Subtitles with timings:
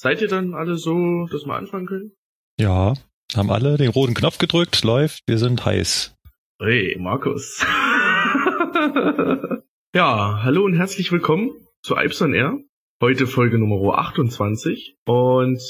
[0.00, 2.12] Seid ihr dann alle so, dass wir anfangen können?
[2.56, 2.94] Ja,
[3.34, 6.14] haben alle den roten Knopf gedrückt, läuft, wir sind heiß.
[6.60, 7.58] Hey, Markus.
[9.92, 11.50] ja, hallo und herzlich willkommen
[11.82, 12.60] zu Alpson Air.
[13.02, 15.60] Heute Folge Nummer 28 und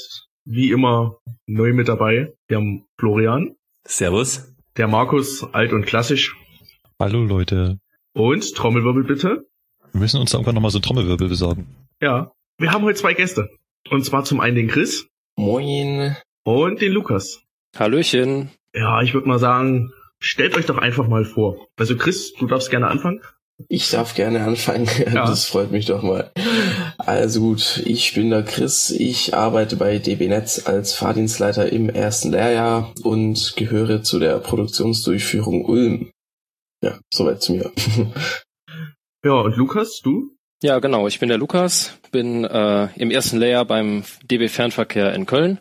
[0.45, 1.17] wie immer
[1.47, 2.61] neu mit dabei, der
[2.99, 3.55] Florian.
[3.83, 4.55] Servus.
[4.77, 6.37] Der Markus, alt und klassisch.
[6.99, 7.79] Hallo Leute.
[8.13, 9.47] Und Trommelwirbel bitte.
[9.91, 11.87] Wir müssen uns da irgendwann nochmal so einen Trommelwirbel besorgen.
[11.99, 13.49] Ja, wir haben heute zwei Gäste.
[13.89, 15.07] Und zwar zum einen den Chris.
[15.37, 16.15] Moin.
[16.43, 17.43] Und den Lukas.
[17.77, 18.51] Hallöchen.
[18.73, 21.67] Ja, ich würde mal sagen, stellt euch doch einfach mal vor.
[21.77, 23.21] Also Chris, du darfst gerne anfangen.
[23.67, 24.87] Ich darf gerne anfangen.
[25.13, 25.25] Ja.
[25.25, 26.31] Das freut mich doch mal.
[26.97, 28.91] Also gut, ich bin der Chris.
[28.91, 35.65] Ich arbeite bei DB Netz als Fahrdienstleiter im ersten Lehrjahr und gehöre zu der Produktionsdurchführung
[35.65, 36.11] Ulm.
[36.83, 37.71] Ja, soweit zu mir.
[39.25, 40.35] ja, und Lukas, du?
[40.61, 41.07] Ja, genau.
[41.07, 45.59] Ich bin der Lukas, bin äh, im ersten Layer beim DB Fernverkehr in Köln.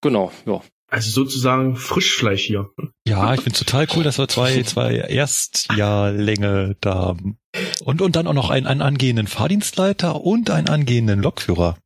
[0.00, 0.62] Genau, ja.
[0.90, 2.70] Also sozusagen Frischfleisch hier.
[3.06, 7.38] Ja, ich finde total cool, dass wir zwei, zwei Erstjahrlänge da haben.
[7.84, 11.76] Und, und dann auch noch einen, einen angehenden Fahrdienstleiter und einen angehenden Lokführer.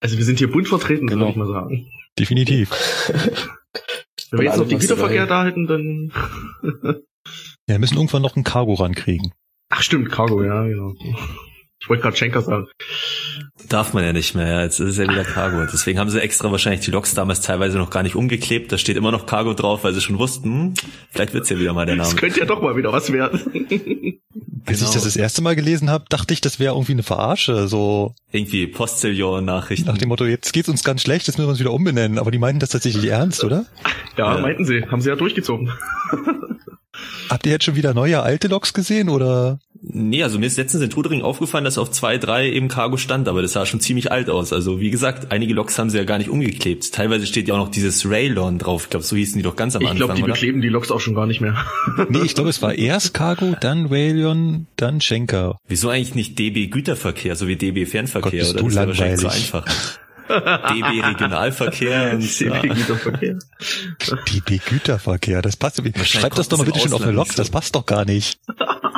[0.00, 1.20] Also wir sind hier bunt vertreten, genau.
[1.20, 1.86] würde ich mal sagen.
[2.18, 2.70] Definitiv.
[4.30, 6.12] Wenn wir jetzt noch den Güterverkehr da hätten, dann...
[6.84, 6.94] ja,
[7.66, 9.32] wir müssen irgendwann noch ein Cargo rankriegen.
[9.70, 10.94] Ach stimmt, Cargo, ja, genau.
[11.82, 12.68] Ich wollte gerade Schenker sagen.
[13.68, 14.62] Darf man ja nicht mehr, ja.
[14.62, 15.66] Jetzt ist es ja wieder Cargo.
[15.72, 18.70] Deswegen haben sie extra wahrscheinlich die Loks damals teilweise noch gar nicht umgeklebt.
[18.70, 20.74] Da steht immer noch Cargo drauf, weil sie schon wussten, hm,
[21.10, 22.08] vielleicht wird's ja wieder mal der Name.
[22.08, 23.40] Das könnte ja doch mal wieder was werden.
[24.64, 24.90] Als genau.
[24.90, 28.14] ich das das erste Mal gelesen habe, dachte ich, das wäre irgendwie eine Verarsche, so.
[28.30, 29.86] Irgendwie Postillon-Nachrichten.
[29.86, 32.20] Nach dem Motto, jetzt geht's uns ganz schlecht, jetzt müssen wir uns wieder umbenennen.
[32.20, 33.66] Aber die meinten das tatsächlich ernst, oder?
[34.16, 34.40] Ja, ja.
[34.40, 34.84] meinten sie.
[34.86, 35.72] Haben sie ja durchgezogen.
[37.28, 39.58] Habt ihr jetzt schon wieder neue alte Loks gesehen, oder?
[39.84, 43.26] Nee, also mir ist letztens in Trudering aufgefallen, dass auf zwei, drei eben Cargo stand,
[43.26, 44.52] aber das sah schon ziemlich alt aus.
[44.52, 46.92] Also wie gesagt, einige Loks haben sie ja gar nicht umgeklebt.
[46.92, 48.84] Teilweise steht ja auch noch dieses Raylon drauf.
[48.84, 49.96] Ich glaube, so hießen die doch ganz am ich Anfang.
[49.96, 50.32] Ich glaube, die oder?
[50.34, 51.56] bekleben die Loks auch schon gar nicht mehr.
[52.08, 55.58] nee, ich glaube, es war erst Cargo, dann Raylon, dann Schenker.
[55.66, 58.30] Wieso eigentlich nicht DB Güterverkehr, so wie DB Fernverkehr?
[58.30, 58.60] Gott, bist oder?
[58.60, 59.20] Du das langweilig.
[59.20, 59.66] so einfach.
[60.28, 63.38] DB Regionalverkehr und DB Güterverkehr.
[64.32, 65.82] DB Güterverkehr, das passt.
[66.04, 68.38] Schreib das doch mal bitte schon auf eine Lok, das passt doch gar nicht.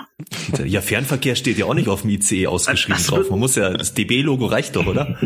[0.65, 3.31] Ja, Fernverkehr steht ja auch nicht auf dem ICE ausgeschrieben also, drauf.
[3.31, 5.19] Man muss ja, das DB-Logo reicht doch, oder?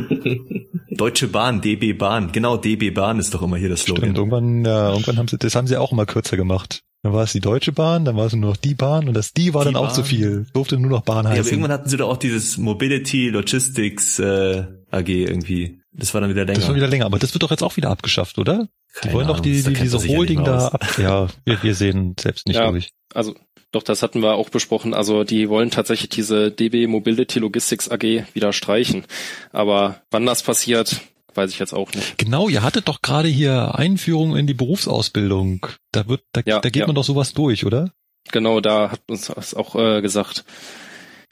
[0.91, 2.33] Deutsche Bahn, DB Bahn.
[2.33, 4.05] Genau, DB Bahn ist doch immer hier das Slogan.
[4.05, 6.83] Stimmt, irgendwann, ja, irgendwann haben sie, das haben sie auch immer kürzer gemacht.
[7.03, 9.33] Dann war es die Deutsche Bahn, dann war es nur noch die Bahn und das
[9.33, 9.95] die war die dann auch Bahn.
[9.95, 10.47] so viel.
[10.53, 11.37] Durfte nur noch Bahn heißen.
[11.37, 15.81] Ja, aber irgendwann hatten sie doch auch dieses Mobility Logistics äh, AG irgendwie.
[15.93, 16.59] Das war dann wieder länger.
[16.59, 18.69] Das war wieder länger, aber das wird doch jetzt auch wieder abgeschafft, oder?
[18.95, 20.99] Keine die wollen doch die, die diese Holding da ab.
[20.99, 22.91] Ja, wir, wir sehen selbst nicht, ja, glaube ich.
[23.15, 23.35] Also
[23.71, 24.95] doch, das hatten wir auch besprochen.
[24.95, 29.05] Also die wollen tatsächlich diese DB Mobility Logistics AG wieder streichen.
[29.53, 31.01] Aber wann das passiert,
[31.35, 32.19] weiß ich jetzt auch nicht.
[32.19, 35.67] Genau, ihr hattet doch gerade hier Einführung in die Berufsausbildung.
[35.93, 36.87] Da wird, da, ja, da geht ja.
[36.87, 37.93] man doch sowas durch, oder?
[38.33, 40.45] Genau, da hat uns das auch äh, gesagt.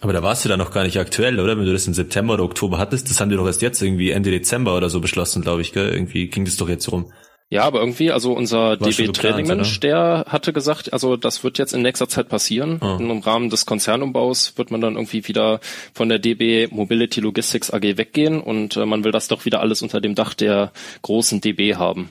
[0.01, 1.57] Aber da warst du da noch gar nicht aktuell, oder?
[1.57, 4.11] Wenn du das im September oder Oktober hattest, das haben die doch erst jetzt irgendwie
[4.11, 5.91] Ende Dezember oder so beschlossen, glaube ich, gell?
[5.91, 7.13] Irgendwie ging das doch jetzt rum.
[7.49, 12.09] Ja, aber irgendwie, also unser DB-Training-Mensch, der hatte gesagt, also das wird jetzt in nächster
[12.09, 12.81] Zeit passieren.
[12.83, 12.97] Oh.
[12.99, 15.61] Im Rahmen des Konzernumbaus wird man dann irgendwie wieder
[15.95, 19.81] von der DB Mobility Logistics AG weggehen und äh, man will das doch wieder alles
[19.83, 22.11] unter dem Dach der großen DB haben.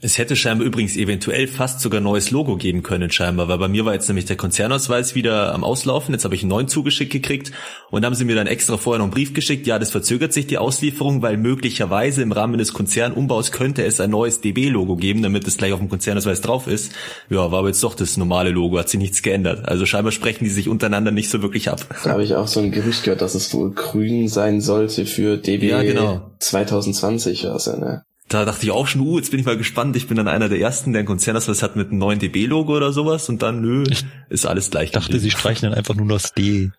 [0.00, 3.84] Es hätte scheinbar übrigens eventuell fast sogar neues Logo geben können scheinbar, weil bei mir
[3.84, 7.50] war jetzt nämlich der Konzernausweis wieder am Auslaufen, jetzt habe ich einen neuen zugeschickt gekriegt
[7.90, 10.46] und haben sie mir dann extra vorher noch einen Brief geschickt, ja, das verzögert sich
[10.46, 15.48] die Auslieferung, weil möglicherweise im Rahmen des Konzernumbaus könnte es ein neues DB-Logo geben, damit
[15.48, 16.92] es gleich auf dem Konzernausweis drauf ist.
[17.28, 19.66] Ja, war aber jetzt doch das normale Logo, hat sich nichts geändert.
[19.68, 21.84] Also scheinbar sprechen die sich untereinander nicht so wirklich ab.
[22.04, 25.38] Da habe ich auch so ein Gerücht gehört, dass es wohl grün sein sollte für
[25.38, 26.30] DB ja, genau.
[26.38, 28.04] 2020, also, ne?
[28.28, 29.96] Da dachte ich auch schon, uh, jetzt bin ich mal gespannt.
[29.96, 32.92] Ich bin dann einer der ersten, der einen Konzernausweis hat mit einem neuen DB-Logo oder
[32.92, 33.84] sowas und dann, nö,
[34.28, 34.86] ist alles gleich.
[34.86, 36.70] Ich dachte, sie streichen dann einfach nur das D.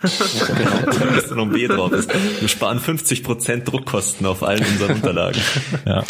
[0.46, 2.10] genau, da ist noch ein B drauf ist.
[2.40, 5.40] Wir sparen 50% Druckkosten auf allen unseren Unterlagen.
[5.86, 6.04] ja.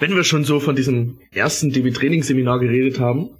[0.00, 3.30] Wenn wir schon so von diesem ersten DB-Trainingsseminar geredet haben,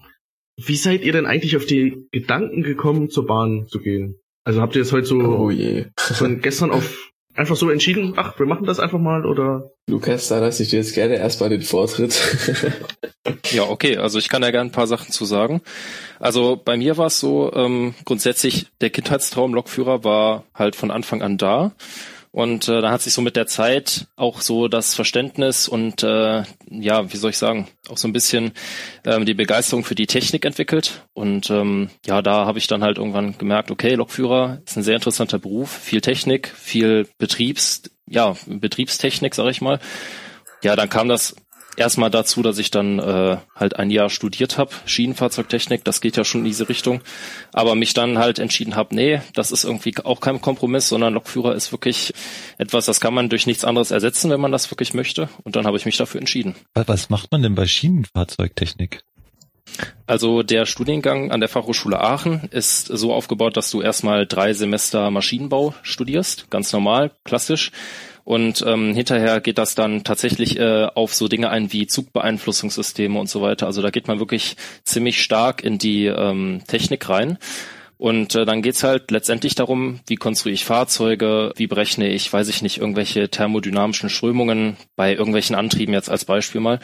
[0.57, 4.17] wie seid ihr denn eigentlich auf die Gedanken gekommen, zur Bahn zu gehen?
[4.45, 5.53] Also habt ihr es heute so oh
[5.97, 9.72] von gestern auf einfach so entschieden, ach, wir machen das einfach mal oder?
[9.89, 12.19] Lukas, da lasse ich dir jetzt gerne erstmal den Vortritt.
[13.51, 15.61] ja, okay, also ich kann ja gerne ein paar Sachen zu sagen.
[16.21, 21.21] Also bei mir war es so, ähm, grundsätzlich der Kindheitstraum Lokführer war halt von Anfang
[21.21, 21.73] an da.
[22.33, 26.45] Und äh, da hat sich so mit der Zeit auch so das Verständnis und äh,
[26.71, 28.53] ja, wie soll ich sagen, auch so ein bisschen
[29.05, 31.07] ähm, die Begeisterung für die Technik entwickelt.
[31.13, 34.95] Und ähm, ja, da habe ich dann halt irgendwann gemerkt, okay, Lokführer ist ein sehr
[34.95, 39.79] interessanter Beruf, viel Technik, viel Betriebs, ja, Betriebstechnik, sag ich mal.
[40.63, 41.37] Ja, dann kam das
[41.77, 46.25] erstmal dazu, dass ich dann äh, halt ein Jahr studiert habe, Schienenfahrzeugtechnik, das geht ja
[46.25, 47.01] schon in diese Richtung,
[47.53, 51.55] aber mich dann halt entschieden habe, nee, das ist irgendwie auch kein Kompromiss, sondern Lokführer
[51.55, 52.13] ist wirklich
[52.59, 55.67] etwas, das kann man durch nichts anderes ersetzen, wenn man das wirklich möchte und dann
[55.67, 56.55] habe ich mich dafür entschieden.
[56.75, 59.03] Was macht man denn bei Schienenfahrzeugtechnik?
[60.07, 65.11] Also der Studiengang an der Fachhochschule Aachen ist so aufgebaut, dass du erstmal drei Semester
[65.11, 67.71] Maschinenbau studierst, ganz normal, klassisch.
[68.25, 73.29] Und ähm, hinterher geht das dann tatsächlich äh, auf so Dinge ein wie Zugbeeinflussungssysteme und
[73.29, 73.67] so weiter.
[73.67, 77.39] Also da geht man wirklich ziemlich stark in die ähm, Technik rein.
[78.03, 82.49] Und äh, dann geht's halt letztendlich darum, wie konstruiere ich Fahrzeuge, wie berechne ich, weiß
[82.49, 86.81] ich nicht, irgendwelche thermodynamischen Strömungen bei irgendwelchen Antrieben jetzt als Beispiel mal.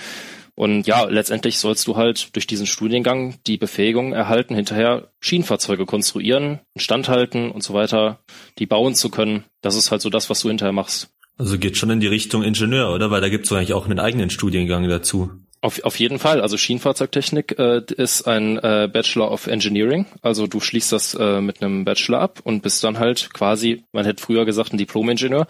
[0.54, 6.60] Und ja, letztendlich sollst du halt durch diesen Studiengang die Befähigung erhalten, hinterher Schienenfahrzeuge konstruieren,
[6.74, 8.20] instandhalten und so weiter,
[8.58, 9.44] die bauen zu können.
[9.60, 11.10] Das ist halt so das, was du hinterher machst.
[11.38, 13.10] Also geht schon in die Richtung Ingenieur, oder?
[13.10, 15.30] Weil da gibt es eigentlich auch einen eigenen Studiengang dazu.
[15.60, 16.40] Auf, auf jeden Fall.
[16.40, 20.06] Also Schienenfahrzeugtechnik äh, ist ein äh, Bachelor of Engineering.
[20.22, 24.04] Also du schließt das äh, mit einem Bachelor ab und bist dann halt quasi, man
[24.04, 25.48] hätte früher gesagt, ein Diplom-Ingenieur.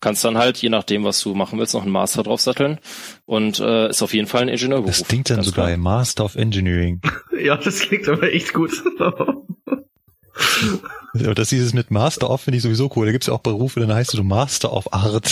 [0.00, 2.78] Kannst dann halt, je nachdem, was du machen willst, noch einen Master draufsatteln.
[3.26, 4.98] Und äh, ist auf jeden Fall ein Ingenieurberuf.
[4.98, 5.76] Das klingt dann sogar klar.
[5.76, 7.00] Master of Engineering.
[7.42, 8.72] ja, das klingt aber echt gut.
[11.14, 13.06] Ja, das dieses mit Master of finde ich sowieso cool.
[13.06, 15.30] Da gibt es ja auch Berufe, dann heißt du Master of Art.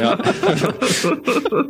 [0.00, 0.18] ja.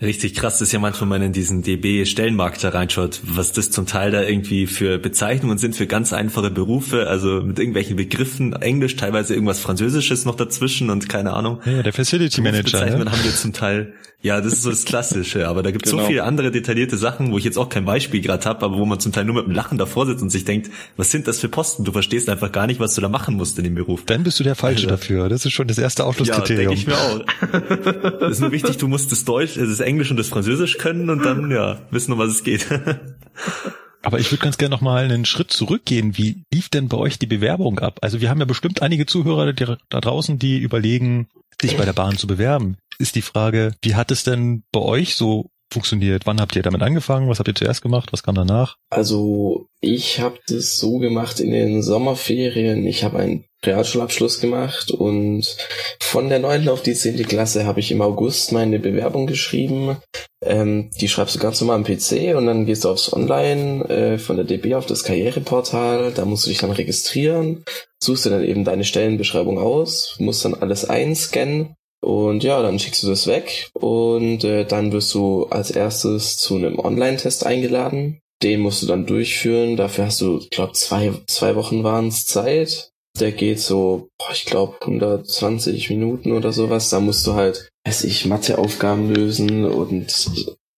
[0.00, 3.86] Richtig krass ist ja manchmal, wenn man in diesen DB-Stellenmarkt da reinschaut, was das zum
[3.86, 8.96] Teil da irgendwie für Bezeichnungen sind für ganz einfache Berufe, also mit irgendwelchen Begriffen, Englisch,
[8.96, 11.60] teilweise irgendwas Französisches noch dazwischen und keine Ahnung.
[11.64, 12.64] Ja, der Facility Manager.
[12.64, 13.12] Bezeichnungen ne?
[13.12, 16.02] haben wir zum Teil, ja, das ist so das Klassische, aber da gibt es genau.
[16.02, 18.84] so viele andere detaillierte Sachen, wo ich jetzt auch kein Beispiel gerade habe, aber wo
[18.84, 21.38] man zum Teil nur mit dem Lachen davor sitzt und sich denkt, was sind das
[21.38, 21.84] für Posten?
[21.84, 24.04] Du verstehst einfach gar nicht, was du da machen musst in dem Beruf.
[24.06, 25.28] Dann bist du der Falsche also, dafür.
[25.28, 26.72] Das ist schon das erste Ausschlusskriterium.
[26.72, 28.18] Ja, denke ich mir auch.
[28.20, 31.24] das ist nur wichtig, du musst das Deutsch, das Englisch und das Französisch können und
[31.24, 32.66] dann, ja, wissen, um was es geht.
[34.02, 36.16] Aber ich würde ganz gerne noch mal einen Schritt zurückgehen.
[36.16, 37.98] Wie lief denn bei euch die Bewerbung ab?
[38.02, 41.28] Also wir haben ja bestimmt einige Zuhörer da draußen, die überlegen,
[41.60, 42.76] sich bei der Bahn zu bewerben.
[42.98, 46.24] Ist die Frage, wie hat es denn bei euch so funktioniert?
[46.24, 47.28] Wann habt ihr damit angefangen?
[47.28, 48.12] Was habt ihr zuerst gemacht?
[48.12, 48.76] Was kam danach?
[48.90, 52.86] Also ich habe das so gemacht in den Sommerferien.
[52.86, 55.56] Ich habe einen Realschulabschluss gemacht und
[56.00, 59.96] von der neunten auf die zehnte Klasse habe ich im August meine Bewerbung geschrieben.
[60.44, 64.18] Ähm, die schreibst du ganz normal am PC und dann gehst du aufs Online äh,
[64.18, 66.12] von der DB auf das Karriereportal.
[66.12, 67.64] Da musst du dich dann registrieren,
[68.02, 71.74] suchst dir dann eben deine Stellenbeschreibung aus, musst dann alles einscannen
[72.06, 76.56] und ja, dann schickst du das weg und äh, dann wirst du als erstes zu
[76.56, 78.20] einem Online-Test eingeladen.
[78.42, 79.76] Den musst du dann durchführen.
[79.76, 82.92] Dafür hast du, glaube zwei, zwei Wochen waren es Zeit.
[83.20, 86.90] Der geht so, boah, ich glaube, 120 Minuten oder sowas.
[86.90, 90.30] Da musst du halt, weiß ich, Matheaufgaben lösen und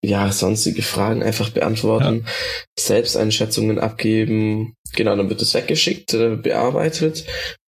[0.02, 2.32] ja, sonstige Fragen einfach beantworten, ja.
[2.79, 4.75] Selbsteinschätzungen abgeben.
[4.94, 7.25] Genau, dann wird es weggeschickt, äh, bearbeitet.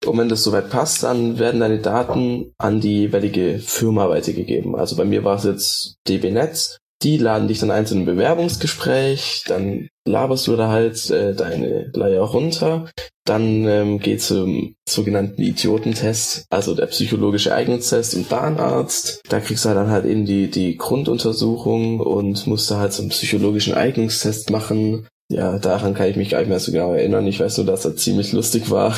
[0.06, 4.76] Und wenn das soweit passt, dann werden deine Daten an die jeweilige Firma weitergegeben.
[4.76, 6.78] Also bei mir war es jetzt DB Netz.
[7.02, 11.90] Die laden dich dann ein zu einem Bewerbungsgespräch, dann laberst du da halt äh, deine
[11.94, 12.90] Leier runter.
[13.24, 19.22] Dann ähm, geht zum sogenannten Idiotentest, also der psychologische Eignungstest und Bahnarzt.
[19.28, 23.10] Da kriegst du dann halt eben die, die Grunduntersuchung und musst da halt so einen
[23.10, 25.06] psychologischen Eignungstest machen.
[25.32, 27.26] Ja, daran kann ich mich gar nicht mehr so genau erinnern.
[27.26, 28.96] Ich weiß nur, dass er ziemlich lustig war.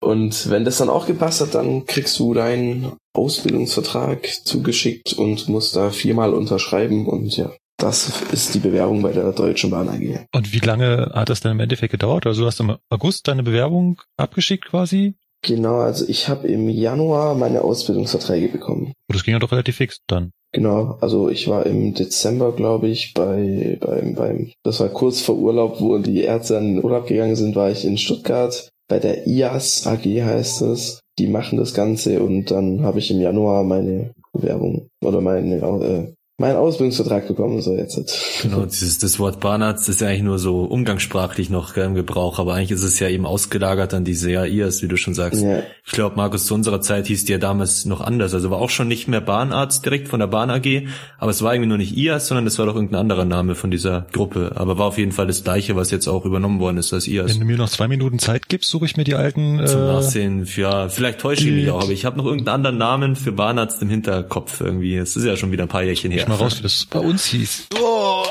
[0.00, 5.74] Und wenn das dann auch gepasst hat, dann kriegst du deinen Ausbildungsvertrag zugeschickt und musst
[5.74, 10.26] da viermal unterschreiben und ja, das ist die Bewerbung bei der Deutschen Bahn AG.
[10.34, 12.26] Und wie lange hat das dann im Endeffekt gedauert?
[12.26, 15.14] Also du hast im August deine Bewerbung abgeschickt quasi?
[15.42, 18.86] Genau, also ich habe im Januar meine Ausbildungsverträge bekommen.
[19.08, 20.32] Und das ging ja doch relativ fix dann.
[20.52, 25.36] Genau, also ich war im Dezember, glaube ich, bei beim beim das war kurz vor
[25.36, 29.86] Urlaub, wo die Ärzte in Urlaub gegangen sind, war ich in Stuttgart bei der IAS
[29.86, 31.00] AG heißt es.
[31.18, 36.12] Die machen das Ganze und dann habe ich im Januar meine Bewerbung oder meine äh,
[36.38, 37.98] meinen Ausbildungsvertrag bekommen, so jetzt.
[38.42, 42.52] Genau, dieses, das Wort Bahnarzt ist ja eigentlich nur so umgangssprachlich noch im Gebrauch, aber
[42.52, 45.42] eigentlich ist es ja eben ausgelagert an diese AIAs, wie du schon sagst.
[45.42, 45.62] Ja.
[45.86, 48.68] Ich glaube, Markus, zu unserer Zeit hieß die ja damals noch anders, also war auch
[48.68, 51.96] schon nicht mehr Bahnarzt direkt von der Bahn AG, aber es war irgendwie nur nicht
[51.96, 55.12] IAS, sondern es war doch irgendein anderer Name von dieser Gruppe, aber war auf jeden
[55.12, 57.32] Fall das gleiche, was jetzt auch übernommen worden ist als IAS.
[57.32, 59.66] Wenn du mir noch zwei Minuten Zeit gibst, suche ich mir die alten...
[59.66, 62.76] Zum äh, Nachsehen, ja, vielleicht täusche ich mich auch, aber ich habe noch irgendeinen anderen
[62.76, 64.96] Namen für Bahnarzt im Hinterkopf irgendwie.
[64.96, 67.26] Es ist ja schon wieder ein paar Jährchen her mal raus, wie das bei uns
[67.26, 67.68] hieß.
[67.80, 68.24] Oh,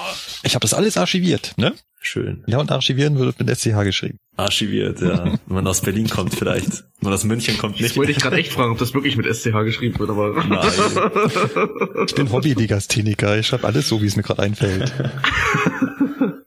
[0.43, 1.73] ich habe das alles archiviert, ne?
[1.99, 2.43] Schön.
[2.45, 4.19] Ja, und archivieren wird mit SCH geschrieben.
[4.37, 5.25] Archiviert, ja.
[5.25, 6.83] Wenn man aus Berlin kommt vielleicht.
[6.99, 7.89] Wenn man aus München kommt nicht.
[7.89, 10.43] Das wollte ich gerade echt fragen, ob das wirklich mit SCH geschrieben wird, aber.
[10.43, 12.05] Nein.
[12.05, 13.39] Ich bin Hobby-Legastheniker.
[13.39, 14.93] Ich schreibe alles so, wie es mir gerade einfällt.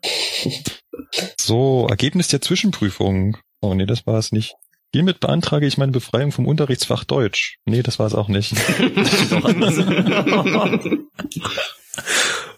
[1.36, 3.36] so, Ergebnis der Zwischenprüfung.
[3.60, 4.54] Oh nee, das war es nicht.
[4.94, 7.58] Hiermit beantrage ich meine Befreiung vom Unterrichtsfach Deutsch.
[7.66, 8.54] Nee, das war es auch nicht.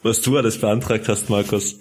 [0.03, 1.79] Was du alles beantragt hast, Markus.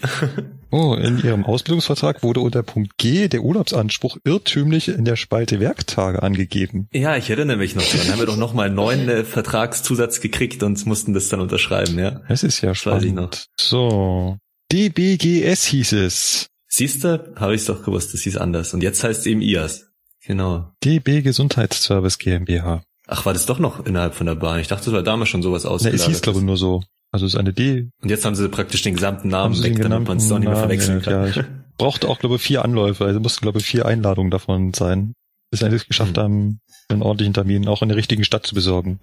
[0.71, 6.21] Oh, in Ihrem Ausbildungsvertrag wurde unter Punkt G der Urlaubsanspruch irrtümlich in der Spalte Werktage
[6.21, 6.87] angegeben.
[6.91, 8.07] Ja, ich erinnere mich noch dran.
[8.11, 12.21] haben wir doch nochmal einen neuen äh, Vertragszusatz gekriegt und mussten das dann unterschreiben, ja.
[12.27, 13.47] Das ist ja spannend.
[13.59, 14.37] So.
[14.71, 16.47] DBGS hieß es.
[16.67, 18.73] Siehst du, habe ich doch gewusst, das hieß anders.
[18.73, 19.88] Und jetzt heißt es eben IAS.
[20.29, 20.71] Genau.
[20.83, 22.83] DB Gesundheitsservice GmbH.
[23.07, 24.59] Ach, war das doch noch innerhalb von der Bahn?
[24.59, 25.83] Ich dachte, das war damals schon sowas aus.
[25.83, 26.83] es hieß, glaube ich, nur so.
[27.11, 27.89] Also es ist eine D.
[28.03, 30.55] Und jetzt haben sie praktisch den gesamten Namen weg, damit man es auch nicht mehr
[30.55, 31.13] verwechseln kann.
[31.13, 31.43] Ja, ich
[31.79, 33.05] brauchte auch, glaube ich, vier Anläufe.
[33.05, 35.15] Also mussten, glaube ich, vier Einladungen davon sein.
[35.49, 36.23] Bis endlich geschafft hm.
[36.23, 38.99] haben, einen ordentlichen Termin auch in der richtigen Stadt zu besorgen.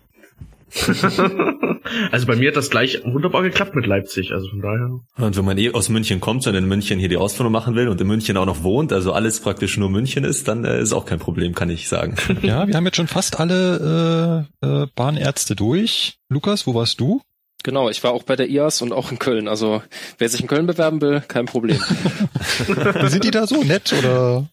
[2.11, 5.01] also bei mir hat das gleich wunderbar geklappt mit Leipzig, also von daher.
[5.17, 7.89] Und wenn man eh aus München kommt und in München hier die Ausführung machen will
[7.89, 10.93] und in München auch noch wohnt, also alles praktisch nur München ist, dann äh, ist
[10.93, 12.17] auch kein Problem, kann ich sagen.
[12.43, 16.19] Ja, wir haben jetzt schon fast alle äh, äh, Bahnärzte durch.
[16.29, 17.23] Lukas, wo warst du?
[17.65, 19.49] Genau, ich war auch bei der IAS und auch in Köln.
[19.49, 19.83] Also
[20.19, 21.79] wer sich in Köln bewerben will, kein Problem.
[23.07, 24.49] Sind die da so nett oder?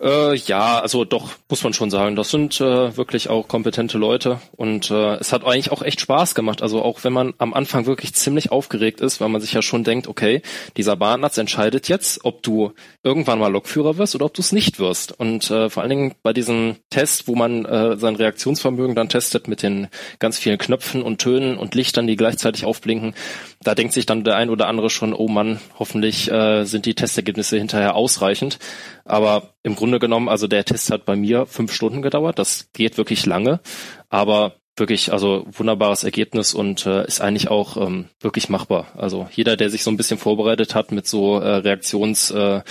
[0.00, 2.16] Äh, ja, also doch, muss man schon sagen.
[2.16, 6.34] Das sind äh, wirklich auch kompetente Leute und äh, es hat eigentlich auch echt Spaß
[6.34, 6.62] gemacht.
[6.62, 9.84] Also auch wenn man am Anfang wirklich ziemlich aufgeregt ist, weil man sich ja schon
[9.84, 10.40] denkt, okay,
[10.78, 14.78] dieser Bahnarzt entscheidet jetzt, ob du irgendwann mal Lokführer wirst oder ob du es nicht
[14.78, 15.12] wirst.
[15.12, 19.48] Und äh, vor allen Dingen bei diesem Test, wo man äh, sein Reaktionsvermögen dann testet
[19.48, 19.88] mit den
[20.18, 23.14] ganz vielen Knöpfen und Tönen und Lichtern, die gleichzeitig aufblinken,
[23.62, 26.94] da denkt sich dann der ein oder andere schon, oh Mann, hoffentlich äh, sind die
[26.94, 28.58] Testergebnisse hinterher ausreichend.
[29.04, 32.38] Aber im Grunde genommen, also der Test hat bei mir fünf Stunden gedauert.
[32.38, 33.60] Das geht wirklich lange,
[34.08, 38.86] aber wirklich also wunderbares Ergebnis und äh, ist eigentlich auch ähm, wirklich machbar.
[38.96, 42.64] Also jeder, der sich so ein bisschen vorbereitet hat mit so äh, Reaktionsspielen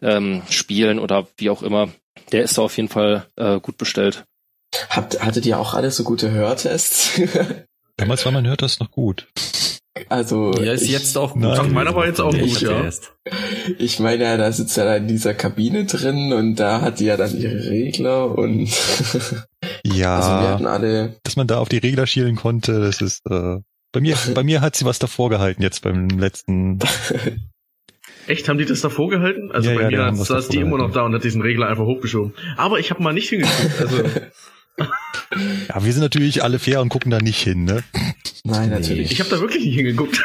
[0.00, 1.88] äh, ähm, oder wie auch immer,
[2.30, 4.24] der ist da auf jeden Fall äh, gut bestellt.
[4.90, 7.20] Habt, hattet ihr auch alle so gute Hörtests?
[7.96, 9.28] Damals war mein Hörtest noch gut.
[10.08, 10.52] Also.
[10.62, 11.42] Ja, ist ich, jetzt auch gut.
[11.42, 12.90] Nein, meiner war jetzt auch gut, ja.
[13.78, 17.06] Ich meine, ja, da sitzt er da in dieser Kabine drin und da hat die
[17.06, 18.68] ja dann ihre Regler und.
[19.84, 20.16] ja.
[20.16, 21.16] Also wir hatten alle.
[21.22, 23.58] Dass man da auf die Regler schielen konnte, das ist, äh,
[23.92, 26.78] bei mir, bei mir hat sie was davor gehalten jetzt beim letzten.
[28.26, 29.52] Echt, haben die das davor gehalten?
[29.52, 31.84] Also ja, bei ja, mir saß die immer noch da und hat diesen Regler einfach
[31.84, 32.34] hochgeschoben.
[32.56, 33.80] Aber ich habe mal nicht hingeguckt.
[33.80, 34.02] Also
[35.68, 37.82] ja, wir sind natürlich alle fair und gucken da nicht hin, ne?
[38.44, 39.10] Nein, natürlich.
[39.10, 40.24] Ich habe da wirklich nicht hingeguckt.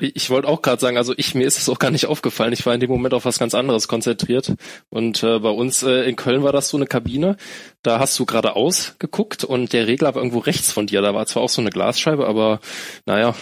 [0.00, 2.52] ich wollte auch gerade sagen, also ich mir ist es auch gar nicht aufgefallen.
[2.52, 4.54] Ich war in dem Moment auf was ganz anderes konzentriert.
[4.88, 7.36] Und äh, bei uns äh, in Köln war das so eine Kabine.
[7.82, 11.02] Da hast du geradeaus geguckt und der Regler war irgendwo rechts von dir.
[11.02, 12.60] Da war zwar auch so eine Glasscheibe, aber
[13.04, 13.34] naja,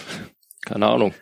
[0.65, 1.13] keine Ahnung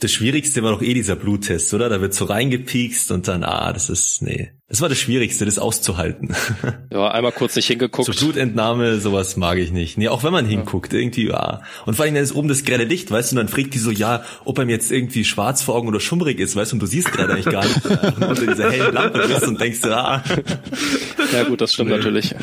[0.00, 1.88] das Schwierigste war doch eh dieser Bluttest, oder?
[1.88, 4.52] Da wird so reingepiekst und dann, ah, das ist, nee.
[4.68, 6.34] Das war das Schwierigste, das auszuhalten.
[6.92, 8.06] Ja, einmal kurz nicht hingeguckt.
[8.06, 9.98] So Blutentnahme, sowas mag ich nicht.
[9.98, 10.98] Nee, auch wenn man hinguckt, ja.
[10.98, 11.62] irgendwie, ja.
[11.84, 13.78] Und vor allem, dann ist oben das grelle Licht, weißt du, und dann fragt die
[13.78, 16.80] so, ja, ob einem jetzt irgendwie schwarz vor Augen oder schummrig ist, weißt du, und
[16.80, 17.84] du siehst gerade eigentlich gar nicht,
[18.16, 20.22] unter dieser hellen Lampe bist und denkst, ah.
[21.32, 21.96] Ja gut, das stimmt nee.
[21.96, 22.34] natürlich.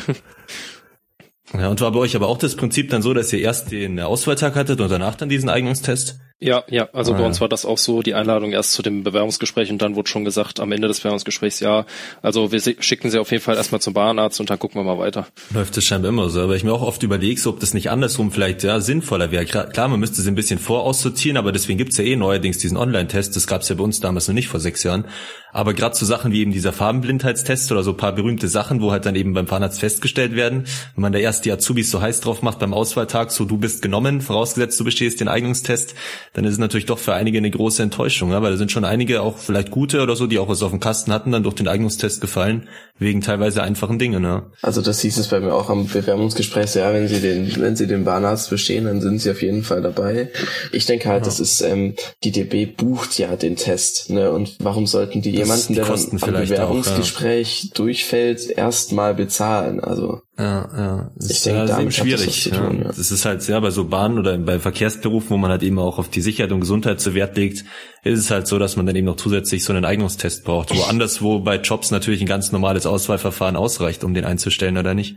[1.56, 4.00] Ja, und war bei euch aber auch das Prinzip dann so, dass ihr erst den
[4.00, 6.18] Auswahltag hattet und danach dann diesen Eignungstest?
[6.40, 9.04] Ja, ja, also ah, bei uns war das auch so, die Einladung erst zu dem
[9.04, 11.86] Bewerbungsgespräch und dann wurde schon gesagt, am Ende des Bewerbungsgesprächs, ja,
[12.22, 14.98] also wir schicken sie auf jeden Fall erstmal zum Bahnarzt und dann gucken wir mal
[14.98, 15.28] weiter.
[15.54, 17.88] Läuft das scheinbar immer so, aber ich mir auch oft überlege, so, ob das nicht
[17.88, 19.44] andersrum vielleicht ja sinnvoller wäre.
[19.44, 23.36] Klar, man müsste sie ein bisschen voraussortieren, aber deswegen gibt's ja eh neuerdings diesen Online-Test,
[23.36, 25.06] das gab's ja bei uns damals noch nicht vor sechs Jahren.
[25.54, 29.06] Aber gerade so Sachen wie eben dieser Farbenblindheitstest oder so paar berühmte Sachen, wo halt
[29.06, 30.64] dann eben beim Fahrrad festgestellt werden,
[30.96, 33.80] wenn man da erst die Azubis so heiß drauf macht beim Auswahltag, so du bist
[33.80, 35.94] genommen, vorausgesetzt du bestehst den Eignungstest,
[36.32, 38.84] dann ist es natürlich doch für einige eine große Enttäuschung, ja, weil da sind schon
[38.84, 41.54] einige auch vielleicht gute oder so, die auch was auf dem Kasten hatten, dann durch
[41.54, 42.68] den Eignungstest gefallen,
[42.98, 44.24] wegen teilweise einfachen Dingen.
[44.24, 44.50] Ja.
[44.60, 47.86] Also das hieß es bei mir auch am Bewerbungsgespräch, ja, wenn sie den, wenn sie
[47.86, 50.30] den Bahnarzt bestehen, dann sind sie auf jeden Fall dabei.
[50.72, 51.26] Ich denke halt, ja.
[51.26, 51.94] das ist, ähm,
[52.24, 56.42] die DB bucht ja den Test, ne, und warum sollten die jemanden, der dann am
[56.42, 57.74] Bewerbungsgespräch auch, ja.
[57.74, 59.80] durchfällt, erstmal bezahlen.
[59.80, 61.10] Also ja, ja.
[61.14, 62.50] Das ich ist denke, ja, schwierig.
[62.50, 62.88] Das, tun, ja.
[62.88, 65.98] das ist halt ja bei so Bahnen oder bei Verkehrsberufen, wo man halt eben auch
[65.98, 67.64] auf die Sicherheit und Gesundheit zu Wert legt,
[68.02, 70.76] ist es halt so, dass man dann eben noch zusätzlich so einen Eignungstest braucht.
[70.76, 75.16] Woanders, wo bei Jobs natürlich ein ganz normales Auswahlverfahren ausreicht, um den einzustellen oder nicht.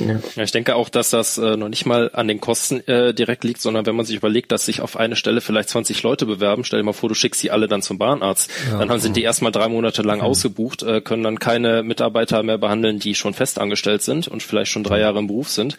[0.00, 0.20] Ja.
[0.34, 0.42] ja.
[0.42, 3.60] ich denke auch, dass das äh, noch nicht mal an den Kosten äh, direkt liegt,
[3.60, 6.80] sondern wenn man sich überlegt, dass sich auf eine Stelle vielleicht 20 Leute bewerben, stell
[6.80, 9.22] dir mal vor, du schickst sie alle dann zum Bahnarzt, ja, dann haben, sind die
[9.22, 10.24] erstmal drei Monate lang mhm.
[10.24, 14.84] ausgebucht, äh, können dann keine Mitarbeiter mehr behandeln, die schon festangestellt sind und vielleicht schon
[14.84, 15.76] drei Jahre im Beruf sind,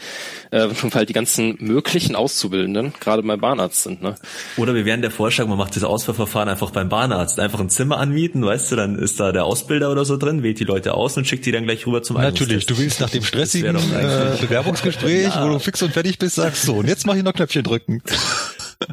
[0.51, 4.01] äh, weil die ganzen möglichen Auszubildenden gerade beim Bahnarzt sind.
[4.01, 4.15] Ne?
[4.57, 7.97] Oder wir wären der Vorschlag, man macht das Auswahlverfahren einfach beim Bahnarzt, einfach ein Zimmer
[7.97, 11.17] anmieten, weißt du, dann ist da der Ausbilder oder so drin, wählt die Leute aus
[11.17, 15.35] und schickt die dann gleich rüber zum Natürlich, du willst nach dem stressigen äh, Bewerbungsgespräch,
[15.35, 15.45] ja.
[15.45, 18.01] wo du fix und fertig bist, sagst so, und jetzt mach ich noch Knöpfchen drücken.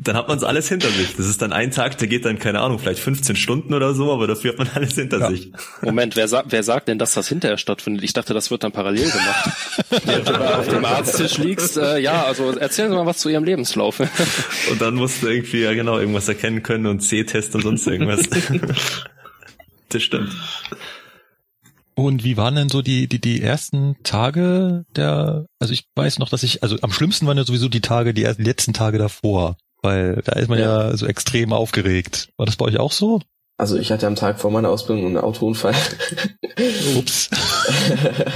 [0.00, 1.16] Dann hat man es alles hinter sich.
[1.16, 4.12] Das ist dann ein Tag, der geht dann, keine Ahnung, vielleicht 15 Stunden oder so,
[4.12, 5.30] aber dafür hat man alles hinter ja.
[5.30, 5.52] sich.
[5.80, 8.04] Moment, wer, sa wer sagt denn, dass das hinterher stattfindet?
[8.04, 9.50] Ich dachte, das wird dann parallel gemacht.
[10.04, 13.44] Wenn du auf dem Arzttisch liegst, äh, ja, also erzählen Sie mal was zu Ihrem
[13.44, 14.00] Lebenslauf.
[14.70, 18.28] und dann musst du irgendwie, ja genau, irgendwas erkennen können und C-Test und sonst irgendwas.
[19.88, 20.32] das stimmt.
[21.94, 26.28] Und wie waren denn so die, die, die ersten Tage der, also ich weiß noch,
[26.28, 29.56] dass ich, also am schlimmsten waren ja sowieso die Tage, die, die letzten Tage davor,
[29.82, 30.88] weil da ist man ja.
[30.88, 32.30] ja so extrem aufgeregt.
[32.36, 33.20] War das bei euch auch so?
[33.58, 35.74] Also ich hatte am Tag vor meiner Ausbildung einen Autounfall.
[36.96, 37.30] Ups.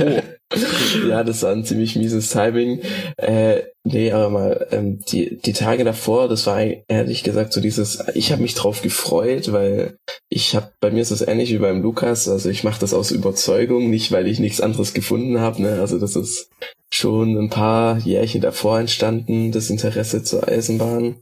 [0.01, 0.23] oh.
[1.09, 2.81] ja, das war ein ziemlich mieses Timing.
[3.17, 8.05] Äh, nee, aber mal, ähm, die, die Tage davor, das war ehrlich gesagt so dieses,
[8.15, 11.83] ich habe mich drauf gefreut, weil ich habe, bei mir ist es ähnlich wie beim
[11.83, 15.63] Lukas, also ich mache das aus Überzeugung, nicht weil ich nichts anderes gefunden habe.
[15.63, 15.81] Ne?
[15.81, 16.51] Also das ist
[16.91, 21.17] schon ein paar Jährchen davor entstanden, das Interesse zur Eisenbahn.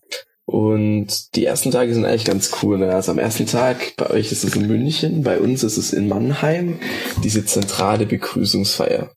[0.46, 2.78] Und die ersten Tage sind eigentlich ganz cool.
[2.78, 2.94] Ne?
[2.94, 6.08] Also am ersten Tag, bei euch ist es in München, bei uns ist es in
[6.08, 6.78] Mannheim,
[7.22, 9.10] diese zentrale Begrüßungsfeier.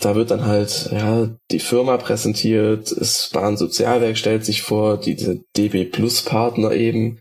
[0.00, 5.84] Da wird dann halt, ja, die Firma präsentiert, das Bahnsozialwerk stellt sich vor, diese DB
[5.84, 7.20] Plus Partner eben.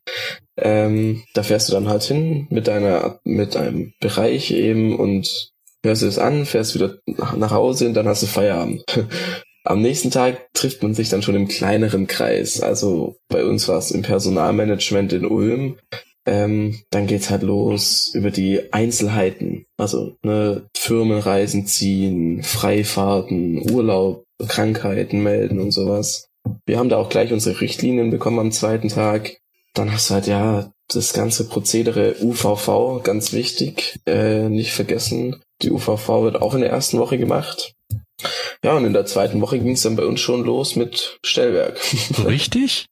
[0.58, 5.52] Ähm, da fährst du dann halt hin mit deiner, mit einem Bereich eben und
[5.84, 8.84] hörst es an, fährst wieder nach Hause und dann hast du Feierabend.
[9.68, 12.62] Am nächsten Tag trifft man sich dann schon im kleineren Kreis.
[12.62, 15.78] Also bei uns war es im Personalmanagement in Ulm.
[16.26, 19.66] Ähm, dann geht's halt los über die Einzelheiten.
[19.78, 26.30] Also ne, Firmenreisen ziehen, Freifahrten, Urlaub, Krankheiten melden und sowas.
[26.66, 29.38] Wir haben da auch gleich unsere Richtlinien bekommen am zweiten Tag.
[29.74, 35.42] Dann hast du halt ja das ganze Prozedere UVV, ganz wichtig, äh, nicht vergessen.
[35.62, 37.74] Die UVV wird auch in der ersten Woche gemacht.
[38.64, 41.80] Ja, und in der zweiten Woche ging es dann bei uns schon los mit Stellwerk.
[42.26, 42.88] Richtig?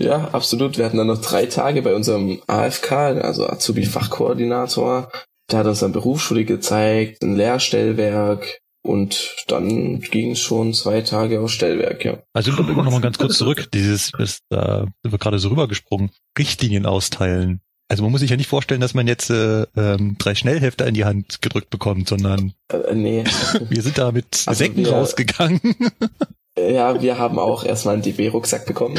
[0.00, 0.78] ja, absolut.
[0.78, 5.10] Wir hatten dann noch drei Tage bei unserem AFK, also Azubi-Fachkoordinator.
[5.50, 11.40] Der hat uns dann Berufsschule gezeigt, ein Lehrstellwerk, und dann ging es schon zwei Tage
[11.40, 12.18] aus Stellwerk, ja.
[12.34, 16.10] Also immer noch mal ganz kurz zurück, dieses, das, da sind wir gerade so rübergesprungen,
[16.38, 17.62] Richtlinien austeilen.
[17.94, 20.94] Also man muss sich ja nicht vorstellen, dass man jetzt äh, ähm, drei Schnellhefter in
[20.94, 23.22] die Hand gedrückt bekommt, sondern äh, nee.
[23.70, 25.60] wir sind da mit also Säcken wir, rausgegangen.
[26.58, 28.98] Ja, wir haben auch erstmal einen DB-Rucksack bekommen.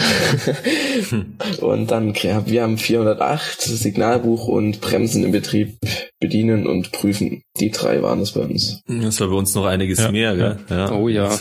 [1.60, 5.77] und dann, ja, wir haben 408, Signalbuch und Bremsen im Betrieb
[6.21, 7.43] bedienen und prüfen.
[7.60, 8.81] Die drei waren es bei uns.
[8.88, 10.60] Das war bei uns noch einiges ja, mehr, gell?
[10.69, 10.91] Ja.
[10.93, 11.38] Oh ja.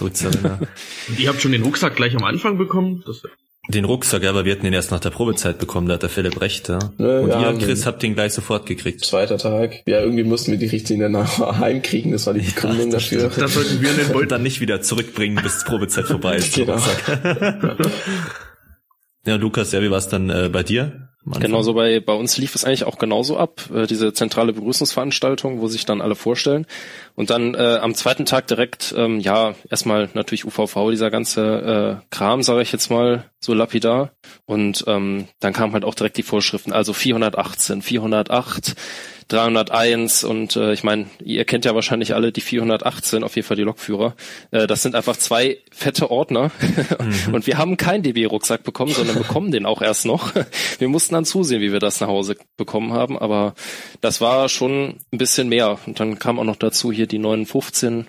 [1.18, 3.04] Ihr habt schon den Rucksack gleich am Anfang bekommen?
[3.06, 3.22] Das
[3.68, 6.40] den Rucksack, aber wir hatten den erst nach der Probezeit bekommen, da hat der Philipp
[6.40, 6.78] recht, ja.
[6.98, 9.04] Ne, und ihr, Chris, habt den gleich sofort gekriegt.
[9.04, 9.82] Zweiter Tag.
[9.86, 13.30] Ja, irgendwie mussten wir die Richtlinie nach heimkriegen, das war die Begründung ja, dafür.
[13.34, 16.54] Das sollten wir den Bolt dann nicht wieder zurückbringen, bis die Probezeit vorbei ist.
[16.54, 16.76] genau.
[19.26, 21.03] ja, Lukas, ja, wie war es dann äh, bei dir?
[21.26, 25.68] Genauso bei, bei uns lief es eigentlich auch genauso ab, äh, diese zentrale Begrüßungsveranstaltung, wo
[25.68, 26.66] sich dann alle vorstellen.
[27.14, 32.06] Und dann äh, am zweiten Tag direkt, ähm, ja, erstmal natürlich UVV, dieser ganze äh,
[32.10, 34.10] Kram, sage ich jetzt mal, so lapidar.
[34.44, 38.74] Und ähm, dann kamen halt auch direkt die Vorschriften, also 418, 408,
[39.28, 43.56] 301 und äh, ich meine, ihr kennt ja wahrscheinlich alle die 418, auf jeden Fall
[43.56, 44.14] die Lokführer.
[44.50, 46.50] Äh, das sind einfach zwei fette Ordner
[46.98, 47.32] mhm.
[47.34, 50.32] und wir haben keinen DB-Rucksack bekommen, sondern bekommen den auch erst noch.
[50.78, 53.54] Wir mussten dann zusehen, wie wir das nach Hause bekommen haben, aber
[54.00, 55.78] das war schon ein bisschen mehr.
[55.86, 58.06] Und dann kam auch noch dazu hier die 915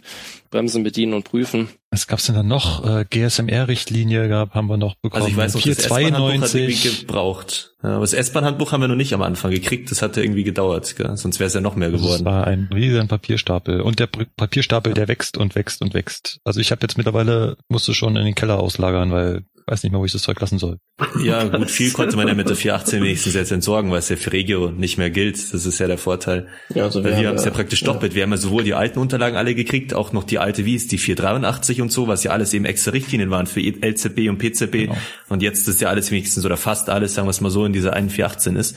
[0.49, 1.69] Bremsen bedienen und prüfen.
[1.91, 2.85] Was gab's denn dann noch?
[2.85, 5.23] Äh, GSMR-Richtlinie gab, haben wir noch bekommen.
[5.23, 6.43] Also ich weiß noch, 492.
[6.43, 7.75] das S-Bahn-Handbuch hat gebraucht.
[7.83, 9.91] Ja, aber das S-Bahn-Handbuch haben wir noch nicht am Anfang gekriegt.
[9.91, 11.15] Das hatte irgendwie gedauert, gell?
[11.15, 12.23] sonst wäre es ja noch mehr geworden.
[12.23, 13.81] Das war ein riesen Papierstapel.
[13.81, 16.39] Und der Papierstapel, der wächst und wächst und wächst.
[16.43, 19.99] Also ich habe jetzt mittlerweile, musste schon in den Keller auslagern, weil weiß nicht mehr,
[19.99, 20.77] wo ich das Zeug lassen soll.
[21.23, 24.15] Ja, gut, viel konnte man ja mit der 418 wenigstens jetzt entsorgen, weil es ja
[24.15, 25.53] für Regio nicht mehr gilt.
[25.53, 26.47] Das ist ja der Vorteil.
[26.73, 28.13] Ja, also wir, wir haben es ja praktisch doppelt.
[28.13, 28.17] Ja.
[28.17, 30.91] Wir haben ja sowohl die alten Unterlagen alle gekriegt, auch noch die alte, wie ist
[30.91, 34.71] die 483 und so, was ja alles eben extra Richtlinien waren für LZB und PZB.
[34.71, 34.97] Genau.
[35.29, 37.73] Und jetzt ist ja alles wenigstens oder fast alles, sagen wir es mal so, in
[37.73, 38.75] dieser einen 418 ist.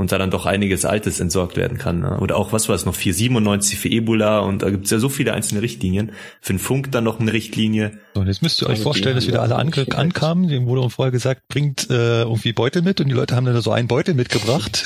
[0.00, 2.00] Und da dann doch einiges Altes entsorgt werden kann.
[2.00, 2.18] Ne?
[2.20, 5.34] Oder auch, was war es noch, 497 für Ebola und da gibt's ja so viele
[5.34, 6.12] einzelne Richtlinien.
[6.40, 7.92] Für den Funk dann noch eine Richtlinie.
[8.14, 10.48] So, und jetzt müsst ihr euch vorstellen, dass wieder alle ange ankamen.
[10.48, 13.70] Dem wurde vorher gesagt, bringt äh, irgendwie Beutel mit und die Leute haben dann so
[13.70, 14.84] einen Beutel mitgebracht.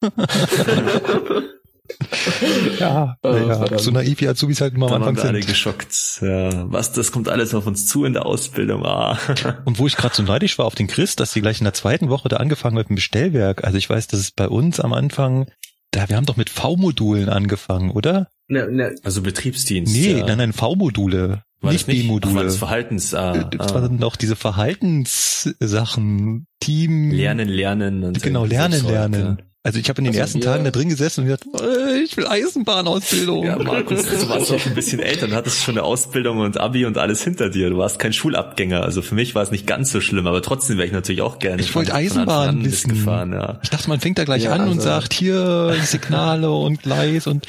[2.78, 5.28] ja, oh, ja so naiv wie Azubis halt immer am Anfang sind.
[5.28, 6.20] alle geschockt.
[6.20, 8.84] Ja, was, das kommt alles auf uns zu in der Ausbildung.
[8.84, 9.18] Ah.
[9.64, 11.74] Und wo ich gerade so neidisch war auf den Chris, dass sie gleich in der
[11.74, 13.64] zweiten Woche da angefangen mit dem Bestellwerk.
[13.64, 15.46] Also ich weiß, dass es bei uns am Anfang,
[15.90, 18.28] da wir haben doch mit V-Modulen angefangen, oder?
[18.48, 18.94] Ne, ne.
[19.02, 19.94] Also Betriebsdienst.
[19.94, 20.26] Nee, ja.
[20.26, 21.42] nein, nein, V-Module.
[21.62, 22.44] Nicht B-Module.
[22.44, 23.74] Das Verhaltens, ah, das ah.
[23.74, 27.10] waren noch diese Verhaltenssachen, Team.
[27.10, 28.04] Lernen, lernen.
[28.04, 29.42] Und genau, lernen, lernen.
[29.66, 32.16] Also ich habe in den also ersten Tagen da drin gesessen und gesagt, äh, ich
[32.16, 33.46] will Eisenbahnausbildung.
[33.46, 36.86] Ja, Markus, du warst auch ein bisschen älter, du hattest schon eine Ausbildung und Abi
[36.86, 37.68] und alles hinter dir.
[37.68, 38.84] Du warst kein Schulabgänger.
[38.84, 41.40] Also für mich war es nicht ganz so schlimm, aber trotzdem wäre ich natürlich auch
[41.40, 41.60] gerne.
[41.60, 42.90] Ich wollte Eisenbahn wissen.
[42.90, 43.58] Gefahren, ja.
[43.64, 47.26] Ich dachte, man fängt da gleich ja, an also und sagt, hier Signale und Gleis
[47.26, 47.48] und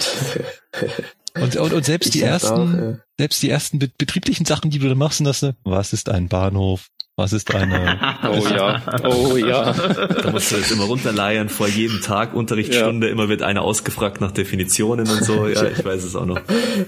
[1.39, 2.97] und, und, und selbst ich die ersten, auch, ja.
[3.19, 6.87] selbst die ersten betrieblichen Sachen, die du da machst, sind das, was ist ein Bahnhof?
[7.19, 7.99] Was ist eine?
[8.27, 9.73] Oh ja, oh ja.
[10.23, 13.07] Da musst du jetzt immer runterleiern vor jedem Tag Unterrichtsstunde.
[13.07, 13.13] Ja.
[13.13, 15.47] Immer wird einer ausgefragt nach Definitionen und so.
[15.57, 16.39] Ja, ich weiß es auch noch.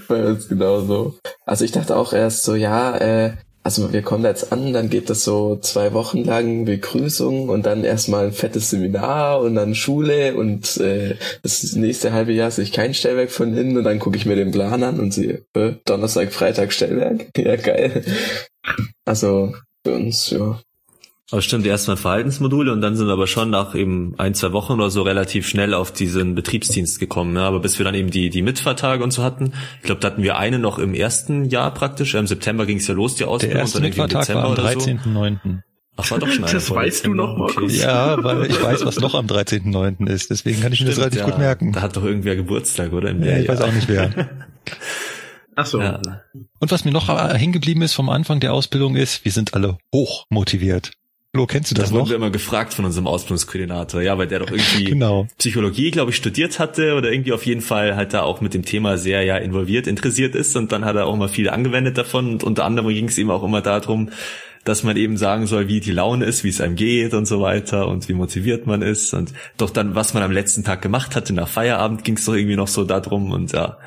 [0.06, 1.18] Bei uns genauso.
[1.46, 3.32] Also ich dachte auch erst so, ja, äh,
[3.64, 7.66] also wir kommen da jetzt an, dann geht das so zwei Wochen lang Begrüßung und
[7.66, 12.64] dann erstmal ein fettes Seminar und dann Schule und äh, das nächste halbe Jahr sehe
[12.64, 15.42] ich kein Stellwerk von innen und dann gucke ich mir den Plan an und sehe,
[15.54, 17.26] äh, Donnerstag, Freitag Stellwerk.
[17.36, 18.04] Ja, geil.
[19.04, 20.60] Also für uns, ja.
[21.32, 24.72] Aber stimmt, erstmal Verhaltensmodule und dann sind wir aber schon nach eben ein, zwei Wochen
[24.72, 27.36] oder so relativ schnell auf diesen Betriebsdienst gekommen.
[27.36, 27.42] Ja.
[27.42, 30.24] Aber bis wir dann eben die, die Mitfahrtage und so hatten, ich glaube, da hatten
[30.24, 32.14] wir eine noch im ersten Jahr praktisch.
[32.14, 33.54] Im September ging es ja los, die Ausbildung.
[33.54, 35.38] Der erste und dann Mitfahrtag war am 13.9.
[35.44, 35.50] So.
[35.96, 37.74] Ach, war doch schon Das weißt du noch, Markus.
[37.74, 37.82] Okay.
[37.82, 40.08] Ja, weil ich weiß, was noch am 13.9.
[40.08, 40.30] ist.
[40.30, 41.72] Deswegen kann ich mir das relativ ja, gut merken.
[41.72, 43.12] Da hat doch irgendwer Geburtstag, oder?
[43.12, 44.10] ja, ich weiß auch nicht wer.
[45.60, 45.80] Ach so.
[45.80, 46.00] Ja.
[46.58, 49.76] Und was mir noch hängen geblieben ist vom Anfang der Ausbildung ist, wir sind alle
[49.94, 50.92] hoch motiviert.
[51.32, 51.98] Flo, kennst du das, das noch?
[51.98, 55.28] Das wurden wir immer gefragt von unserem Ausbildungskoordinator, ja, weil der doch irgendwie genau.
[55.38, 58.64] Psychologie, glaube ich, studiert hatte oder irgendwie auf jeden Fall halt da auch mit dem
[58.64, 62.32] Thema sehr ja involviert, interessiert ist und dann hat er auch mal viel angewendet davon
[62.32, 64.10] und unter anderem ging es ihm auch immer darum,
[64.64, 67.40] dass man eben sagen soll, wie die Laune ist, wie es einem geht und so
[67.40, 71.14] weiter und wie motiviert man ist und doch dann, was man am letzten Tag gemacht
[71.14, 73.78] hatte, nach Feierabend ging es doch irgendwie noch so darum und ja,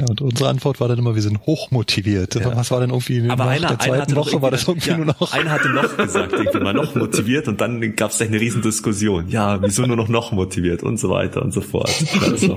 [0.00, 2.34] ja, und unsere Antwort war dann immer, wir sind hochmotiviert.
[2.36, 2.56] Ja.
[2.56, 5.06] Was war denn irgendwie Aber nach einer, der zweiten Woche war das irgendwie ja, nur
[5.06, 5.32] noch.
[5.32, 9.28] Einer hatte noch gesagt, irgendwie mal noch motiviert und dann gab es eine riesen Diskussion.
[9.28, 11.92] Ja, wieso nur noch noch motiviert und so weiter und so fort.
[12.22, 12.56] Also.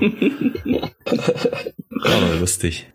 [1.06, 2.90] Aber lustig.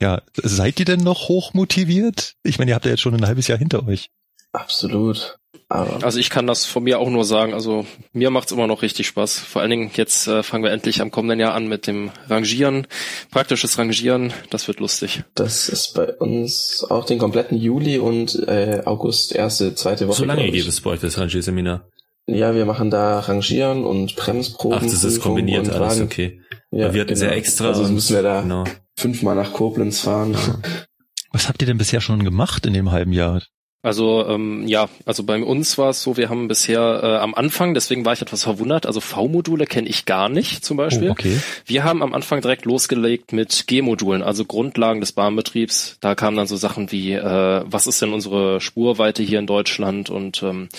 [0.00, 2.36] Ja, seid ihr denn noch hochmotiviert?
[2.42, 4.10] Ich meine, ihr habt ja jetzt schon ein halbes Jahr hinter euch.
[4.52, 5.38] Absolut.
[5.74, 7.52] Aber also ich kann das von mir auch nur sagen.
[7.52, 9.40] Also mir macht's immer noch richtig Spaß.
[9.40, 12.86] Vor allen Dingen jetzt äh, fangen wir endlich am kommenden Jahr an mit dem Rangieren,
[13.32, 14.32] praktisches Rangieren.
[14.50, 15.24] Das wird lustig.
[15.34, 20.18] Das ist bei uns auch den kompletten Juli und äh, August erste, zweite Woche.
[20.18, 21.88] So lange gibt es bei euch das Rangierseminar?
[22.28, 24.78] Ja, wir machen da Rangieren und Bremsproben.
[24.80, 26.40] Ach, das ist kombiniert alles, okay.
[26.70, 27.18] Ja, wir hatten genau.
[27.18, 27.66] sehr extra.
[27.66, 28.62] Also müssen wir da genau.
[28.96, 30.34] fünfmal nach Koblenz fahren.
[30.34, 30.58] Ja.
[31.32, 33.42] Was habt ihr denn bisher schon gemacht in dem halben Jahr?
[33.84, 37.74] Also ähm, ja, also bei uns war es so, wir haben bisher äh, am Anfang,
[37.74, 41.10] deswegen war ich etwas verwundert, also V-Module kenne ich gar nicht zum Beispiel.
[41.10, 41.38] Oh, okay.
[41.66, 45.98] Wir haben am Anfang direkt losgelegt mit G-Modulen, also Grundlagen des Bahnbetriebs.
[46.00, 50.08] Da kamen dann so Sachen wie, äh, was ist denn unsere Spurweite hier in Deutschland
[50.08, 50.70] und ähm,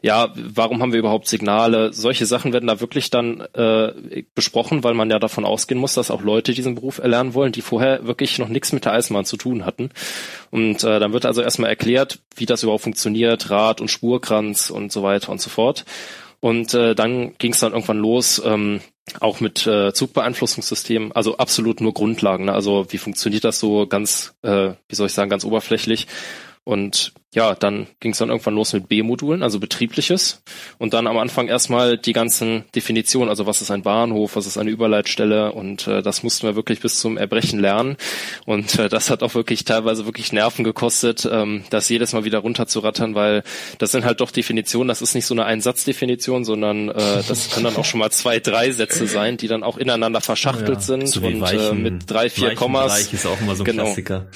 [0.00, 1.92] ja, warum haben wir überhaupt Signale?
[1.92, 6.10] Solche Sachen werden da wirklich dann äh, besprochen, weil man ja davon ausgehen muss, dass
[6.10, 9.36] auch Leute diesen Beruf erlernen wollen, die vorher wirklich noch nichts mit der Eisenbahn zu
[9.36, 9.90] tun hatten.
[10.50, 14.92] Und äh, dann wird also erstmal erklärt, wie das überhaupt funktioniert, Rad- und Spurkranz und
[14.92, 15.84] so weiter und so fort.
[16.40, 18.80] Und äh, dann ging es dann irgendwann los, ähm,
[19.20, 22.46] auch mit äh, Zugbeeinflussungssystemen, also absolut nur Grundlagen.
[22.46, 22.52] Ne?
[22.52, 26.06] Also wie funktioniert das so ganz, äh, wie soll ich sagen, ganz oberflächlich.
[26.64, 30.42] Und ja, dann ging es dann irgendwann los mit B-Modulen, also betriebliches.
[30.78, 34.56] Und dann am Anfang erstmal die ganzen Definitionen, also was ist ein Bahnhof, was ist
[34.56, 37.96] eine Überleitstelle und äh, das mussten wir wirklich bis zum Erbrechen lernen.
[38.46, 42.38] Und äh, das hat auch wirklich teilweise wirklich Nerven gekostet, ähm, das jedes Mal wieder
[42.38, 43.42] runterzurattern, weil
[43.78, 47.64] das sind halt doch Definitionen, das ist nicht so eine Einsatzdefinition, sondern äh, das können
[47.64, 51.08] dann auch schon mal zwei, drei Sätze sein, die dann auch ineinander verschachtelt ja, sind
[51.08, 53.12] so und Weichen, äh, mit drei, vier Kommas.
[53.12, 53.84] ist auch immer so ein genau.
[53.84, 54.28] Klassiker.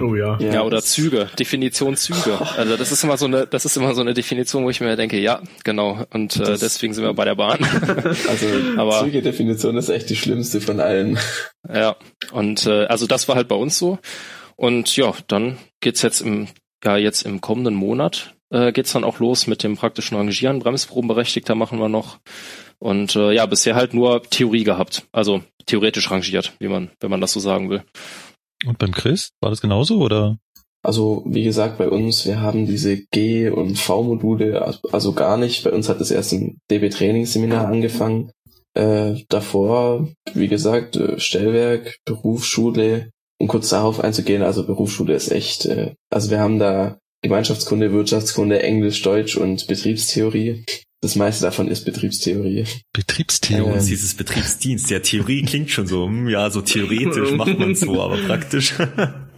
[0.00, 0.38] Oh ja.
[0.38, 2.39] Ja, ja oder Züge, Definition Züge.
[2.56, 4.96] Also das ist immer so eine, das ist immer so eine Definition, wo ich mir
[4.96, 6.04] denke, ja, genau.
[6.10, 7.58] Und äh, deswegen sind wir bei der Bahn.
[8.28, 11.18] also Aber, Züge-Definition ist echt die schlimmste von allen.
[11.72, 11.96] Ja,
[12.32, 13.98] und äh, also das war halt bei uns so.
[14.56, 16.48] Und ja, dann geht's jetzt im,
[16.84, 20.58] ja jetzt im kommenden Monat äh, geht's dann auch los mit dem praktischen Rangieren.
[20.58, 22.18] Bremsprobenberechtigter machen wir noch.
[22.78, 25.06] Und äh, ja, bisher halt nur Theorie gehabt.
[25.12, 27.82] Also theoretisch rangiert, wie man, wenn man das so sagen will.
[28.66, 30.38] Und beim Chris, war das genauso oder?
[30.82, 35.64] Also, wie gesagt, bei uns, wir haben diese G- und V-Module, also gar nicht.
[35.64, 38.30] Bei uns hat es erst im DB-Trainingsseminar angefangen.
[38.74, 45.66] Äh, davor, wie gesagt, äh, Stellwerk, Berufsschule, um kurz darauf einzugehen, also Berufsschule ist echt,
[45.66, 50.64] äh, also wir haben da Gemeinschaftskunde, Wirtschaftskunde, Englisch, Deutsch und Betriebstheorie.
[51.02, 52.64] Das meiste davon ist Betriebstheorie.
[52.92, 53.78] Betriebstheorie.
[53.78, 54.90] Ähm, dieses Betriebsdienst.
[54.90, 58.74] Ja, Theorie klingt schon so, hm, ja, so theoretisch macht man so, aber praktisch.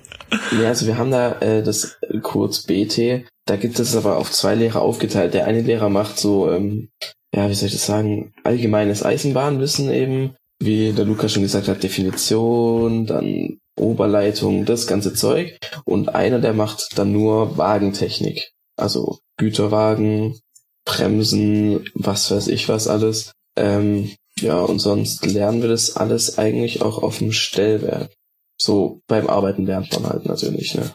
[0.52, 3.26] ja, also wir haben da äh, das kurz BT.
[3.46, 5.34] Da gibt es aber auf zwei Lehrer aufgeteilt.
[5.34, 6.90] Der eine Lehrer macht so, ähm,
[7.34, 11.82] ja, wie soll ich das sagen, allgemeines Eisenbahnwissen eben, wie der Lukas schon gesagt hat,
[11.82, 15.58] Definition, dann Oberleitung, das ganze Zeug.
[15.84, 18.52] Und einer, der macht dann nur Wagentechnik.
[18.76, 20.38] Also Güterwagen,
[20.84, 23.32] Bremsen, was weiß ich was alles.
[23.56, 28.10] Ähm, ja, und sonst lernen wir das alles eigentlich auch auf dem Stellwerk.
[28.56, 30.90] So beim Arbeiten lernt man halt natürlich, ne?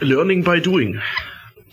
[0.00, 1.00] Learning by doing.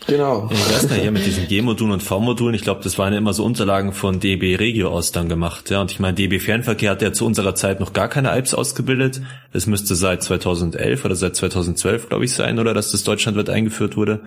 [0.06, 0.48] Genau.
[0.50, 3.18] Ja, ich weiß nicht, hier mit diesen G-Modulen und V-Modulen, ich glaube, das waren ja
[3.18, 5.70] immer so Unterlagen von DB Regio aus dann gemacht.
[5.70, 8.52] Ja, und ich meine, DB Fernverkehr hat ja zu unserer Zeit noch gar keine Alps
[8.52, 9.22] ausgebildet.
[9.52, 13.96] Es müsste seit 2011 oder seit 2012, glaube ich, sein, oder dass das deutschlandweit eingeführt
[13.96, 14.22] wurde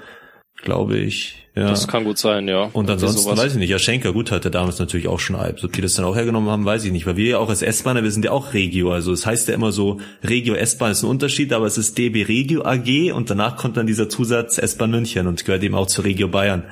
[0.66, 1.46] glaube ich.
[1.56, 1.70] Ja.
[1.70, 2.64] Das kann gut sein, ja.
[2.74, 3.70] Und ansonsten weiß ich nicht.
[3.70, 5.64] Ja, Schenker, gut, hatte damals natürlich auch schon Alps.
[5.64, 7.06] Ob die das dann auch hergenommen haben, weiß ich nicht.
[7.06, 8.92] Weil wir ja auch als S-Bahner, wir sind ja auch Regio.
[8.92, 11.98] Also es das heißt ja immer so, Regio S-Bahn ist ein Unterschied, aber es ist
[11.98, 15.88] DB Regio AG und danach kommt dann dieser Zusatz S-Bahn München und gehört eben auch
[15.88, 16.66] zu Regio Bayern.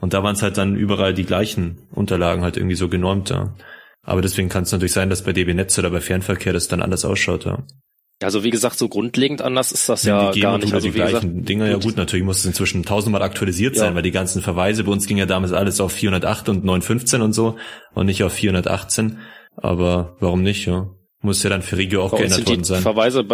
[0.00, 3.54] Und da waren es halt dann überall die gleichen Unterlagen halt irgendwie so genormt, ja.
[4.02, 6.80] Aber deswegen kann es natürlich sein, dass bei DB Netz oder bei Fernverkehr das dann
[6.80, 7.64] anders ausschaut, ja.
[8.20, 10.74] Also wie gesagt, so grundlegend anders ist das ja, ja gar nicht.
[10.74, 13.82] Also die gleichen gesagt, Dinger, ja gut, natürlich muss es inzwischen tausendmal aktualisiert ja.
[13.82, 17.22] sein, weil die ganzen Verweise, bei uns ging ja damals alles auf 408 und 915
[17.22, 17.56] und so
[17.94, 19.18] und nicht auf 418.
[19.56, 20.88] Aber warum nicht, ja?
[21.20, 22.80] Muss ja dann für Regio auch bei geändert worden sein.
[22.80, 23.26] Verweise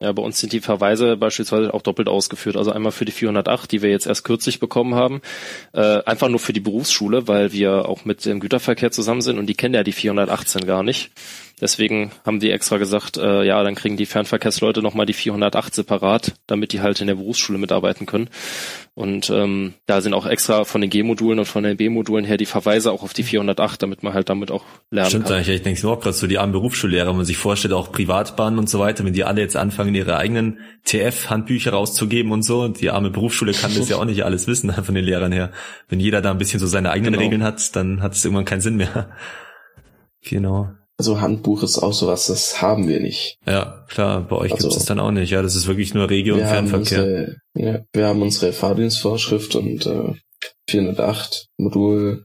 [0.00, 2.56] ja, bei uns sind die Verweise beispielsweise auch doppelt ausgeführt.
[2.56, 5.20] Also einmal für die 408, die wir jetzt erst kürzlich bekommen haben,
[5.72, 9.46] äh, einfach nur für die Berufsschule, weil wir auch mit dem Güterverkehr zusammen sind und
[9.46, 11.12] die kennen ja die 418 gar nicht.
[11.60, 16.34] Deswegen haben die extra gesagt, äh, ja, dann kriegen die Fernverkehrsleute nochmal die 408 separat,
[16.46, 18.28] damit die halt in der Berufsschule mitarbeiten können.
[18.94, 22.46] Und ähm, da sind auch extra von den G-Modulen und von den B-Modulen her die
[22.46, 25.34] Verweise auch auf die 408, damit man halt damit auch lernen Stimmt kann.
[25.34, 27.92] Stimmt eigentlich, ich denke auch gerade so die armen Berufsschullehrer, wenn man sich vorstellt, auch
[27.92, 32.62] Privatbahnen und so weiter, wenn die alle jetzt anfangen, ihre eigenen TF-Handbücher rauszugeben und so,
[32.62, 35.52] und die arme Berufsschule kann das ja auch nicht alles wissen von den Lehrern her.
[35.88, 37.24] Wenn jeder da ein bisschen so seine eigenen genau.
[37.24, 39.10] Regeln hat, dann hat es irgendwann keinen Sinn mehr.
[40.22, 40.70] Genau.
[40.98, 43.38] Also Handbuch ist auch sowas, das haben wir nicht.
[43.46, 45.30] Ja, klar, bei euch also, gibt es dann auch nicht.
[45.30, 46.98] Ja, das ist wirklich nur Regio- und Fernverkehr.
[46.98, 50.14] Unsere, ja, wir haben unsere Fahrdienstvorschrift und äh,
[50.68, 52.24] 408 Modul,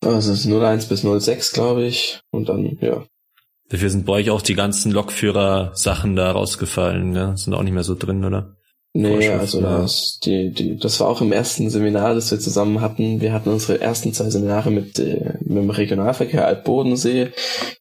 [0.00, 2.20] also ist 01 bis 06, glaube ich.
[2.30, 3.04] Und dann, ja.
[3.68, 7.36] Dafür sind bei euch auch die ganzen Lokführer-Sachen da rausgefallen, ja?
[7.36, 8.56] Sind auch nicht mehr so drin, oder?
[8.96, 13.20] Nee, also das, die, die, das war auch im ersten Seminar, das wir zusammen hatten.
[13.20, 17.32] Wir hatten unsere ersten zwei Seminare mit, äh, mit dem Regionalverkehr Altbodensee,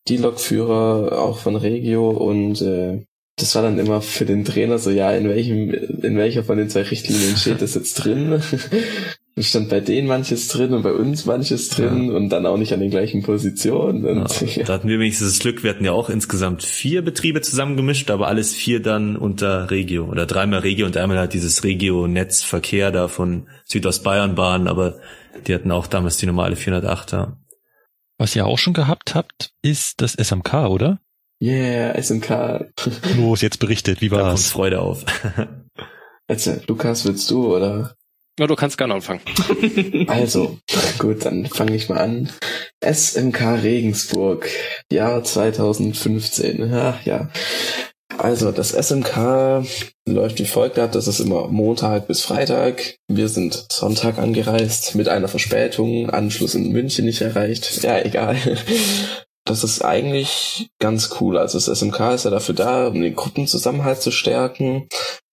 [0.08, 4.90] die Lokführer auch von Regio und äh, das war dann immer für den Trainer so,
[4.90, 8.42] ja, in welchem, in welcher von den zwei Richtlinien steht das jetzt drin?
[9.40, 12.16] stand bei denen manches drin und bei uns manches drin ja.
[12.16, 14.06] und dann auch nicht an den gleichen Positionen.
[14.06, 14.64] Und, ja, ja.
[14.66, 18.28] Da hatten wir wenigstens das Glück, wir hatten ja auch insgesamt vier Betriebe zusammengemischt, aber
[18.28, 23.48] alles vier dann unter Regio oder dreimal Regio und einmal halt dieses Regio-Netzverkehr da von
[23.66, 25.00] Südostbayernbahn, aber
[25.48, 27.38] die hatten auch damals die normale 408er.
[28.20, 31.00] Was ihr auch schon gehabt habt, ist das SMK, oder?
[31.42, 32.72] Yeah, SMK.
[33.18, 34.22] Los, jetzt berichtet, wie war's?
[34.22, 35.06] Da kommt Freude auf.
[36.30, 37.98] Jetzt, Lukas, willst du, oder?
[38.40, 39.22] Ja, du kannst gerne anfangen.
[40.08, 40.58] also,
[40.98, 42.32] gut, dann fange ich mal an.
[42.84, 44.50] SMK Regensburg,
[44.92, 46.70] Jahr 2015.
[46.72, 47.30] Ja, ja.
[48.18, 49.66] Also, das SMK
[50.08, 50.92] läuft wie folgt ab.
[50.92, 52.96] Das ist immer Montag bis Freitag.
[53.08, 56.10] Wir sind Sonntag angereist mit einer Verspätung.
[56.10, 57.84] Anschluss in München nicht erreicht.
[57.84, 58.36] Ja, egal.
[59.46, 61.38] Das ist eigentlich ganz cool.
[61.38, 64.88] Also das SMK ist ja dafür da, um den Gruppenzusammenhalt zu stärken.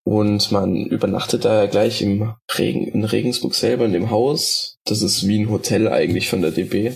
[0.05, 4.77] Und man übernachtet da gleich im Regen, in Regensburg selber in dem Haus.
[4.85, 6.95] Das ist wie ein Hotel eigentlich von der DB.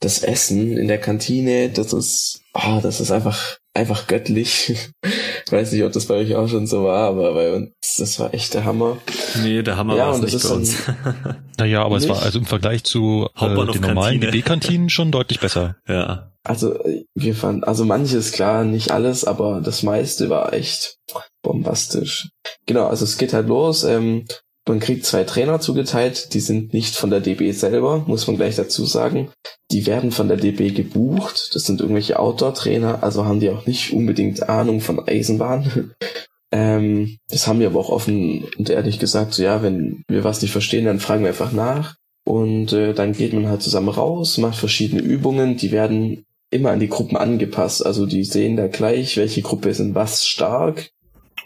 [0.00, 4.74] Das Essen in der Kantine, das ist, ah, oh, das ist einfach, einfach göttlich.
[5.46, 8.18] ich weiß nicht, ob das bei euch auch schon so war, aber bei uns, das
[8.18, 8.98] war echt der Hammer.
[9.42, 10.76] Nee, der Hammer ja, war es nicht bei uns.
[11.58, 12.04] naja, aber nicht?
[12.04, 15.76] es war also im Vergleich zu äh, den normalen DB-Kantinen schon deutlich besser.
[15.88, 16.32] Ja.
[16.44, 16.78] Also
[17.14, 20.96] wir fanden, also manches klar, nicht alles, aber das meiste war echt
[21.42, 22.30] bombastisch.
[22.66, 23.84] Genau, also es geht halt los.
[23.84, 24.24] Ähm,
[24.68, 28.56] man kriegt zwei Trainer zugeteilt, die sind nicht von der DB selber, muss man gleich
[28.56, 29.30] dazu sagen.
[29.70, 31.50] Die werden von der DB gebucht.
[31.54, 35.92] Das sind irgendwelche Outdoor-Trainer, also haben die auch nicht unbedingt Ahnung von Eisenbahn.
[36.52, 40.42] ähm, das haben wir aber auch offen und ehrlich gesagt, so ja, wenn wir was
[40.42, 41.96] nicht verstehen, dann fragen wir einfach nach.
[42.24, 46.78] Und äh, dann geht man halt zusammen raus, macht verschiedene Übungen, die werden immer an
[46.78, 47.84] die Gruppen angepasst.
[47.84, 50.90] Also die sehen da gleich, welche Gruppe sind was stark.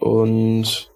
[0.00, 0.90] Und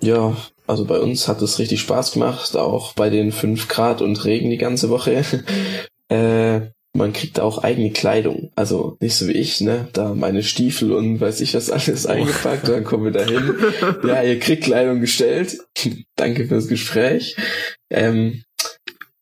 [0.00, 0.36] ja,
[0.70, 4.50] also bei uns hat es richtig Spaß gemacht, auch bei den fünf Grad und Regen
[4.50, 5.24] die ganze Woche.
[6.08, 6.60] äh,
[6.92, 8.52] man kriegt auch eigene Kleidung.
[8.54, 9.88] Also nicht so wie ich, ne?
[9.92, 12.10] Da meine Stiefel und weiß ich was alles oh.
[12.10, 13.54] eingepackt, dann kommen wir dahin.
[14.06, 15.58] ja, ihr kriegt Kleidung gestellt.
[16.16, 17.36] Danke fürs Gespräch.
[17.90, 18.44] Ähm,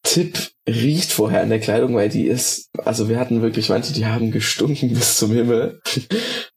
[0.02, 4.06] Tipp, riecht vorher an der Kleidung, weil die ist, also wir hatten wirklich manche, die
[4.06, 5.80] haben gestunken bis zum Himmel,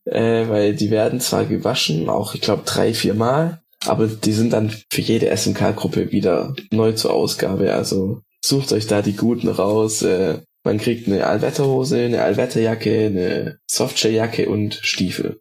[0.05, 4.53] äh, weil die werden zwar gewaschen, auch ich glaube drei, vier Mal, aber die sind
[4.53, 10.01] dann für jede SMK-Gruppe wieder neu zur Ausgabe, also sucht euch da die guten raus,
[10.01, 15.39] äh, man kriegt eine Allwetterhose, eine Allwetterjacke, eine Softshell-Jacke und Stiefel.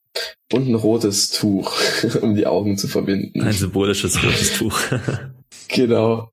[0.50, 1.72] Und ein rotes Tuch,
[2.22, 3.42] um die Augen zu verbinden.
[3.42, 4.78] Ein symbolisches rotes Tuch.
[5.72, 6.30] Genau.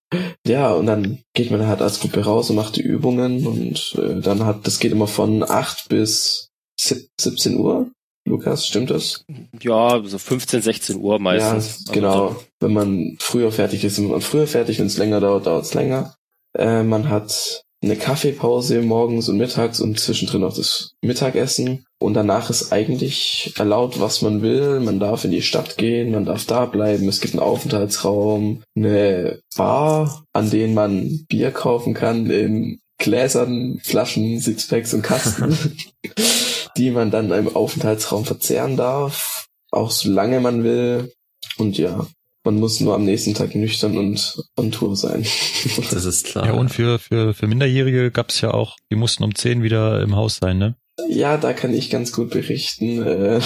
[0.47, 4.19] Ja, und dann geht man halt als Gruppe raus und macht die Übungen und äh,
[4.19, 7.91] dann hat, das geht immer von 8 bis 17 Uhr.
[8.27, 9.25] Lukas, stimmt das?
[9.61, 11.85] Ja, so 15, 16 Uhr meistens.
[11.87, 12.27] Ja, genau.
[12.27, 14.79] Also, wenn man früher fertig ist, ist man früher fertig.
[14.79, 16.15] Wenn es länger dauert, dauert es länger.
[16.57, 21.85] Äh, man hat eine Kaffeepause morgens und mittags und zwischendrin auch das Mittagessen.
[21.99, 24.79] Und danach ist eigentlich erlaubt, was man will.
[24.79, 27.07] Man darf in die Stadt gehen, man darf da bleiben.
[27.07, 34.39] Es gibt einen Aufenthaltsraum, eine Bar, an denen man Bier kaufen kann in Gläsern, Flaschen,
[34.39, 35.55] Sixpacks und Kasten,
[36.77, 39.47] die man dann im Aufenthaltsraum verzehren darf.
[39.71, 41.11] Auch solange man will.
[41.57, 42.07] Und ja,
[42.43, 45.25] man muss nur am nächsten Tag nüchtern und on Tour sein.
[45.91, 46.45] Das ist klar.
[46.45, 50.01] Ja, und für, für, für Minderjährige gab es ja auch, die mussten um 10 wieder
[50.01, 50.75] im Haus sein, ne?
[51.09, 53.05] Ja, da kann ich ganz gut berichten.
[53.05, 53.41] Äh,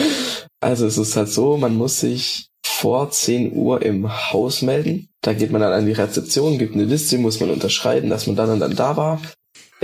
[0.60, 5.08] also es ist halt so, man muss sich vor 10 Uhr im Haus melden.
[5.22, 8.36] Da geht man dann an die Rezeption, gibt eine Liste, muss man unterschreiben, dass man
[8.36, 9.22] dann und dann da war.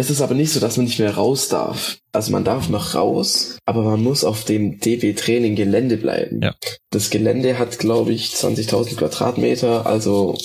[0.01, 1.99] Es ist aber nicht so, dass man nicht mehr raus darf.
[2.11, 6.41] Also man darf noch raus, aber man muss auf dem DB-Training Gelände bleiben.
[6.43, 6.55] Ja.
[6.89, 10.39] Das Gelände hat, glaube ich, 20.000 Quadratmeter, also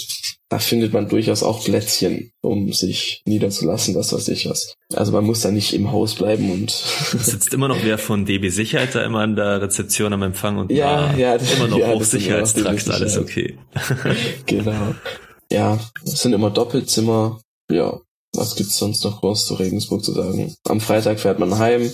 [0.50, 4.76] da findet man durchaus auch Plätzchen, um sich niederzulassen, was weiß ich was.
[4.94, 8.50] Also man muss da nicht im Haus bleiben und sitzt immer noch wer von DB
[8.50, 12.90] Sicherheit da immer an der Rezeption am Empfang und ja, ja, immer noch ja, Hochsicherheitstrakt,
[12.90, 13.58] alles okay.
[14.48, 14.96] genau.
[15.50, 17.40] Ja, es sind immer Doppelzimmer.
[17.72, 18.02] Ja,
[18.38, 20.56] was gibt's sonst noch groß zu Regensburg zu sagen?
[20.68, 21.92] Am Freitag fährt man heim,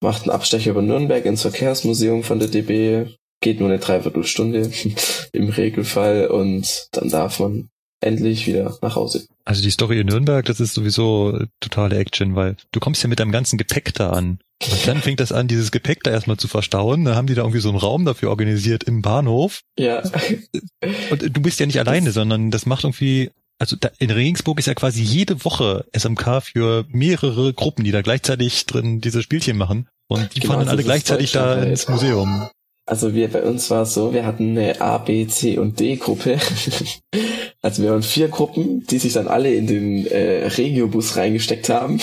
[0.00, 3.06] macht einen Abstecher über Nürnberg ins Verkehrsmuseum von der DB,
[3.40, 4.70] geht nur eine Dreiviertelstunde
[5.32, 7.68] im Regelfall und dann darf man
[8.00, 9.26] endlich wieder nach Hause.
[9.44, 13.18] Also die Story in Nürnberg, das ist sowieso totale Action, weil du kommst ja mit
[13.18, 14.38] deinem ganzen Gepäck da an.
[14.70, 17.04] Und dann fängt das an, dieses Gepäck da erstmal zu verstauen.
[17.04, 19.62] Dann haben die da irgendwie so einen Raum dafür organisiert im Bahnhof.
[19.78, 20.02] Ja.
[21.10, 24.66] Und du bist ja nicht alleine, sondern das macht irgendwie also da, in Regensburg ist
[24.66, 29.88] ja quasi jede Woche SMK für mehrere Gruppen, die da gleichzeitig drin diese Spielchen machen.
[30.08, 32.48] Und die genau, fahren dann alle gleichzeitig da ins Museum.
[32.86, 35.96] Also wir bei uns war es so, wir hatten eine A, B, C und D
[35.96, 36.38] Gruppe.
[37.62, 42.00] also wir waren vier Gruppen, die sich dann alle in den äh, Regiobus reingesteckt haben.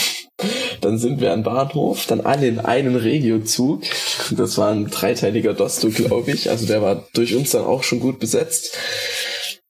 [0.82, 3.82] Dann sind wir an Bahnhof, dann alle in einen Regiozug.
[4.30, 6.52] Das war ein dreiteiliger Dosto, glaube ich.
[6.52, 8.78] Also der war durch uns dann auch schon gut besetzt.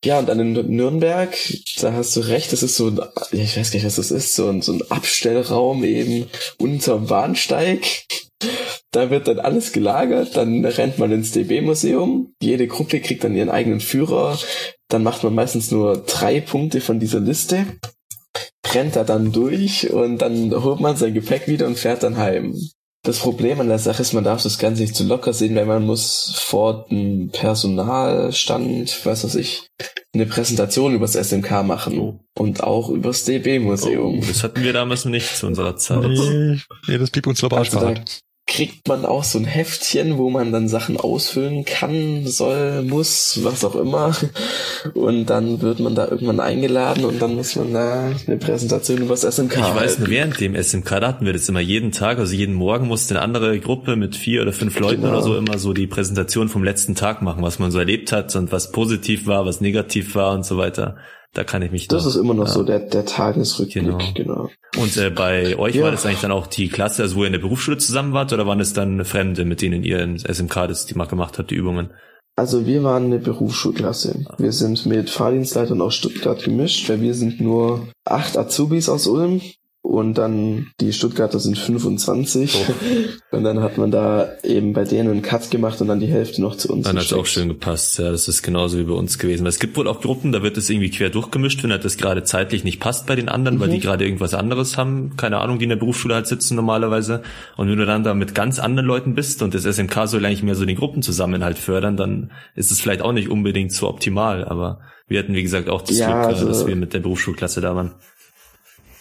[0.06, 1.36] Ja, und dann in Nürnberg,
[1.82, 3.00] da hast du recht, das ist so ein,
[3.32, 6.28] ich weiß gar nicht, was das ist, so ein, so ein Abstellraum eben
[6.60, 8.06] unterm Bahnsteig.
[8.92, 13.50] Da wird dann alles gelagert, dann rennt man ins DB-Museum, jede Gruppe kriegt dann ihren
[13.50, 14.38] eigenen Führer,
[14.90, 17.66] dann macht man meistens nur drei Punkte von dieser Liste,
[18.74, 22.56] rennt da dann durch und dann holt man sein Gepäck wieder und fährt dann heim.
[23.06, 25.68] Das Problem an der Sache ist, man darf das Ganze nicht zu locker sehen, weil
[25.68, 29.70] man muss vor dem Personalstand, was weiß ich,
[30.16, 32.20] eine Präsentation über das SMK machen oh.
[32.36, 34.20] und auch über das DB-Museum.
[34.20, 36.02] Oh, das hatten wir damals nicht zu unserer Zeit.
[36.02, 37.94] Nee, nee das blieb uns ich also
[38.48, 43.66] kriegt man auch so ein Heftchen, wo man dann Sachen ausfüllen kann, soll, muss, was
[43.66, 44.16] auch immer.
[44.94, 49.16] Und dann wird man da irgendwann eingeladen und dann muss man da eine Präsentation über
[49.16, 49.58] das SMK.
[49.58, 52.54] Ich weiß nur, während dem SMK, da hatten wir das immer jeden Tag, also jeden
[52.54, 55.14] Morgen musste eine andere Gruppe mit vier oder fünf Leuten genau.
[55.14, 58.36] oder so immer so die Präsentation vom letzten Tag machen, was man so erlebt hat
[58.36, 60.98] und was positiv war, was negativ war und so weiter.
[61.36, 62.52] Da kann ich mich Das noch, ist immer noch ja.
[62.54, 64.00] so der, der Tagesrückblick, genau.
[64.16, 64.50] genau.
[64.78, 65.84] Und äh, bei euch ja.
[65.84, 68.32] war das eigentlich dann auch die Klasse, also wo ihr in der Berufsschule zusammen wart,
[68.32, 71.52] oder waren es dann Fremde, mit denen ihr in SMK das die mal gemacht habt,
[71.52, 71.90] die Übungen?
[72.38, 74.26] Also wir waren eine Berufsschulklasse.
[74.38, 79.42] Wir sind mit Fahrdienstleitern aus Stuttgart gemischt, weil wir sind nur acht Azubis aus Ulm
[79.86, 82.74] und dann die Stuttgarter sind 25 oh.
[83.36, 86.42] und dann hat man da eben bei denen einen Cut gemacht und dann die Hälfte
[86.42, 86.88] noch zu uns.
[86.88, 89.44] Dann hat es auch schön gepasst, ja, das ist genauso wie bei uns gewesen.
[89.44, 91.98] Weil es gibt wohl auch Gruppen, da wird es irgendwie quer durchgemischt, wenn halt das
[91.98, 93.62] gerade zeitlich nicht passt bei den anderen, mhm.
[93.62, 97.22] weil die gerade irgendwas anderes haben, keine Ahnung, die in der Berufsschule halt sitzen normalerweise
[97.56, 100.44] und wenn du dann da mit ganz anderen Leuten bist und das SMK soll eigentlich
[100.44, 104.80] mehr so den Gruppenzusammenhalt fördern, dann ist es vielleicht auch nicht unbedingt so optimal, aber
[105.08, 107.76] wir hatten wie gesagt auch das ja, Glück, also, dass wir mit der Berufsschulklasse da
[107.76, 107.94] waren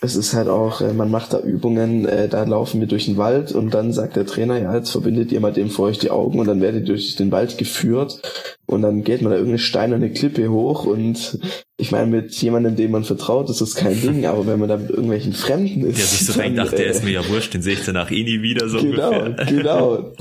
[0.04, 3.16] es ist halt auch, äh, man macht da Übungen, äh, da laufen wir durch den
[3.16, 6.10] Wald und dann sagt der Trainer, ja, jetzt verbindet ihr mal dem vor euch die
[6.10, 8.20] Augen und dann werdet ihr durch den Wald geführt
[8.66, 11.38] und dann geht man da irgendeine steinerne Klippe hoch und
[11.76, 14.76] ich meine, mit jemandem, dem man vertraut, ist das kein Ding, aber wenn man da
[14.76, 15.98] mit irgendwelchen Fremden ist.
[15.98, 18.10] Der sich so denkt, ach, der äh, ist mir ja wurscht, den sehe ich danach
[18.10, 19.46] eh nie wieder so Genau, ungefähr.
[19.46, 20.12] genau.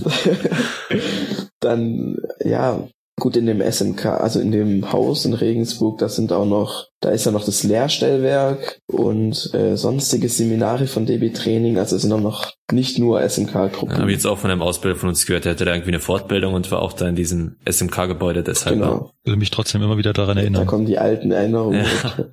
[1.60, 2.88] dann, ja,
[3.24, 7.09] Gut, in dem SMK, also in dem Haus in Regensburg, da sind auch noch, da
[7.11, 12.11] ist ja noch das Lehrstellwerk und äh, sonstige Seminare von DB Training, also es sind
[12.11, 13.91] auch noch nicht nur SMK-Gruppen.
[13.91, 15.91] Ja, habe ich jetzt auch von einem Ausbilder von uns gehört, der hatte da irgendwie
[15.91, 18.76] eine Fortbildung und war auch da in diesem SMK-Gebäude deshalb.
[18.76, 19.13] Genau.
[19.24, 20.63] Ich will mich trotzdem immer wieder daran erinnern.
[20.63, 21.86] Da kommen die alten Erinnerungen.
[21.86, 22.26] Ja.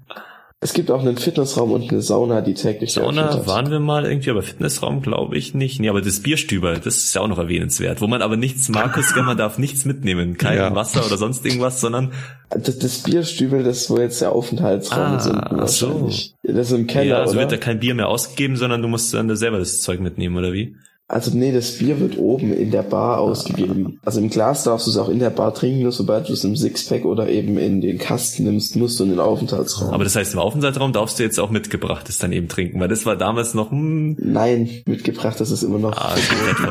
[0.63, 4.29] Es gibt auch einen Fitnessraum und eine Sauna, die täglich Sauna waren wir mal irgendwie,
[4.29, 5.81] aber Fitnessraum glaube ich nicht.
[5.81, 8.03] Nee, aber das Bierstüber, das ist ja auch noch erwähnenswert.
[8.03, 10.37] Wo man aber nichts, Markus, man darf nichts mitnehmen.
[10.37, 10.75] Kein ja.
[10.75, 12.13] Wasser oder sonst irgendwas, sondern...
[12.51, 15.31] Das, das Bierstübel, das wo jetzt der Aufenthaltsraum ah, ist.
[15.33, 16.11] Ach so.
[16.43, 17.41] Das ist im Keller, Ja, also oder?
[17.41, 20.53] wird da kein Bier mehr ausgegeben, sondern du musst dann selber das Zeug mitnehmen, oder
[20.53, 20.77] wie?
[21.11, 23.99] Also nee, das Bier wird oben in der Bar ausgegeben.
[24.05, 26.45] Also im Glas darfst du es auch in der Bar trinken, nur sobald du es
[26.45, 29.93] im Sixpack oder eben in den Kasten nimmst, musst du in den Aufenthaltsraum.
[29.93, 33.07] Aber das heißt, im Aufenthaltsraum darfst du jetzt auch mitgebrachtes dann eben trinken, weil das
[33.07, 33.73] war damals noch...
[33.73, 35.97] Hm Nein, mitgebracht, das ist immer noch...
[35.97, 36.15] Ah,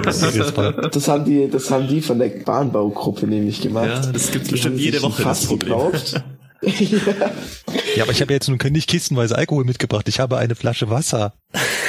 [0.04, 4.06] das, das haben die, das haben die von der Bahnbaugruppe nämlich gemacht.
[4.06, 5.74] Ja, das gibt's bestimmt jede Woche, das Problem.
[5.74, 6.24] Geglaubt.
[7.96, 8.04] ja.
[8.04, 10.10] aber ich habe jetzt nun nicht kistenweise Alkohol mitgebracht.
[10.10, 11.34] Ich habe eine Flasche Wasser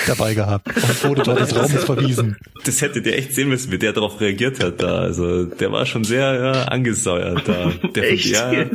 [0.07, 2.37] dabei gehabt und wurde dort des Raumes verwiesen.
[2.65, 5.01] Das hättet ihr echt sehen müssen, wie der darauf reagiert hat da.
[5.01, 7.73] Also der war schon sehr ja, angesäuert da.
[7.95, 8.71] Der, echt ja, der,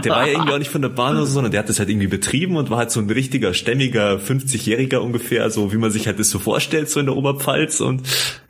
[0.00, 1.78] der, war ja irgendwie auch nicht von der Bahn oder so, sondern der hat das
[1.78, 5.90] halt irgendwie betrieben und war halt so ein richtiger, stämmiger, 50-Jähriger ungefähr, so wie man
[5.90, 8.02] sich halt das so vorstellt, so in der Oberpfalz und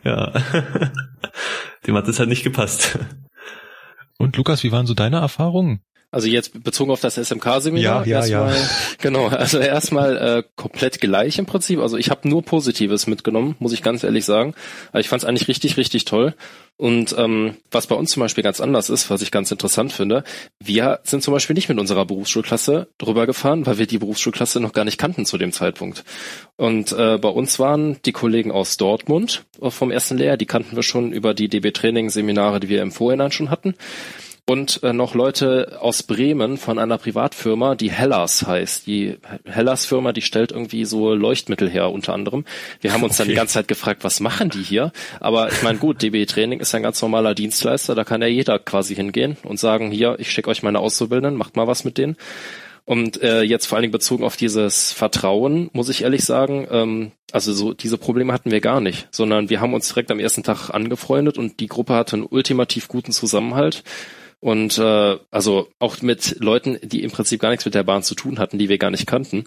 [0.05, 0.33] ja,
[1.87, 2.99] dem hat das halt nicht gepasst.
[4.19, 5.81] Und Lukas, wie waren so deine Erfahrungen?
[6.11, 8.07] Also jetzt bezogen auf das SMK-Seminar.
[8.07, 8.57] Ja, ja, ja.
[9.03, 11.81] Genau, also erstmal äh, komplett gleich im Prinzip.
[11.81, 14.55] Also ich habe nur Positives mitgenommen, muss ich ganz ehrlich sagen.
[14.91, 16.35] Aber ich fand es eigentlich richtig, richtig toll.
[16.79, 20.25] Und ähm, was bei uns zum Beispiel ganz anders ist, was ich ganz interessant finde,
[20.61, 24.73] wir sind zum Beispiel nicht mit unserer Berufsschulklasse drüber gefahren, weil wir die Berufsschulklasse noch
[24.73, 26.05] gar nicht kannten zu dem Zeitpunkt.
[26.57, 30.85] Und äh, bei uns waren die Kollegen aus Dortmund vom ersten Lehrjahr, die kannten wir
[30.85, 33.75] schon über die DB-Training-Seminare, die wir im Vorhinein schon hatten
[34.49, 38.87] und äh, noch Leute aus Bremen von einer Privatfirma, die Hellas heißt.
[38.87, 42.47] Die Hellas-Firma, die stellt irgendwie so Leuchtmittel her unter anderem.
[42.81, 43.25] Wir haben uns okay.
[43.25, 44.91] dann die ganze Zeit gefragt, was machen die hier?
[45.21, 48.59] Aber ich meine, gut, DB Training ist ein ganz normaler Dienstleister, da kann ja jeder
[48.59, 52.17] quasi hingehen und sagen, hier, ich schicke euch meine Auszubildenden, macht mal was mit denen.
[52.87, 57.13] Und äh, jetzt vor allen Dingen bezogen auf dieses Vertrauen, muss ich ehrlich sagen, ähm,
[57.33, 60.43] also so diese Probleme hatten wir gar nicht, sondern wir haben uns direkt am ersten
[60.43, 63.85] Tag angefreundet und die Gruppe hatte einen ultimativ guten Zusammenhalt.
[64.41, 68.15] Und äh, also auch mit Leuten, die im Prinzip gar nichts mit der Bahn zu
[68.15, 69.45] tun hatten, die wir gar nicht kannten.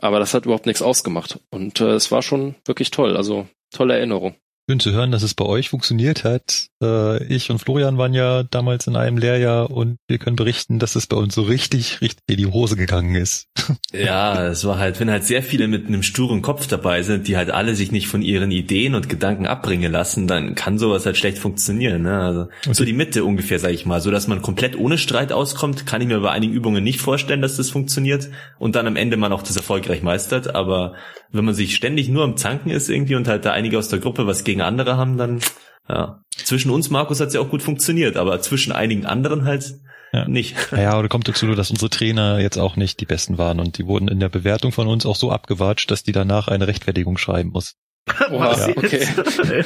[0.00, 1.40] Aber das hat überhaupt nichts ausgemacht.
[1.50, 3.16] Und äh, es war schon wirklich toll.
[3.16, 4.36] Also tolle Erinnerung.
[4.66, 6.68] Schön zu hören, dass es bei euch funktioniert hat.
[6.82, 10.96] Äh, ich und Florian waren ja damals in einem Lehrjahr und wir können berichten, dass
[10.96, 13.46] es bei uns so richtig, richtig in die Hose gegangen ist.
[13.92, 17.36] Ja, es war halt, wenn halt sehr viele mit einem sturen Kopf dabei sind, die
[17.36, 21.16] halt alle sich nicht von ihren Ideen und Gedanken abbringen lassen, dann kann sowas halt
[21.16, 22.02] schlecht funktionieren.
[22.02, 22.18] Ne?
[22.18, 25.86] Also so die Mitte ungefähr, sage ich mal, so dass man komplett ohne Streit auskommt,
[25.86, 29.16] kann ich mir bei einigen Übungen nicht vorstellen, dass das funktioniert und dann am Ende
[29.16, 30.56] man auch das erfolgreich meistert.
[30.56, 30.94] Aber
[31.34, 33.98] wenn man sich ständig nur am Zanken ist irgendwie und halt da einige aus der
[33.98, 35.40] Gruppe was gegen andere haben, dann
[35.88, 36.22] ja.
[36.30, 39.74] Zwischen uns, Markus, hat es ja auch gut funktioniert, aber zwischen einigen anderen halt
[40.12, 40.26] ja.
[40.26, 40.56] nicht.
[40.72, 43.86] Ja, oder kommt dazu, dass unsere Trainer jetzt auch nicht die besten waren und die
[43.86, 47.50] wurden in der Bewertung von uns auch so abgewatscht, dass die danach eine Rechtfertigung schreiben
[47.50, 47.74] muss.
[48.30, 48.68] Oha, ja.
[48.76, 49.06] okay.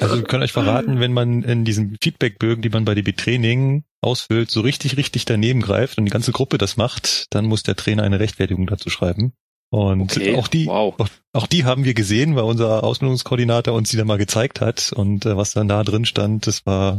[0.00, 3.84] Also wir können euch verraten, wenn man in diesen Feedbackbögen, die man bei DB Training
[4.02, 7.76] ausfüllt, so richtig, richtig daneben greift und die ganze Gruppe das macht, dann muss der
[7.76, 9.32] Trainer eine Rechtfertigung dazu schreiben.
[9.70, 10.94] Und okay, auch die, wow.
[10.98, 14.92] auch, auch, die haben wir gesehen, weil unser Ausbildungskoordinator uns die dann mal gezeigt hat
[14.92, 16.98] und äh, was dann da drin stand, das war,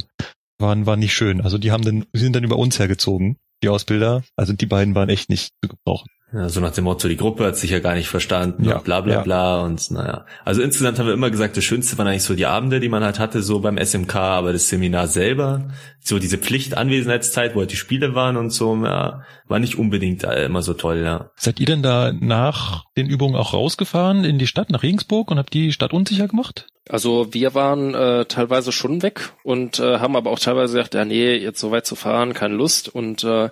[0.59, 1.39] war, war nicht schön.
[1.41, 4.23] Also die haben dann, die sind dann über uns hergezogen, die Ausbilder.
[4.35, 6.09] Also die beiden waren echt nicht zu gebrauchen.
[6.33, 8.83] Ja, so nach dem Motto, die Gruppe hat sich ja gar nicht verstanden ja, und
[8.83, 9.21] bla bla ja.
[9.21, 10.25] bla und naja.
[10.43, 13.05] Also insgesamt haben wir immer gesagt, das Schönste waren eigentlich so die Abende, die man
[13.05, 15.69] halt hatte, so beim SMK, aber das Seminar selber,
[16.01, 20.61] so diese Pflichtanwesenheitszeit, wo halt die Spiele waren und so, ja, war nicht unbedingt immer
[20.61, 21.29] so toll, ja.
[21.35, 25.37] Seid ihr denn da nach den Übungen auch rausgefahren in die Stadt, nach Regensburg und
[25.37, 26.67] habt die Stadt unsicher gemacht?
[26.87, 31.03] Also wir waren äh, teilweise schon weg und äh, haben aber auch teilweise gesagt, ja
[31.03, 32.89] nee, jetzt so weit zu fahren, keine Lust.
[32.89, 33.49] Und äh,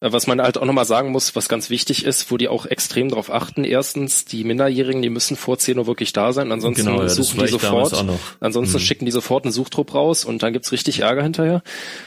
[0.00, 3.08] was man halt auch nochmal sagen muss, was ganz wichtig ist, wo die auch extrem
[3.08, 3.62] darauf achten.
[3.62, 7.38] Erstens, die Minderjährigen, die müssen vor 10 Uhr wirklich da sein, ansonsten genau, ja, suchen
[7.38, 8.04] die sofort.
[8.40, 8.80] Ansonsten mhm.
[8.80, 11.62] schicken die sofort einen Suchtrupp raus und dann gibt's richtig Ärger hinterher.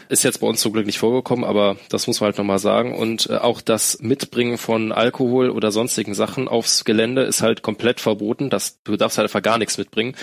[0.10, 2.98] Ist jetzt bei uns zum Glück nicht vorgekommen, aber das muss man halt nochmal sagen.
[2.98, 8.00] Und äh, auch das Mitbringen von Alkohol oder sonstigen Sachen aufs Gelände ist halt komplett
[8.00, 8.50] verboten.
[8.50, 10.16] Das, du darfst halt einfach gar nichts mitbringen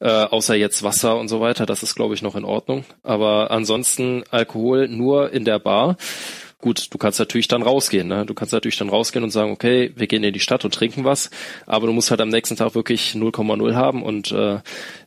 [0.00, 1.66] äh, außer jetzt Wasser und so weiter.
[1.66, 2.84] Das ist, glaube ich, noch in Ordnung.
[3.02, 5.96] Aber ansonsten Alkohol nur in der Bar.
[6.60, 8.06] Gut, du kannst natürlich dann rausgehen.
[8.06, 8.26] Ne?
[8.26, 11.04] Du kannst natürlich dann rausgehen und sagen, okay, wir gehen in die Stadt und trinken
[11.04, 11.30] was,
[11.66, 14.02] aber du musst halt am nächsten Tag wirklich 0,0 haben.
[14.02, 14.58] Und äh,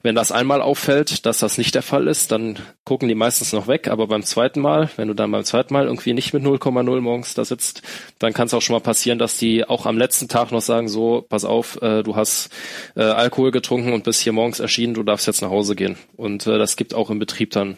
[0.01, 3.67] wenn das einmal auffällt, dass das nicht der Fall ist, dann gucken die meistens noch
[3.67, 3.87] weg.
[3.87, 7.35] Aber beim zweiten Mal, wenn du dann beim zweiten Mal irgendwie nicht mit 0,0 morgens
[7.35, 7.83] da sitzt,
[8.17, 10.87] dann kann es auch schon mal passieren, dass die auch am letzten Tag noch sagen,
[10.87, 12.49] so, pass auf, äh, du hast
[12.95, 15.97] äh, Alkohol getrunken und bist hier morgens erschienen, du darfst jetzt nach Hause gehen.
[16.15, 17.77] Und äh, das gibt auch im Betrieb dann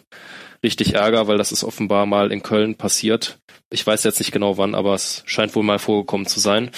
[0.64, 3.38] richtig Ärger, weil das ist offenbar mal in Köln passiert.
[3.76, 6.72] Ich weiß jetzt nicht genau wann, aber es scheint wohl mal vorgekommen zu sein.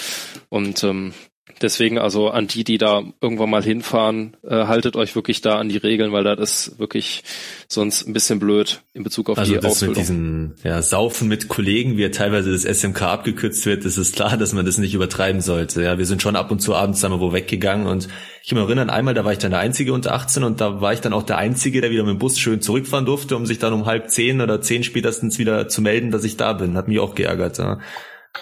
[0.50, 1.14] Und ähm,
[1.62, 5.70] Deswegen also an die, die da irgendwann mal hinfahren, äh, haltet euch wirklich da an
[5.70, 7.24] die Regeln, weil das ist wirklich
[7.68, 9.96] sonst ein bisschen blöd in Bezug auf also die das Ausbildung.
[9.96, 14.12] mit diesem ja, Saufen mit Kollegen, wie ja teilweise das SMK abgekürzt wird, ist es
[14.12, 15.82] klar, dass man das nicht übertreiben sollte.
[15.84, 18.08] Ja, wir sind schon ab und zu abends einmal wo weggegangen und
[18.44, 20.80] ich kann mich erinnern, einmal, da war ich dann der Einzige unter 18 und da
[20.80, 23.46] war ich dann auch der Einzige, der wieder mit dem Bus schön zurückfahren durfte, um
[23.46, 26.78] sich dann um halb zehn oder zehn spätestens wieder zu melden, dass ich da bin.
[26.78, 27.58] Hat mich auch geärgert.
[27.58, 27.80] Ja.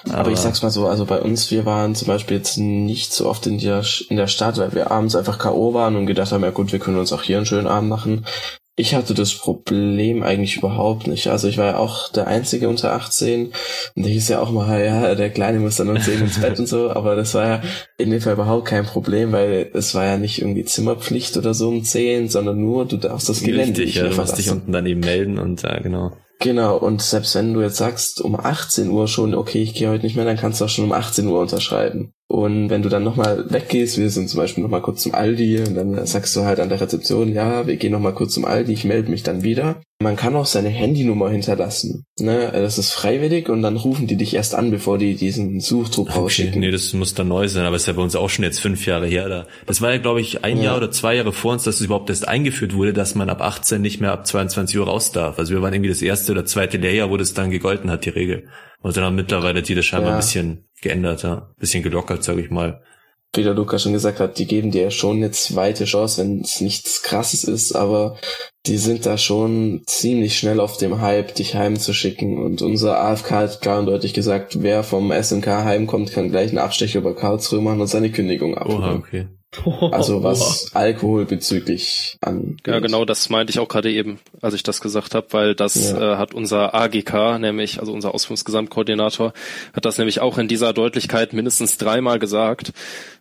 [0.06, 3.14] Aber, Aber ich sag's mal so, also bei uns, wir waren zum Beispiel jetzt nicht
[3.14, 5.74] so oft in der, in der Stadt, weil wir abends einfach K.O.
[5.74, 8.26] waren und gedacht haben, ja gut, wir können uns auch hier einen schönen Abend machen.
[8.78, 11.28] Ich hatte das Problem eigentlich überhaupt nicht.
[11.28, 13.54] Also ich war ja auch der Einzige unter 18
[13.96, 16.60] und da hieß ja auch mal, ja, der Kleine muss dann um 10 ins Bett
[16.60, 17.62] und so, aber das war ja
[17.98, 21.70] in dem Fall überhaupt kein Problem, weil es war ja nicht irgendwie Zimmerpflicht oder so
[21.70, 24.74] um 10, sondern nur, du darfst das Gelände Richtig, nicht ja, du musst dich unten
[24.74, 26.12] daneben melden und ja, genau.
[26.40, 30.04] Genau, und selbst wenn du jetzt sagst, um 18 Uhr schon, okay, ich gehe heute
[30.04, 32.14] nicht mehr, dann kannst du auch schon um 18 Uhr unterschreiben.
[32.28, 35.76] Und wenn du dann nochmal weggehst, wir sind zum Beispiel nochmal kurz zum Aldi und
[35.76, 38.84] dann sagst du halt an der Rezeption, ja, wir gehen nochmal kurz zum Aldi, ich
[38.84, 39.82] melde mich dann wieder.
[40.02, 42.04] Man kann auch seine Handynummer hinterlassen.
[42.20, 42.52] Ne?
[42.52, 46.20] Das ist freiwillig und dann rufen die dich erst an, bevor die diesen Suchdruck okay,
[46.20, 46.60] rausschicken.
[46.60, 48.86] Nee, das muss dann neu sein, aber ist ja bei uns auch schon jetzt fünf
[48.88, 49.30] Jahre her.
[49.30, 49.48] Da.
[49.68, 50.64] Das war ja, glaube ich, ein ja.
[50.64, 53.42] Jahr oder zwei Jahre vor uns, dass es überhaupt erst eingeführt wurde, dass man ab
[53.42, 55.38] 18 nicht mehr ab 22 Uhr raus darf.
[55.38, 58.10] Also wir waren irgendwie das erste oder zweite Lehrjahr, wo das dann gegolten hat, die
[58.10, 58.48] Regel.
[58.82, 60.16] Und dann haben mittlerweile die das scheinbar ja.
[60.18, 61.50] ein bisschen geändert, ja.
[61.50, 62.82] Ein bisschen gelockert, sage ich mal
[63.38, 66.62] wie der Luca schon gesagt hat, die geben dir schon eine zweite Chance, wenn es
[66.62, 68.18] nichts krasses ist, aber
[68.66, 72.40] die sind da schon ziemlich schnell auf dem Hype, dich heimzuschicken.
[72.40, 76.58] Und unser AFK hat klar und deutlich gesagt, wer vom SMK heimkommt, kann gleich einen
[76.58, 78.80] Abstecher über Karlsruhe machen und seine Kündigung abholen.
[78.80, 79.28] Oha, okay.
[79.92, 82.58] Also was Alkohol bezüglich an.
[82.66, 85.92] Ja, genau, das meinte ich auch gerade eben, als ich das gesagt habe, weil das
[85.92, 86.14] ja.
[86.14, 89.34] äh, hat unser AGK, nämlich, also unser Ausführungsgesamtkoordinator,
[89.74, 92.74] hat das nämlich auch in dieser Deutlichkeit mindestens dreimal gesagt.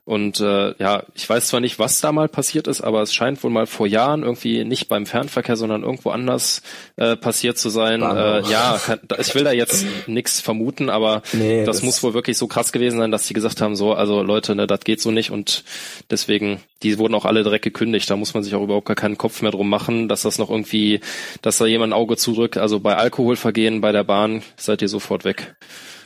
[0.07, 3.42] Und äh, ja, ich weiß zwar nicht, was da mal passiert ist, aber es scheint
[3.42, 6.61] wohl mal vor Jahren irgendwie nicht beim Fernverkehr, sondern irgendwo anders
[6.96, 8.02] äh, passiert zu sein.
[8.02, 12.12] Äh, ja, kann, ich will da jetzt nichts vermuten, aber nee, das, das, muss wohl
[12.12, 15.00] wirklich so krass gewesen sein, dass die gesagt haben, so, also Leute, ne, das geht
[15.00, 15.64] so nicht und
[16.11, 18.11] deswegen, die wurden auch alle direkt gekündigt.
[18.11, 20.50] Da muss man sich auch überhaupt gar keinen Kopf mehr drum machen, dass das noch
[20.50, 21.00] irgendwie,
[21.40, 22.59] dass da jemand ein Auge zudrückt.
[22.59, 25.57] Also bei Alkoholvergehen bei der Bahn seid ihr sofort weg.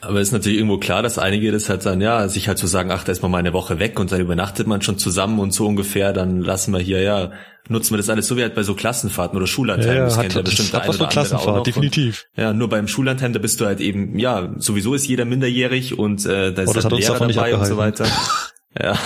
[0.01, 2.71] Aber ist natürlich irgendwo klar, dass einige das halt sagen, ja, sich halt zu so
[2.73, 5.53] sagen, ach, da ist mal eine Woche weg und dann übernachtet man schon zusammen und
[5.53, 7.33] so ungefähr, dann lassen wir hier, ja,
[7.69, 9.97] nutzen wir das alles so wie halt bei so Klassenfahrten oder Schullandheimen.
[9.97, 12.27] Ja, das hat, kennt ja bestimmt der eine oder Klassenfahrt, definitiv.
[12.37, 15.99] Und, ja, nur beim Schullandheim, da bist du halt eben, ja, sowieso ist jeder minderjährig
[15.99, 18.07] und äh, da ist oh, halt ein Lehrer dabei und so weiter.
[18.81, 18.97] ja,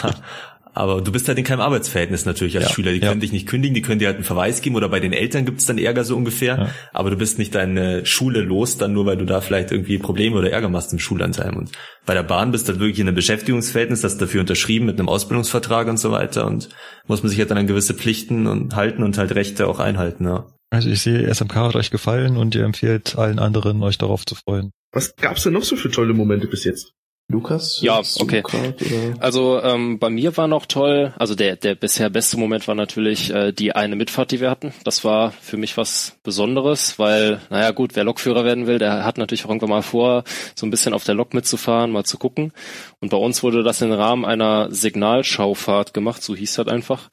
[0.75, 2.93] aber du bist halt in keinem Arbeitsverhältnis natürlich als ja, Schüler.
[2.93, 5.12] Die können dich nicht kündigen, die können dir halt einen Verweis geben oder bei den
[5.12, 6.57] Eltern gibt es dann Ärger so ungefähr.
[6.57, 6.70] Ja.
[6.93, 10.37] Aber du bist nicht deine Schule los, dann nur weil du da vielleicht irgendwie Probleme
[10.37, 11.55] oder Ärger machst im Schulanteil.
[11.55, 11.73] Und
[12.07, 15.09] bei der Bahn bist du halt wirklich in einem Beschäftigungsverhältnis, hast dafür unterschrieben mit einem
[15.09, 16.70] Ausbildungsvertrag und so weiter und
[17.07, 20.25] muss man sich halt dann an gewisse Pflichten und halten und halt Rechte auch einhalten.
[20.25, 20.47] Ja.
[20.70, 24.35] Also ich sehe, SMK hat euch gefallen und ihr empfehlt allen anderen, euch darauf zu
[24.35, 24.70] freuen.
[24.91, 26.93] Was gab's denn noch so für tolle Momente bis jetzt?
[27.29, 27.81] Lukas?
[27.81, 28.43] Ja, okay.
[28.43, 28.75] Grad,
[29.18, 33.33] also ähm, bei mir war noch toll, also der, der bisher beste Moment war natürlich
[33.33, 34.75] äh, die eine Mitfahrt, die wir hatten.
[34.85, 39.16] Das war für mich was Besonderes, weil, naja gut, wer Lokführer werden will, der hat
[39.16, 42.53] natürlich auch irgendwann mal vor, so ein bisschen auf der Lok mitzufahren, mal zu gucken.
[43.01, 47.09] Und bei uns wurde das im Rahmen einer Signalschaufahrt gemacht, so hieß das einfach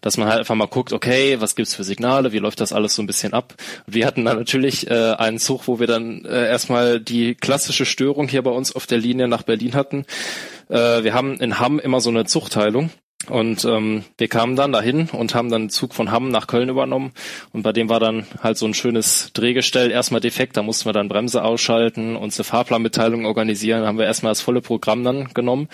[0.00, 2.94] dass man halt einfach mal guckt, okay, was gibt's für Signale, wie läuft das alles
[2.94, 3.54] so ein bisschen ab.
[3.86, 8.28] Wir hatten dann natürlich äh, einen Zug, wo wir dann äh, erstmal die klassische Störung
[8.28, 10.04] hier bei uns auf der Linie nach Berlin hatten.
[10.68, 12.90] Äh, wir haben in Hamm immer so eine Zuchtteilung.
[13.28, 16.70] Und ähm, wir kamen dann dahin und haben dann einen Zug von Hamm nach Köln
[16.70, 17.12] übernommen.
[17.52, 20.56] Und bei dem war dann halt so ein schönes Drehgestell erstmal defekt.
[20.56, 23.82] Da mussten wir dann Bremse ausschalten, uns eine Fahrplanmitteilung organisieren.
[23.82, 25.68] Da haben wir erstmal das volle Programm dann genommen.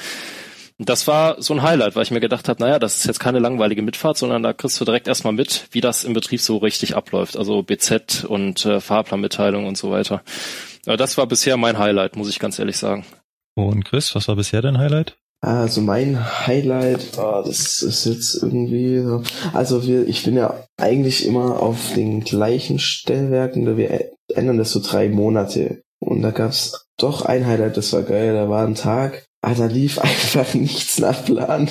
[0.79, 3.18] Und das war so ein Highlight, weil ich mir gedacht habe, naja, das ist jetzt
[3.18, 6.59] keine langweilige Mitfahrt, sondern da kriegst du direkt erstmal mit, wie das im Betrieb so
[6.59, 7.37] richtig abläuft.
[7.37, 10.22] Also BZ und äh, Fahrplanmitteilung und so weiter.
[10.85, 13.07] Aber das war bisher mein Highlight, muss ich ganz ehrlich sagen.
[13.55, 15.16] Und Chris, was war bisher dein Highlight?
[15.41, 19.22] Also mein Highlight, oh, das ist jetzt irgendwie so.
[19.53, 24.81] Also wir, ich bin ja eigentlich immer auf den gleichen Stellwerken, wir ändern das so
[24.81, 25.83] drei Monate.
[26.01, 28.35] Und da gab's doch ein Highlight, das war geil.
[28.35, 31.68] Da war ein Tag, Ah, da lief einfach nichts nach Plan.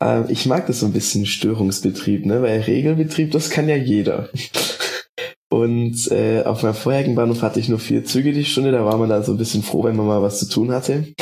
[0.00, 2.42] Ähm, ich mag das so ein bisschen Störungsbetrieb, ne?
[2.42, 4.28] Weil Regelbetrieb, das kann ja jeder.
[5.50, 8.96] Und äh, auf meinem vorherigen Bahnhof hatte ich nur vier Züge die Stunde, da war
[8.96, 11.12] man da so ein bisschen froh, wenn man mal was zu tun hatte.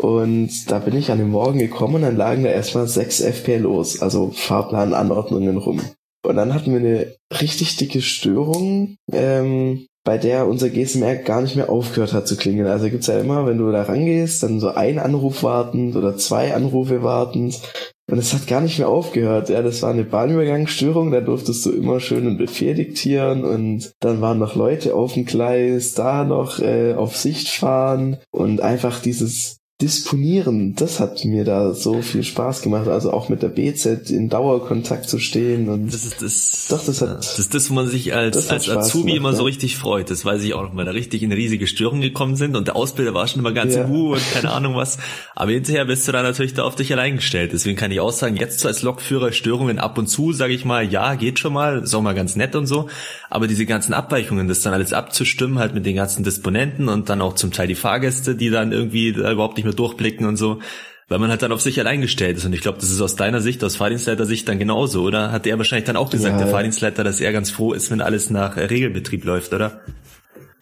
[0.00, 4.00] Und da bin ich an dem Morgen gekommen und dann lagen da erstmal sechs FPLOs,
[4.00, 5.82] also Fahrplananordnungen rum.
[6.26, 8.96] Und dann hatten wir eine richtig dicke Störung.
[9.12, 12.66] Ähm, bei der unser GSMR gar nicht mehr aufgehört hat zu klingeln.
[12.66, 16.52] Also gibt's ja immer, wenn du da rangehst, dann so ein Anruf wartend oder zwei
[16.52, 17.60] Anrufe wartend.
[18.10, 19.50] Und es hat gar nicht mehr aufgehört.
[19.50, 24.20] Ja, das war eine Bahnübergangsstörung, da durftest du immer schön einen Befehl diktieren und dann
[24.20, 29.59] waren noch Leute auf dem Gleis, da noch äh, auf Sicht fahren und einfach dieses
[29.80, 32.88] Disponieren, das hat mir da so viel Spaß gemacht.
[32.88, 36.66] Also auch mit der BZ in Dauerkontakt zu stehen und das ist das.
[36.68, 37.18] Doch, das hat.
[37.18, 39.36] Das ist das, wo man sich als als Azubi gemacht, immer ja.
[39.36, 40.10] so richtig freut.
[40.10, 42.76] Das weiß ich auch noch, weil da richtig in riesige Störung gekommen sind und der
[42.76, 43.88] Ausbilder war schon immer ganz ja.
[43.88, 44.98] uh und keine Ahnung was.
[45.34, 47.52] Aber hinterher bist du da natürlich da auf dich allein gestellt.
[47.52, 50.64] Deswegen kann ich auch sagen, jetzt so als Lokführer Störungen ab und zu, sage ich
[50.64, 52.88] mal, ja, geht schon mal, ist auch mal ganz nett und so.
[53.30, 57.22] Aber diese ganzen Abweichungen, das dann alles abzustimmen, halt mit den ganzen Disponenten und dann
[57.22, 60.60] auch zum Teil die Fahrgäste, die dann irgendwie da überhaupt nicht mehr durchblicken und so,
[61.08, 62.44] weil man halt dann auf sich allein gestellt ist.
[62.44, 65.32] Und ich glaube, das ist aus deiner Sicht, aus Fahrdienstleiter-Sicht dann genauso, oder?
[65.32, 66.44] Hat er wahrscheinlich dann auch gesagt, ja.
[66.44, 69.80] der Fahrdienstleiter, dass er ganz froh ist, wenn alles nach äh, Regelbetrieb läuft, oder?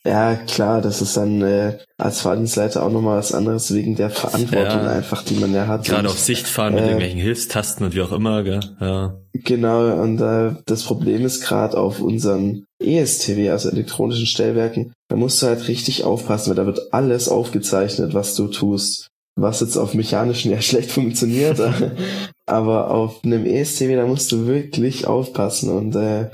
[0.04, 4.84] Ja, klar, das ist dann äh, als Fahrdienstleiter auch nochmal was anderes wegen der Verantwortung
[4.84, 4.90] ja.
[4.90, 5.84] einfach, die man ja hat.
[5.84, 8.60] Gerade und, auf Sicht fahren mit äh, irgendwelchen Hilfstasten und wie auch immer, gell?
[8.80, 9.18] Ja.
[9.34, 15.42] Genau, und äh, das Problem ist gerade auf unseren ESTW, also elektronischen Stellwerken, da musst
[15.42, 19.08] du halt richtig aufpassen, weil da wird alles aufgezeichnet, was du tust.
[19.36, 21.60] Was jetzt auf mechanischen ja schlecht funktioniert,
[22.46, 26.30] aber auf einem ESTW, da musst du wirklich aufpassen und äh,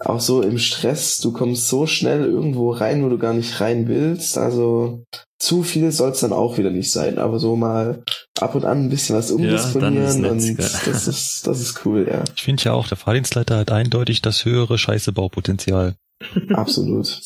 [0.00, 3.88] auch so im Stress, du kommst so schnell irgendwo rein, wo du gar nicht rein
[3.88, 4.38] willst.
[4.38, 5.04] Also
[5.38, 8.02] zu viel soll es dann auch wieder nicht sein, aber so mal
[8.40, 12.24] ab und an ein bisschen was umdisponieren ja, und das ist das ist cool, ja.
[12.36, 15.96] Ich finde ja auch, der Fahrdienstleiter hat eindeutig das höhere Scheißebaupotenzial.
[16.54, 17.20] Absolut.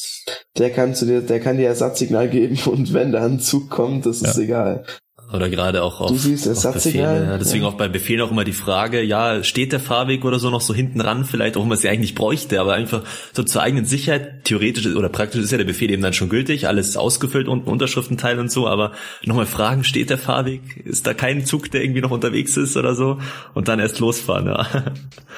[0.58, 4.06] Der kann zu dir, der kann dir Ersatzsignal geben und wenn da ein Zug kommt,
[4.06, 4.42] das ist ja.
[4.42, 4.84] egal.
[5.32, 7.26] Oder gerade auch auf, du siehst, auf Befehle.
[7.26, 7.70] Ja, deswegen ja.
[7.70, 10.74] auch bei Befehlen auch immer die Frage, ja, steht der Fahrweg oder so noch so
[10.74, 13.02] hinten ran, vielleicht auch, wenn man es ja eigentlich bräuchte, aber einfach
[13.32, 16.68] so zur eigenen Sicherheit, theoretisch oder praktisch ist ja der Befehl eben dann schon gültig,
[16.68, 18.92] alles ausgefüllt unten Unterschriftenteil und so, aber
[19.24, 20.60] nochmal fragen, steht der Fahrweg?
[20.84, 23.18] Ist da kein Zug, der irgendwie noch unterwegs ist oder so?
[23.54, 24.66] Und dann erst losfahren, ja.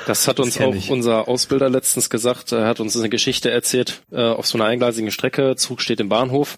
[0.06, 0.90] Das hat uns das auch ich.
[0.90, 5.12] unser Ausbilder letztens gesagt, er hat uns eine Geschichte erzählt, äh, auf so einer eingleisigen
[5.12, 6.56] Strecke, Zug steht im Bahnhof,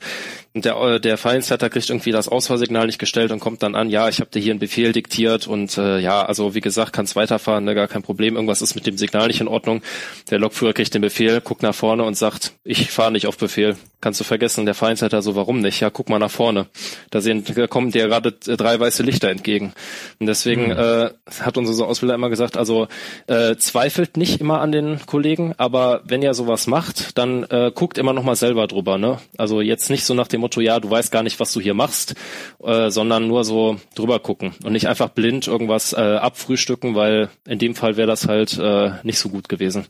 [0.56, 3.90] und der, äh, der Vereinsleiter kriegt irgendwie das Ausfahrsignal nicht gestellt und kommt dann an,
[3.90, 7.16] ja, ich habe dir hier einen Befehl diktiert und äh, ja, also wie gesagt, kannst
[7.16, 9.82] weiterfahren, ne, gar kein Problem, irgendwas ist mit dem Signal nicht in Ordnung.
[10.30, 13.76] Der Lokführer kriegt den Befehl, guckt nach vorne und sagt, ich fahre nicht auf Befehl.
[14.00, 14.66] Kannst du vergessen.
[14.66, 15.80] Der Vereinsleiter so, warum nicht?
[15.80, 16.66] Ja, guck mal nach vorne.
[17.10, 19.72] Da, sehen, da kommen dir gerade drei weiße Lichter entgegen.
[20.20, 20.72] Und deswegen mhm.
[20.72, 22.88] äh, hat unser Ausbilder immer gesagt, also
[23.26, 27.96] äh, zweifelt nicht immer an den Kollegen, aber wenn ihr sowas macht, dann äh, guckt
[27.96, 28.98] immer noch mal selber drüber.
[28.98, 29.18] Ne?
[29.38, 31.74] Also jetzt nicht so nach dem Motto, ja, du weißt gar nicht, was du hier
[31.74, 32.14] machst,
[32.62, 37.58] äh, sondern nur so drüber gucken und nicht einfach blind irgendwas äh, abfrühstücken, weil in
[37.58, 39.86] dem Fall wäre das halt äh, nicht so gut gewesen.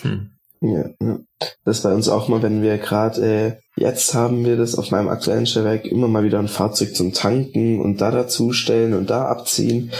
[0.00, 0.30] Hm.
[0.62, 1.18] Ja, ja.
[1.64, 4.90] Das ist bei uns auch mal, wenn wir gerade, äh, jetzt haben wir das auf
[4.90, 9.24] meinem aktuellen Stellwerk immer mal wieder ein Fahrzeug zum Tanken und da dazustellen und da
[9.24, 9.90] abziehen.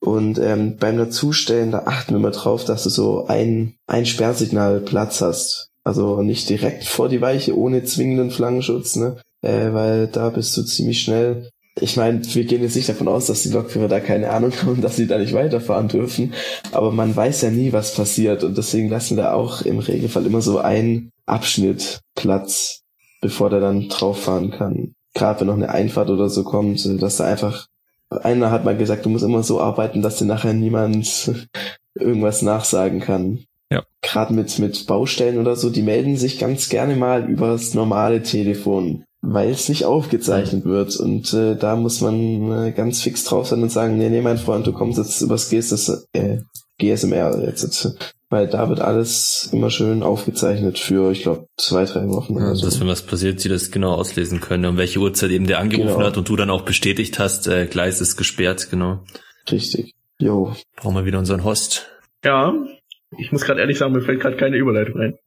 [0.00, 4.80] Und ähm, beim Dazustellen, da achten wir mal drauf, dass du so ein, ein Sperrsignal
[4.80, 5.68] Platz hast.
[5.84, 9.20] Also nicht direkt vor die Weiche ohne zwingenden Flangenschutz, ne?
[9.42, 13.26] Äh, weil da bist du ziemlich schnell ich meine, wir gehen jetzt nicht davon aus,
[13.26, 16.32] dass die Lokführer da keine Ahnung haben dass sie da nicht weiterfahren dürfen.
[16.72, 18.44] Aber man weiß ja nie, was passiert.
[18.44, 22.82] Und deswegen lassen wir auch im Regelfall immer so einen Abschnitt Platz,
[23.20, 24.94] bevor der dann drauf fahren kann.
[25.14, 27.66] Gerade wenn noch eine Einfahrt oder so kommt, dass da einfach
[28.10, 31.32] einer hat mal gesagt, du musst immer so arbeiten, dass dir nachher niemand
[31.94, 33.44] irgendwas nachsagen kann.
[33.70, 33.82] Ja.
[34.00, 39.04] Gerade mit, mit Baustellen oder so, die melden sich ganz gerne mal übers normale Telefon
[39.28, 40.96] weil es nicht aufgezeichnet wird.
[40.96, 44.38] Und äh, da muss man äh, ganz fix drauf sein und sagen, nee, nee, mein
[44.38, 46.38] Freund, du kommst jetzt übers GSS, äh,
[46.78, 47.96] GSMR jetzt.
[48.28, 52.56] Weil da wird alles immer schön aufgezeichnet für, ich glaube, zwei, drei Wochen ja, oder
[52.56, 52.66] so.
[52.66, 55.94] Dass wenn was passiert, sie das genau auslesen können, um welche Uhrzeit eben der angerufen
[55.94, 56.06] genau.
[56.06, 59.04] hat und du dann auch bestätigt hast, äh, Gleis ist gesperrt, genau.
[59.50, 59.94] Richtig.
[60.18, 60.54] Jo.
[60.76, 61.88] Brauchen wir wieder unseren Host.
[62.24, 62.52] Ja,
[63.16, 65.18] ich muss gerade ehrlich sagen, mir fällt gerade keine Überleitung ein.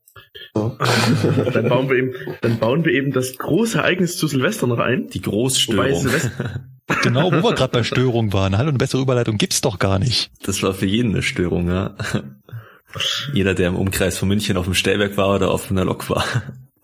[0.54, 0.78] So.
[1.54, 5.08] dann, bauen wir eben, dann bauen wir eben das große Ereignis zu Silvester noch ein.
[5.08, 6.08] Die Großstörung.
[7.04, 8.58] genau, wo wir gerade bei Störung waren.
[8.58, 10.32] Hallo, eine bessere Überleitung gibt's doch gar nicht.
[10.44, 11.96] Das war für jeden eine Störung, ja.
[13.34, 16.26] Jeder, der im Umkreis von München auf dem Stellwerk war oder auf einer Lok war.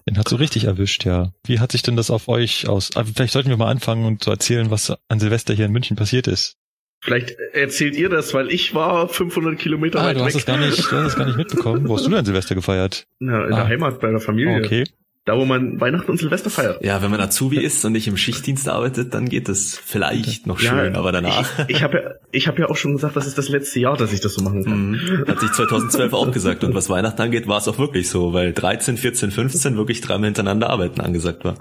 [0.08, 1.32] Den hat so richtig erwischt, ja.
[1.46, 2.91] Wie hat sich denn das auf euch aus?
[2.96, 5.96] Ah, vielleicht sollten wir mal anfangen und zu erzählen, was an Silvester hier in München
[5.96, 6.58] passiert ist.
[7.02, 10.39] Vielleicht erzählt ihr das, weil ich war 500 Kilometer ah, weit du hast weg.
[10.39, 11.88] Es gar nicht, du hast es gar nicht mitbekommen.
[11.88, 13.06] Wo hast du denn Silvester gefeiert?
[13.20, 13.58] Ja, in ah.
[13.58, 14.58] der Heimat bei der Familie.
[14.58, 14.86] Okay.
[15.26, 16.86] Da, wo man Weihnachten und Silvester feiert.
[16.86, 20.60] Ja, wenn man Azubi ist und nicht im Schichtdienst arbeitet, dann geht das vielleicht noch
[20.60, 21.68] schön, ja, aber danach.
[21.68, 23.98] Ich, ich habe ja, ich habe ja auch schon gesagt, das ist das letzte Jahr,
[23.98, 24.91] dass ich das so machen kann.
[24.91, 25.26] Mhm.
[25.28, 26.64] Hat sich 2012 auch gesagt.
[26.64, 30.26] Und was Weihnachten angeht, war es auch wirklich so, weil 13, 14, 15 wirklich dreimal
[30.26, 31.56] hintereinander arbeiten angesagt war.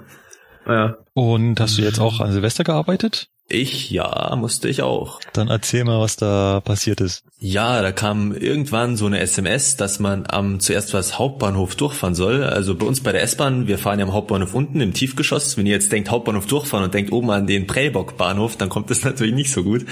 [0.67, 0.97] Ja.
[1.13, 3.29] Und hast du jetzt auch an Silvester gearbeitet?
[3.47, 5.19] Ich, ja, musste ich auch.
[5.33, 7.23] Dann erzähl mal, was da passiert ist.
[7.37, 12.43] Ja, da kam irgendwann so eine SMS, dass man am zuerst was Hauptbahnhof durchfahren soll.
[12.43, 15.57] Also bei uns bei der S-Bahn, wir fahren ja am Hauptbahnhof unten im Tiefgeschoss.
[15.57, 19.03] Wenn ihr jetzt denkt Hauptbahnhof durchfahren und denkt oben an den Prellbock-Bahnhof, dann kommt das
[19.03, 19.85] natürlich nicht so gut.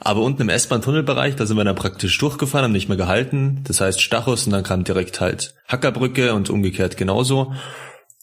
[0.00, 3.60] Aber unten im S-Bahn-Tunnelbereich, da sind wir dann praktisch durchgefahren, haben nicht mehr gehalten.
[3.64, 7.52] Das heißt Stachus und dann kam direkt halt Hackerbrücke und umgekehrt genauso.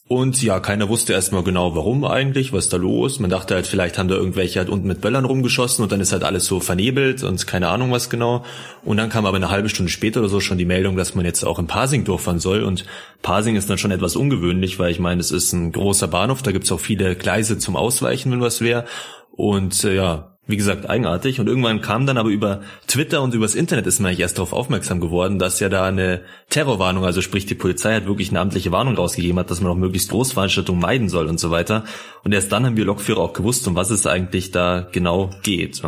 [0.08, 3.20] Und ja, keiner wusste erstmal genau, warum eigentlich, was da los.
[3.20, 6.12] Man dachte halt, vielleicht haben da irgendwelche halt unten mit Böllern rumgeschossen und dann ist
[6.12, 8.45] halt alles so vernebelt und keine Ahnung was genau.
[8.84, 11.26] Und dann kam aber eine halbe Stunde später oder so schon die Meldung, dass man
[11.26, 12.62] jetzt auch in Parsing durchfahren soll.
[12.62, 12.86] Und
[13.24, 16.51] Parsing ist dann schon etwas ungewöhnlich, weil ich meine, es ist ein großer Bahnhof, da
[16.51, 18.86] gibt's auch viele Gleise zum Ausweichen, wenn was wäre.
[19.32, 21.39] Und äh, ja, wie gesagt, eigenartig.
[21.39, 24.53] Und irgendwann kam dann aber über Twitter und übers Internet ist man eigentlich erst darauf
[24.53, 28.71] aufmerksam geworden, dass ja da eine Terrorwarnung, also sprich die Polizei hat wirklich eine amtliche
[28.71, 31.83] Warnung rausgegeben hat, dass man auch möglichst Großveranstaltungen meiden soll und so weiter.
[32.26, 35.84] Und erst dann haben wir Lokführer auch gewusst, um was es eigentlich da genau geht.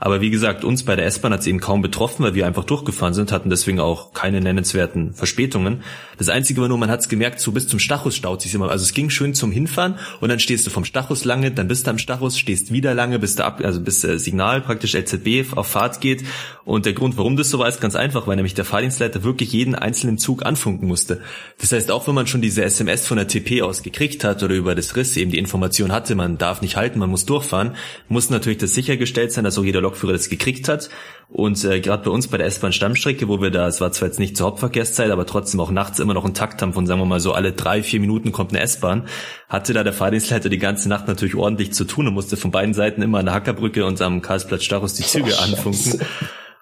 [0.00, 2.64] Aber wie gesagt, uns bei der S-Bahn hat es eben kaum betroffen, weil wir einfach
[2.64, 5.82] durchgefahren sind, hatten deswegen auch keine nennenswerten Verspätungen.
[6.16, 8.70] Das Einzige war nur, man hat es gemerkt, so bis zum Stachus staut sich immer.
[8.70, 11.86] Also es ging schön zum Hinfahren und dann stehst du vom Stachus lange, dann bist
[11.86, 15.54] du am Stachus, stehst wieder lange, bis du ab, also bis äh, Signal praktisch LZB
[15.56, 16.24] auf Fahrt geht.
[16.64, 19.52] Und der Grund, warum das so war, ist ganz einfach, weil nämlich der Fahrdienstleiter wirklich
[19.52, 21.20] jeden einzelnen Zug anfunken musste.
[21.60, 24.54] Das heißt, auch wenn man schon diese SMS von der TP aus gekriegt hat oder
[24.54, 27.76] über das Riss eben die Information hatte, man darf nicht halten, man muss durchfahren,
[28.08, 30.90] muss natürlich das sichergestellt sein, dass auch jeder Lokführer das gekriegt hat.
[31.28, 34.08] Und äh, gerade bei uns bei der S-Bahn Stammstrecke, wo wir da, es war zwar
[34.08, 37.00] jetzt nicht zur Hauptverkehrszeit, aber trotzdem auch nachts immer noch einen Takt haben von, sagen
[37.00, 39.06] wir mal so, alle drei, vier Minuten kommt eine S-Bahn,
[39.48, 42.74] hatte da der Fahrdienstleiter die ganze Nacht natürlich ordentlich zu tun und musste von beiden
[42.74, 46.00] Seiten immer an der Hackerbrücke und am Karlsplatz Starus die Züge oh, anfunken.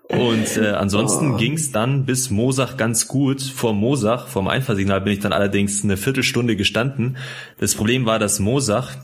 [0.08, 1.36] Und äh, ansonsten oh.
[1.36, 3.40] ging's dann bis Mosach ganz gut.
[3.40, 7.16] Vor Mosach, vom Einfahrsignal bin ich dann allerdings eine Viertelstunde gestanden.
[7.58, 8.96] Das Problem war, dass Mosach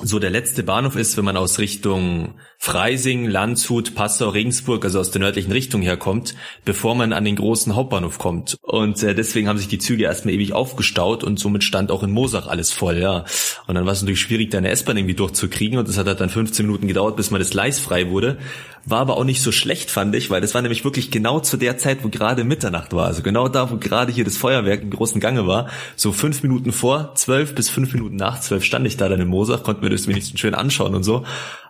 [0.00, 5.12] so der letzte Bahnhof ist, wenn man aus Richtung Freising, Landshut, Passau, Regensburg, also aus
[5.12, 6.34] der nördlichen Richtung herkommt,
[6.64, 8.56] bevor man an den großen Hauptbahnhof kommt.
[8.62, 12.10] Und äh, deswegen haben sich die Züge erstmal ewig aufgestaut und somit stand auch in
[12.10, 13.24] Mosach alles voll, ja.
[13.68, 16.20] Und dann war es natürlich schwierig, da eine S-Bahn irgendwie durchzukriegen und das hat halt
[16.20, 18.38] dann 15 Minuten gedauert, bis man das Gleis frei wurde.
[18.86, 21.56] War aber auch nicht so schlecht, fand ich, weil das war nämlich wirklich genau zu
[21.56, 23.06] der Zeit, wo gerade Mitternacht war.
[23.06, 25.68] Also genau da, wo gerade hier das Feuerwerk im großen Gange war.
[25.96, 29.28] So fünf Minuten vor zwölf bis fünf Minuten nach zwölf stand ich da dann in
[29.28, 31.24] Mosach, konnte mir das wenigstens schön anschauen und so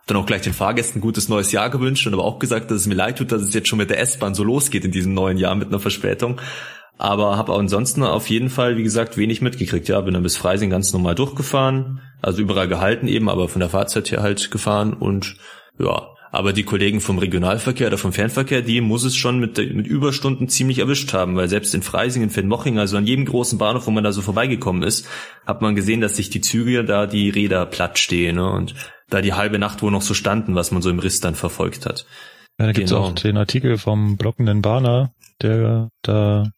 [0.06, 2.86] dann auch gleich den Fahrgästen gutes neues Jahr gewünscht und aber auch gesagt, dass es
[2.86, 5.38] mir leid tut, dass es jetzt schon mit der S-Bahn so losgeht in diesem neuen
[5.38, 6.40] Jahr mit einer Verspätung.
[6.96, 9.88] Aber habe ansonsten auf jeden Fall, wie gesagt, wenig mitgekriegt.
[9.88, 13.70] Ja, bin dann bis Freising ganz normal durchgefahren, also überall gehalten eben, aber von der
[13.70, 15.36] Fahrzeit her halt gefahren und
[15.78, 19.86] ja, aber die Kollegen vom Regionalverkehr oder vom Fernverkehr, die muss es schon mit, mit
[19.86, 23.86] Überstunden ziemlich erwischt haben, weil selbst in Freising, in Fenmoching, also an jedem großen Bahnhof,
[23.86, 25.06] wo man da so vorbeigekommen ist,
[25.46, 28.50] hat man gesehen, dass sich die Züge da die Räder platt stehen ne?
[28.50, 28.74] und
[29.08, 31.86] da die halbe Nacht wohl noch so standen, was man so im Riss dann verfolgt
[31.86, 32.04] hat.
[32.58, 33.04] Ja, da gibt's genau.
[33.04, 36.50] auch den Artikel vom blockenden Bahner, der da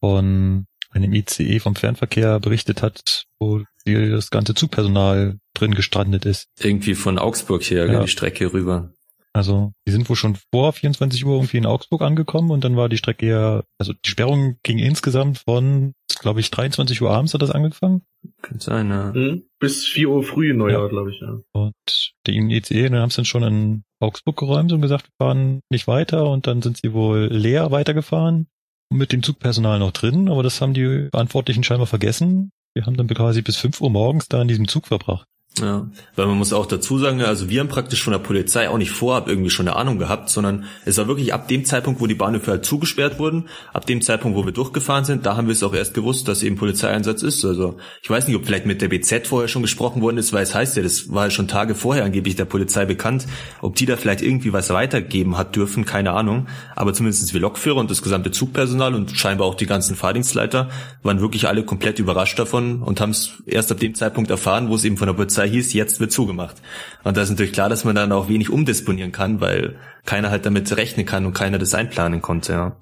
[0.00, 6.46] von einem ICE vom Fernverkehr berichtet hat, wo das ganze Zugpersonal drin gestrandet ist.
[6.58, 8.02] Irgendwie von Augsburg her, ja.
[8.02, 8.92] die Strecke rüber.
[9.32, 12.88] Also die sind wohl schon vor 24 Uhr irgendwie in Augsburg angekommen und dann war
[12.88, 17.42] die Strecke ja, also die Sperrung ging insgesamt von, glaube ich, 23 Uhr abends hat
[17.42, 18.02] das angefangen.
[18.42, 19.12] Könnte sein, ja.
[19.12, 19.44] Mhm.
[19.60, 20.88] Bis 4 Uhr früh Neujahr, ja.
[20.88, 21.38] glaube ich, ja.
[21.52, 25.60] Und die ICE, dann haben sie dann schon in Augsburg geräumt und gesagt, wir fahren
[25.70, 28.48] nicht weiter und dann sind sie wohl leer weitergefahren
[28.92, 32.50] mit dem Zugpersonal noch drin, aber das haben die Verantwortlichen scheinbar vergessen.
[32.74, 35.26] Wir haben dann quasi bis 5 Uhr morgens da in diesem Zug verbracht.
[35.60, 35.86] Ja,
[36.16, 38.90] weil man muss auch dazu sagen, also wir haben praktisch von der Polizei auch nicht
[38.90, 42.14] vorab irgendwie schon eine Ahnung gehabt, sondern es war wirklich ab dem Zeitpunkt, wo die
[42.14, 45.62] Bahnhöfe halt zugesperrt wurden, ab dem Zeitpunkt, wo wir durchgefahren sind, da haben wir es
[45.62, 47.44] auch erst gewusst, dass eben Polizeieinsatz ist.
[47.44, 50.42] Also ich weiß nicht, ob vielleicht mit der BZ vorher schon gesprochen worden ist, weil
[50.42, 53.26] es heißt ja, das war ja schon Tage vorher angeblich der Polizei bekannt,
[53.60, 56.46] ob die da vielleicht irgendwie was weitergeben hat dürfen, keine Ahnung.
[56.76, 60.70] Aber zumindest wir Lokführer und das gesamte Zugpersonal und scheinbar auch die ganzen Fahrdienstleiter
[61.02, 64.74] waren wirklich alle komplett überrascht davon und haben es erst ab dem Zeitpunkt erfahren, wo
[64.74, 66.56] es eben von der Polizei hieß, jetzt wird zugemacht.
[67.04, 69.76] Und da ist natürlich klar, dass man dann auch wenig umdisponieren kann, weil
[70.06, 72.76] keiner halt damit rechnen kann und keiner das einplanen konnte, ja.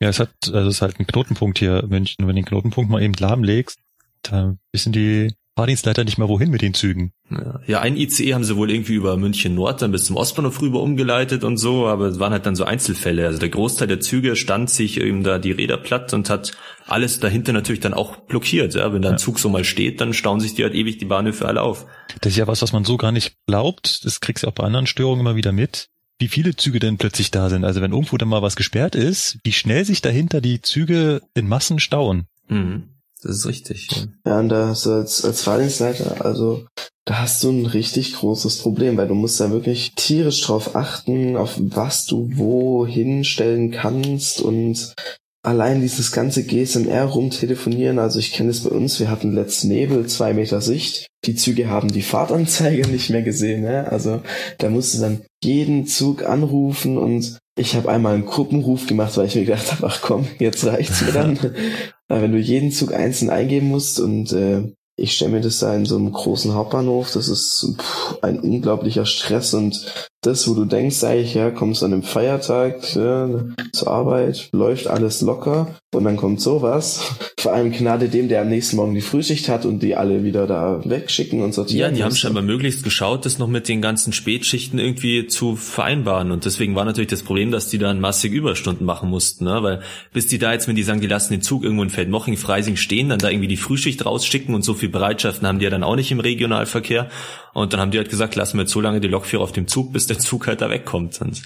[0.00, 2.26] Ja, es hat, also es ist halt ein Knotenpunkt hier München.
[2.26, 3.78] Wenn du den Knotenpunkt mal eben lahmlegst,
[4.22, 7.12] da wissen die Fahrdienstleiter nicht mal wohin mit den Zügen.
[7.30, 10.62] Ja, ja, ein ICE haben sie wohl irgendwie über München Nord dann bis zum Ostbahnhof
[10.62, 13.26] rüber umgeleitet und so, aber es waren halt dann so Einzelfälle.
[13.26, 16.52] Also der Großteil der Züge stand sich eben da die Räder platt und hat
[16.86, 18.74] alles dahinter natürlich dann auch blockiert.
[18.74, 19.18] Ja, wenn da ein ja.
[19.18, 21.86] Zug so mal steht, dann stauen sich die halt ewig die Bahnhöfe alle auf.
[22.20, 24.04] Das ist ja was, was man so gar nicht glaubt.
[24.04, 25.88] Das kriegst du auch bei anderen Störungen immer wieder mit.
[26.18, 27.64] Wie viele Züge denn plötzlich da sind.
[27.64, 31.48] Also wenn irgendwo dann mal was gesperrt ist, wie schnell sich dahinter die Züge in
[31.48, 32.26] Massen stauen.
[32.48, 32.88] Mhm.
[33.22, 33.88] Das ist richtig.
[33.90, 36.66] Ja, ja und da hast du als, als Fahrdienstleiter, also
[37.04, 41.36] da hast du ein richtig großes Problem, weil du musst da wirklich tierisch drauf achten,
[41.36, 44.94] auf was du wo hinstellen kannst und
[45.42, 50.06] allein dieses ganze GSMR rumtelefonieren, also ich kenne es bei uns, wir hatten letzt Nebel,
[50.06, 51.08] zwei Meter Sicht.
[51.24, 53.90] Die Züge haben die Fahrtanzeige nicht mehr gesehen, ne?
[53.90, 54.22] Also
[54.58, 59.26] da musst du dann jeden Zug anrufen und ich habe einmal einen Gruppenruf gemacht, weil
[59.26, 61.38] ich mir gedacht habe, ach komm, jetzt reicht's mir dann.
[62.08, 65.86] wenn du jeden Zug einzeln eingeben musst und äh, ich stelle mir das da in
[65.86, 71.02] so einem großen Hauptbahnhof, das ist pff, ein unglaublicher Stress und das, wo du denkst,
[71.02, 73.28] eigentlich, ja, kommst an einem Feiertag ja,
[73.72, 77.02] zur Arbeit, läuft alles locker und dann kommt sowas.
[77.40, 80.46] Vor allem Gnade dem, der am nächsten Morgen die Frühschicht hat und die alle wieder
[80.46, 81.90] da wegschicken und sortieren.
[81.90, 86.30] Ja, die haben scheinbar möglichst geschaut, das noch mit den ganzen Spätschichten irgendwie zu vereinbaren
[86.30, 89.58] und deswegen war natürlich das Problem, dass die dann massig Überstunden machen mussten, ne?
[89.62, 92.36] weil bis die da jetzt, wenn die sagen, die lassen den Zug irgendwo in Feldmoching,
[92.36, 95.70] Freising stehen, dann da irgendwie die Frühschicht rausschicken und so viel Bereitschaften haben die ja
[95.70, 97.10] dann auch nicht im Regionalverkehr
[97.54, 99.66] und dann haben die halt gesagt, lassen wir jetzt so lange die Lokführer auf dem
[99.66, 101.20] Zug, bis der Zug halt da wegkommt.
[101.20, 101.42] Und,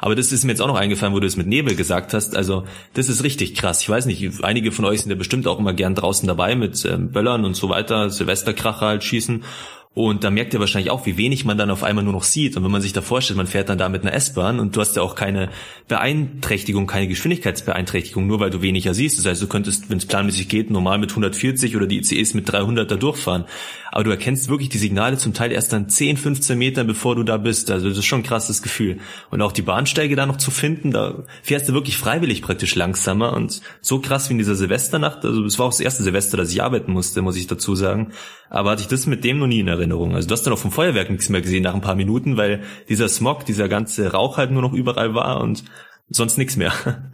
[0.00, 2.36] aber das ist mir jetzt auch noch eingefallen, wo du es mit Nebel gesagt hast.
[2.36, 2.64] Also
[2.94, 3.82] das ist richtig krass.
[3.82, 6.84] Ich weiß nicht, einige von euch sind ja bestimmt auch immer gern draußen dabei mit
[6.84, 9.44] ähm, Böllern und so weiter, Silvesterkracher halt schießen.
[9.92, 12.56] Und da merkt ihr wahrscheinlich auch, wie wenig man dann auf einmal nur noch sieht.
[12.56, 14.80] Und wenn man sich da vorstellt, man fährt dann da mit einer S-Bahn und du
[14.80, 15.50] hast ja auch keine
[15.88, 19.18] Beeinträchtigung, keine Geschwindigkeitsbeeinträchtigung, nur weil du weniger siehst.
[19.18, 22.50] Das heißt, du könntest, wenn es planmäßig geht, normal mit 140 oder die ICEs mit
[22.50, 23.46] 300 da durchfahren
[23.92, 27.24] aber du erkennst wirklich die Signale zum Teil erst dann 10, 15 Metern, bevor du
[27.24, 27.70] da bist.
[27.70, 28.98] Also das ist schon ein krasses Gefühl.
[29.30, 33.32] Und auch die Bahnsteige da noch zu finden, da fährst du wirklich freiwillig praktisch langsamer
[33.32, 35.24] und so krass wie in dieser Silvesternacht.
[35.24, 38.12] Also es war auch das erste Silvester, dass ich arbeiten musste, muss ich dazu sagen.
[38.48, 40.14] Aber hatte ich das mit dem noch nie in Erinnerung.
[40.14, 42.62] Also du hast dann auch vom Feuerwerk nichts mehr gesehen nach ein paar Minuten, weil
[42.88, 45.64] dieser Smog, dieser ganze Rauch halt nur noch überall war und
[46.08, 46.72] sonst nichts mehr.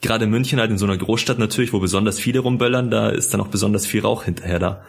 [0.00, 3.40] Gerade München halt in so einer Großstadt natürlich, wo besonders viele rumböllern, da ist dann
[3.40, 4.84] auch besonders viel Rauch hinterher da.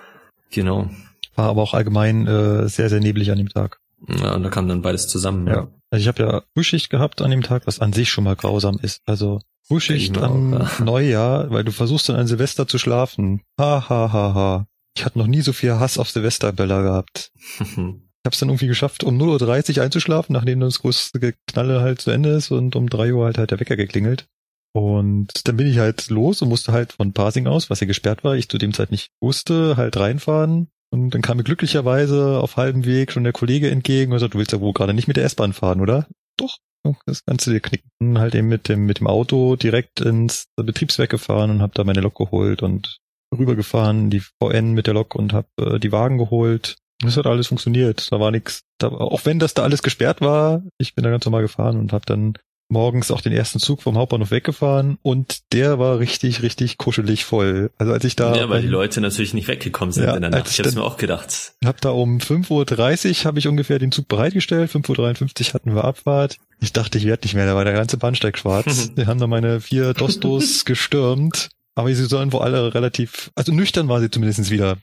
[0.52, 0.89] Genau.
[1.36, 3.80] War aber auch allgemein äh, sehr, sehr neblig an dem Tag.
[4.08, 5.47] Ja, und da kam dann beides zusammen.
[5.47, 5.54] Ja.
[5.54, 5.68] ja.
[5.91, 8.80] Also ich habe ja Frühschicht gehabt an dem Tag, was an sich schon mal grausam
[8.82, 9.02] ist.
[9.06, 10.70] Also Frühschicht am ja.
[10.84, 13.41] Neujahr, weil du versuchst dann an Silvester zu schlafen.
[13.60, 14.68] Ha, ha, ha, ha.
[14.95, 17.32] Ich hatte noch nie so viel Hass auf Silvesterböller gehabt.
[17.60, 22.02] ich habe es dann irgendwie geschafft, um 0.30 Uhr einzuschlafen, nachdem das große Geknalle halt
[22.02, 24.28] zu Ende ist und um 3 Uhr halt halt der Wecker geklingelt.
[24.74, 28.24] Und dann bin ich halt los und musste halt von Parsing aus, was ja gesperrt
[28.24, 30.70] war, ich zu dem Zeit nicht wusste, halt reinfahren.
[30.91, 34.39] Und dann kam mir glücklicherweise auf halbem Weg schon der Kollege entgegen und sagte, du
[34.39, 36.07] willst ja wohl gerade nicht mit der S-Bahn fahren, oder?
[36.38, 36.57] Doch,
[37.05, 38.20] das Ganze dir knicken.
[38.20, 42.01] Halt eben mit dem, mit dem Auto direkt ins Betriebswerk gefahren und hab da meine
[42.01, 42.99] Lok geholt und
[43.38, 46.78] rübergefahren, die VN mit der Lok und hab äh, die Wagen geholt.
[47.01, 48.11] Das hat alles funktioniert.
[48.11, 51.43] Da war nichts, auch wenn das da alles gesperrt war, ich bin da ganz normal
[51.43, 52.34] gefahren und hab dann
[52.70, 57.72] morgens auch den ersten Zug vom Hauptbahnhof weggefahren und der war richtig, richtig kuschelig voll.
[57.78, 58.36] Also als ich da...
[58.36, 60.47] Ja, weil die Leute natürlich nicht weggekommen sind ja, in der Nacht.
[60.47, 61.53] Ich, ich hab's mir auch gedacht.
[61.65, 65.84] Hab da um 5.30 Uhr habe ich ungefähr den Zug bereitgestellt, 5.53 Uhr hatten wir
[65.84, 66.38] Abfahrt.
[66.61, 68.91] Ich dachte, ich werde nicht mehr, da war der ganze Bahnsteig schwarz.
[68.95, 73.88] wir haben da meine vier Dostos gestürmt Aber sie sollen wohl alle relativ, also nüchtern
[73.88, 74.78] war sie zumindest wieder.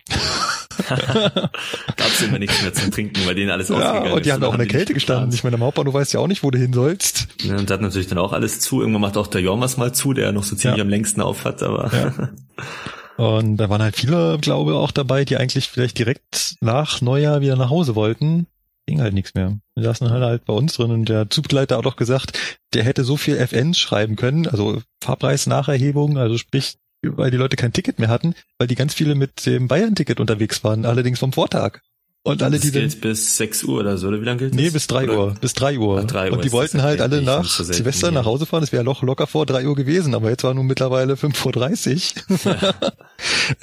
[1.96, 4.34] Gab's immer nichts mehr zum Trinken, weil denen alles ja, ausgegangen und die ist.
[4.34, 5.32] haben auch in der Kälte gestanden.
[5.34, 7.28] Ich meine, am Hauptbahnhof weißt ja auch nicht, wo du hin sollst.
[7.42, 8.80] Ja, und da hat natürlich dann auch alles zu.
[8.80, 10.82] Irgendwann macht auch der Jormas mal zu, der noch so ziemlich Ja.
[10.84, 12.28] am längsten auf hat, aber Ja.
[13.16, 17.40] Und da waren halt viele, glaube ich, auch dabei, die eigentlich vielleicht direkt nach Neujahr
[17.40, 18.46] wieder nach Hause wollten.
[18.84, 19.56] Ging halt nichts mehr.
[19.74, 22.38] Wir saßen halt, halt bei uns drin und der Zugbegleiter hat auch gesagt,
[22.74, 26.76] der hätte so viel FNs schreiben können, also Fahrpreisnacherhebung, also sprich,
[27.16, 30.62] weil die Leute kein Ticket mehr hatten, weil die ganz viele mit dem Bayern-Ticket unterwegs
[30.64, 31.80] waren, allerdings vom Vortag.
[32.22, 34.60] Und alle, das die gilt bis 6 Uhr oder so, oder wie lange gilt das?
[34.60, 36.00] nee, bis drei Oder- Uhr, bis drei Uhr.
[36.02, 38.62] Ach, drei Uhr und die wollten halt alle nach so selten Silvester nach Hause fahren,
[38.62, 42.74] das wäre locker, locker vor drei Uhr gewesen, aber jetzt war nun mittlerweile 5.30 Uhr.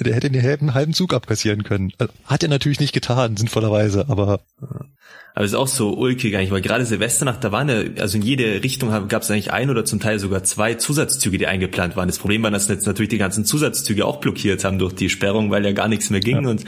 [0.00, 1.92] Der hätte den halben, halben Zug abkassieren können.
[1.98, 4.40] Also, Hat er natürlich nicht getan, sinnvollerweise, aber
[5.34, 8.22] Aber es ist auch so ulkig eigentlich, weil gerade Silvesternacht, da waren ja, also in
[8.22, 12.08] jede Richtung gab es eigentlich ein oder zum Teil sogar zwei Zusatzzüge, die eingeplant waren.
[12.08, 15.50] Das Problem war, dass jetzt natürlich die ganzen Zusatzzüge auch blockiert haben durch die Sperrung,
[15.50, 16.64] weil ja gar nichts mehr ging und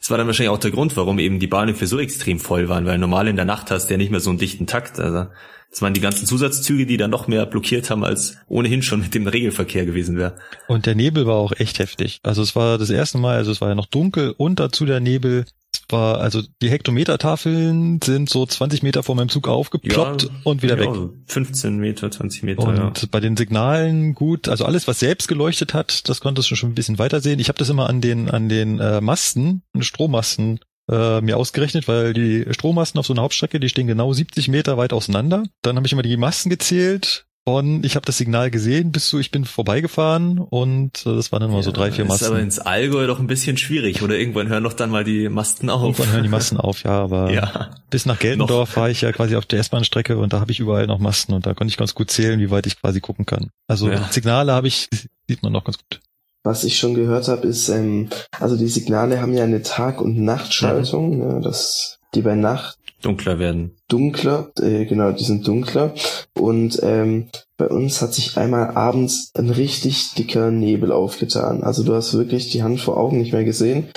[0.00, 2.86] es war dann wahrscheinlich auch der Grund, warum eben die Bahnhöfe so extrem voll waren,
[2.86, 4.98] weil normal in der Nacht hast du ja nicht mehr so einen dichten Takt.
[4.98, 5.26] Also
[5.70, 9.14] es waren die ganzen Zusatzzüge, die dann noch mehr blockiert haben, als ohnehin schon mit
[9.14, 10.36] dem Regelverkehr gewesen wäre.
[10.68, 12.20] und der Nebel war auch echt heftig.
[12.22, 15.00] Also es war das erste Mal, also es war ja noch dunkel und dazu der
[15.00, 15.44] Nebel.
[15.72, 20.78] Es war, also die Hektometertafeln sind so 20 Meter vor meinem Zug aufgeploppt und wieder
[20.78, 20.94] ja, weg.
[20.94, 23.08] so 15 Meter, 20 Meter, Und ja.
[23.10, 26.74] bei den Signalen gut, also alles, was selbst geleuchtet hat, das konntest du schon ein
[26.74, 27.38] bisschen weiter sehen.
[27.38, 30.60] Ich habe das immer an den an den äh, Masten, an den Strommasten
[30.90, 34.76] äh, mir ausgerechnet, weil die Strommasten auf so einer Hauptstrecke, die stehen genau 70 Meter
[34.76, 35.44] weit auseinander.
[35.62, 37.26] Dann habe ich immer die Masten gezählt.
[37.50, 41.40] Von ich habe das Signal gesehen, bis zu ich bin vorbeigefahren und äh, das waren
[41.40, 42.38] dann immer so drei, vier Ist aber Masten.
[42.38, 45.82] ins Allgäu doch ein bisschen schwierig, oder irgendwann hören doch dann mal die Masten auf.
[45.98, 47.70] Irgendwann hören die Masten auf, ja, aber Ja.
[47.90, 50.86] bis nach Geltendorf fahre ich ja quasi auf der S-Bahn-Strecke und da habe ich überall
[50.86, 53.50] noch Masten und da konnte ich ganz gut zählen, wie weit ich quasi gucken kann.
[53.66, 54.08] Also Ja.
[54.10, 54.88] Signale habe ich,
[55.28, 56.00] sieht man noch ganz gut.
[56.44, 60.18] Was ich schon gehört habe, ist, ähm, also die Signale haben ja eine Tag- und
[60.18, 63.76] Nachtschaltung, ne, dass die bei Nacht Dunkler werden.
[63.88, 65.94] dunkler, äh, genau, die sind dunkler.
[66.38, 71.62] Und ähm, bei uns hat sich einmal abends ein richtig dicker Nebel aufgetan.
[71.62, 73.88] Also du hast wirklich die Hand vor Augen nicht mehr gesehen.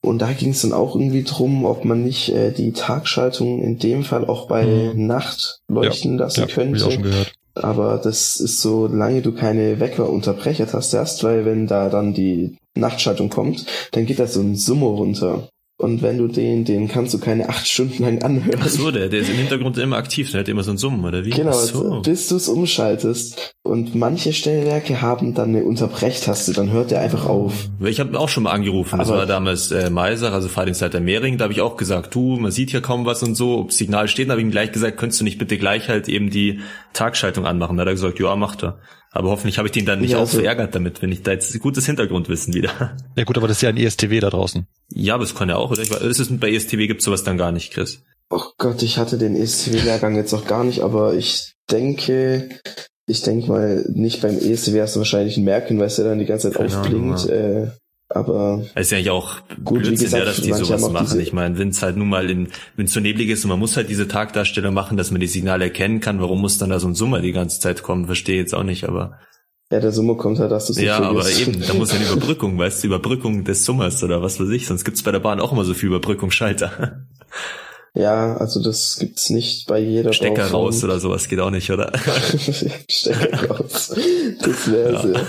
[0.00, 3.78] Und da ging es dann auch irgendwie drum, ob man nicht äh, die Tagschaltung in
[3.78, 5.06] dem Fall auch bei Mhm.
[5.06, 6.78] Nacht leuchten lassen Ja, hab ich auch könnte.
[6.92, 7.32] schon gehört.
[7.54, 13.30] Aber das ist so, solange du keine Weckerunterbrechertaste hast, weil wenn da dann die Nachtschaltung
[13.30, 15.48] kommt, dann geht da so ein Summer runter.
[15.80, 18.58] Und wenn du den, den kannst du keine acht Stunden lang anhören.
[18.60, 21.04] Ach so, der, der ist im Hintergrund immer aktiv, der hat immer so ein Summen,
[21.04, 21.30] oder wie?
[21.30, 22.02] Genau, so.
[22.02, 23.54] bis du es umschaltest.
[23.62, 27.68] Und manche Stellwerke haben dann eine Unterbrechtaste, dann hört der einfach auf.
[27.78, 31.38] Ich habe auch schon mal angerufen, das Aber- war damals äh, Meiser, also Fahrdienstleiter Mehring,
[31.38, 34.08] da habe ich auch gesagt, du, man sieht hier kaum was und so, ob Signal
[34.08, 36.58] steht, da habe ich ihm gleich gesagt, könntest du nicht bitte gleich halt eben die
[36.92, 37.76] Tagschaltung anmachen?
[37.76, 38.80] Da hat er gesagt, ja, macht er.
[39.10, 41.32] Aber hoffentlich habe ich den dann nicht Ja, auch also- verärgert damit, wenn ich da
[41.32, 42.96] jetzt gutes Hintergrundwissen wieder.
[43.16, 44.66] Ja gut, aber das ist ja ein ESTW da draußen.
[44.90, 45.82] Ja, aber es kann ja auch, oder?
[45.82, 48.02] Ich weiß, ist es bei ESTW gibt's sowas dann gar nicht, Chris.
[48.30, 52.50] Oh Gott, ich hatte den ESCW-Lehrgang jetzt auch gar nicht, aber ich denke,
[53.06, 56.50] ich denke mal, nicht beim ESCW hast du wahrscheinlich einen Merkhinweis, der dann die ganze
[56.50, 57.30] Zeit Keine Ahnung, aufblinkt.
[57.30, 57.70] Äh,
[58.08, 61.20] aber Es ist ja eigentlich auch Gut, Blödsinn, gesagt, ja, dass die sowas machen.
[61.20, 63.58] Ich meine, wenn es halt nun mal in, wenn es so neblig ist und man
[63.58, 66.80] muss halt diese Tagdarstellung machen, dass man die Signale erkennen kann, warum muss dann da
[66.80, 68.06] so ein Summer die ganze Zeit kommen?
[68.06, 69.18] Verstehe jetzt auch nicht, aber
[69.70, 72.08] ja, der Summe kommt halt, dass du es ja, aber eben, da muss ja eine
[72.08, 75.40] Überbrückung, weißt du, Überbrückung des Summers oder was weiß ich, sonst gibt's bei der Bahn
[75.40, 77.04] auch immer so viel Überbrückungsschalter.
[77.94, 80.64] Ja, also das gibt's nicht bei jeder Stecker Bauform.
[80.66, 81.90] raus oder sowas geht auch nicht, oder?
[82.88, 83.92] Stecker raus.
[84.40, 85.02] Das wäre Ja.
[85.02, 85.26] sehr.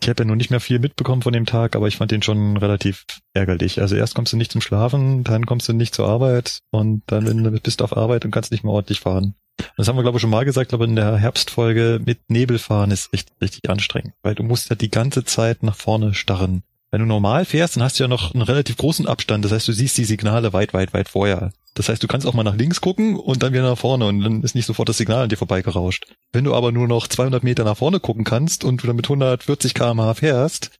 [0.00, 2.22] Ich habe ja noch nicht mehr viel mitbekommen von dem Tag, aber ich fand den
[2.22, 3.80] schon relativ ärgerlich.
[3.80, 7.60] Also erst kommst du nicht zum Schlafen, dann kommst du nicht zur Arbeit und dann
[7.62, 9.34] bist du auf Arbeit und kannst nicht mehr ordentlich fahren.
[9.76, 12.92] Das haben wir, glaube ich, schon mal gesagt, aber in der Herbstfolge mit Nebel fahren
[12.92, 16.62] ist richtig, richtig anstrengend, weil du musst ja die ganze Zeit nach vorne starren.
[16.90, 19.44] Wenn du normal fährst, dann hast du ja noch einen relativ großen Abstand.
[19.44, 21.52] Das heißt, du siehst die Signale weit, weit, weit vorher.
[21.78, 24.20] Das heißt, du kannst auch mal nach links gucken und dann wieder nach vorne und
[24.20, 26.06] dann ist nicht sofort das Signal an dir vorbeigerauscht.
[26.32, 29.06] Wenn du aber nur noch 200 Meter nach vorne gucken kannst und du dann mit
[29.06, 30.72] 140 km/h fährst,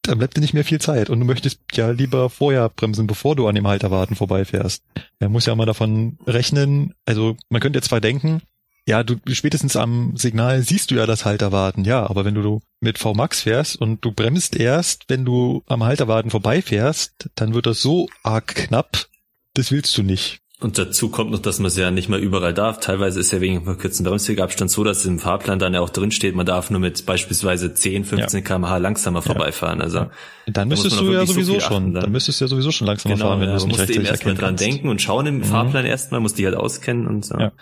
[0.00, 3.36] dann bleibt dir nicht mehr viel Zeit und du möchtest ja lieber vorher bremsen, bevor
[3.36, 4.82] du an dem Halterwarten vorbeifährst.
[5.18, 8.40] Er muss ja mal davon rechnen, also man könnte jetzt zwar denken,
[8.88, 12.96] ja, du spätestens am Signal siehst du ja das Halterwarten, ja, aber wenn du mit
[12.96, 18.08] VMAX fährst und du bremst erst, wenn du am Halterwarten vorbeifährst, dann wird das so
[18.22, 19.06] arg knapp,
[19.52, 20.40] das willst du nicht.
[20.58, 22.80] Und dazu kommt noch, dass man es ja nicht mal überall darf.
[22.80, 26.34] Teilweise ist ja wegen verkürzten Bremswegabstand so, dass im Fahrplan dann ja auch drin steht,
[26.34, 29.82] man darf nur mit beispielsweise 10, 15 km/h langsamer vorbeifahren.
[29.82, 30.06] Also
[30.46, 32.04] Dann müsstest du ja so sowieso viel schon, dann.
[32.04, 32.12] dann.
[32.12, 33.92] müsstest du ja sowieso schon langsamer genau, fahren, wenn ja, du es man nicht musste
[33.92, 34.64] eben erstmal dran kannst.
[34.64, 37.38] denken und schauen im Fahrplan erstmal, muss die halt auskennen und so.
[37.38, 37.52] Ja.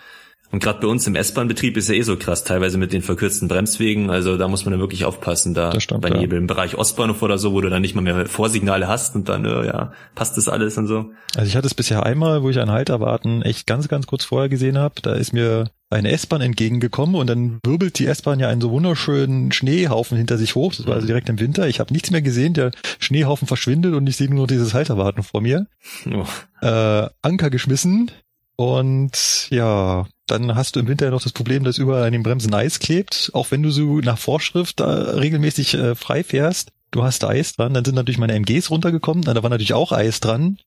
[0.51, 3.47] Und gerade bei uns im S-Bahn-Betrieb ist ja eh so krass, teilweise mit den verkürzten
[3.47, 4.09] Bremswegen.
[4.09, 6.17] Also da muss man dann wirklich aufpassen, da stimmt, bei ja.
[6.17, 9.27] Nebel im Bereich Ostbahnhof oder so, wo du dann nicht mal mehr Vorsignale hast und
[9.27, 11.11] dann, äh, ja, passt das alles und so.
[11.35, 14.23] Also ich hatte es bisher einmal, wo ich einen Halter warten echt ganz, ganz kurz
[14.23, 14.95] vorher gesehen habe.
[15.01, 19.51] Da ist mir eine S-Bahn entgegengekommen und dann wirbelt die S-Bahn ja einen so wunderschönen
[19.51, 20.73] Schneehaufen hinter sich hoch.
[20.75, 21.67] Das war also direkt im Winter.
[21.67, 22.53] Ich habe nichts mehr gesehen.
[22.53, 25.67] Der Schneehaufen verschwindet und ich sehe nur noch dieses Halterwarten vor mir.
[26.11, 26.25] Oh.
[26.65, 28.11] Äh, Anker geschmissen
[28.55, 32.53] und ja, dann hast du im Winter noch das Problem, dass überall an den Bremsen
[32.53, 33.29] Eis klebt.
[33.33, 37.55] Auch wenn du so nach Vorschrift da regelmäßig äh, frei fährst, du hast da Eis
[37.55, 37.73] dran.
[37.73, 40.57] Dann sind natürlich meine MGs runtergekommen, da war natürlich auch Eis dran.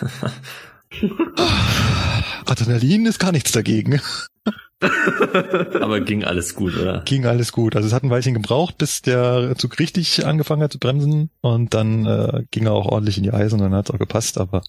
[2.46, 4.00] Adrenalin ist gar nichts dagegen.
[5.80, 7.00] Aber ging alles gut, oder?
[7.04, 7.76] Ging alles gut.
[7.76, 11.74] Also es hat ein Weilchen gebraucht, bis der Zug richtig angefangen hat zu bremsen und
[11.74, 14.38] dann äh, ging er auch ordentlich in die Eisen und dann hat es auch gepasst.
[14.38, 14.62] Aber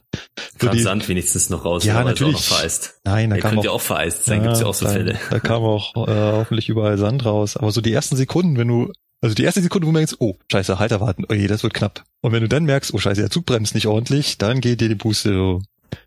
[0.60, 2.36] so Kam die, Sand wenigstens noch raus, Ja, natürlich.
[2.36, 3.00] Auch noch vereist.
[3.04, 4.92] nein, da Er kam könnte auch, ja auch vereist sein, gibt's ja auch so da,
[4.92, 5.20] Fälle.
[5.30, 7.58] Da kam auch äh, hoffentlich überall Sand raus.
[7.58, 8.92] Aber so die ersten Sekunden, wenn du,
[9.22, 11.74] also die erste Sekunde, wo du merkst, oh, scheiße, Halter warten, oh je, das wird
[11.74, 12.04] knapp.
[12.22, 14.90] Und wenn du dann merkst, oh scheiße, der Zug bremst nicht ordentlich, dann geht dir
[14.90, 15.62] die Puste so.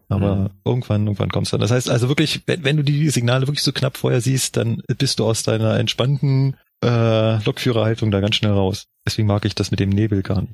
[0.08, 0.48] Aber Mhm.
[0.64, 1.62] irgendwann, irgendwann kommst du dann.
[1.62, 4.82] Das heißt also wirklich, wenn, wenn du die Signale wirklich so knapp vorher siehst, dann
[4.98, 8.86] bist du aus deiner entspannten äh, Lokführerhaltung da ganz schnell raus.
[9.06, 10.52] Deswegen mag ich das mit dem Nebel gar nicht.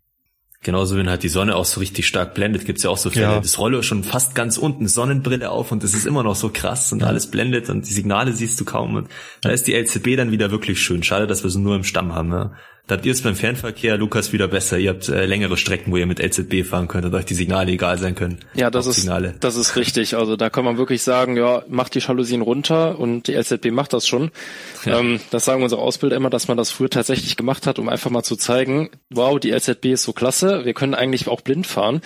[0.62, 3.26] Genauso, wenn halt die Sonne auch so richtig stark blendet, gibt's ja auch so Fälle.
[3.26, 3.40] Ja.
[3.40, 6.90] Das Rolle schon fast ganz unten, Sonnenbrille auf und das ist immer noch so krass
[6.90, 8.94] und alles blendet und die Signale siehst du kaum.
[8.96, 9.08] Und
[9.42, 11.02] da ist die LCB dann wieder wirklich schön.
[11.02, 12.32] Schade, dass wir sie nur im Stamm haben.
[12.32, 12.52] Ja.
[12.86, 14.76] Da habt ihr es beim Fernverkehr, Lukas, wieder besser.
[14.76, 17.72] Ihr habt äh, längere Strecken, wo ihr mit LZB fahren könnt und euch die Signale
[17.72, 18.40] egal sein können.
[18.52, 19.08] Ja, das ist,
[19.40, 20.16] das ist richtig.
[20.16, 23.94] Also da kann man wirklich sagen, ja, macht die Jalousien runter und die LZB macht
[23.94, 24.32] das schon.
[24.84, 24.98] Ja.
[24.98, 28.10] Ähm, das sagen unsere Ausbilder immer, dass man das früher tatsächlich gemacht hat, um einfach
[28.10, 32.02] mal zu zeigen, wow, die LZB ist so klasse, wir können eigentlich auch blind fahren.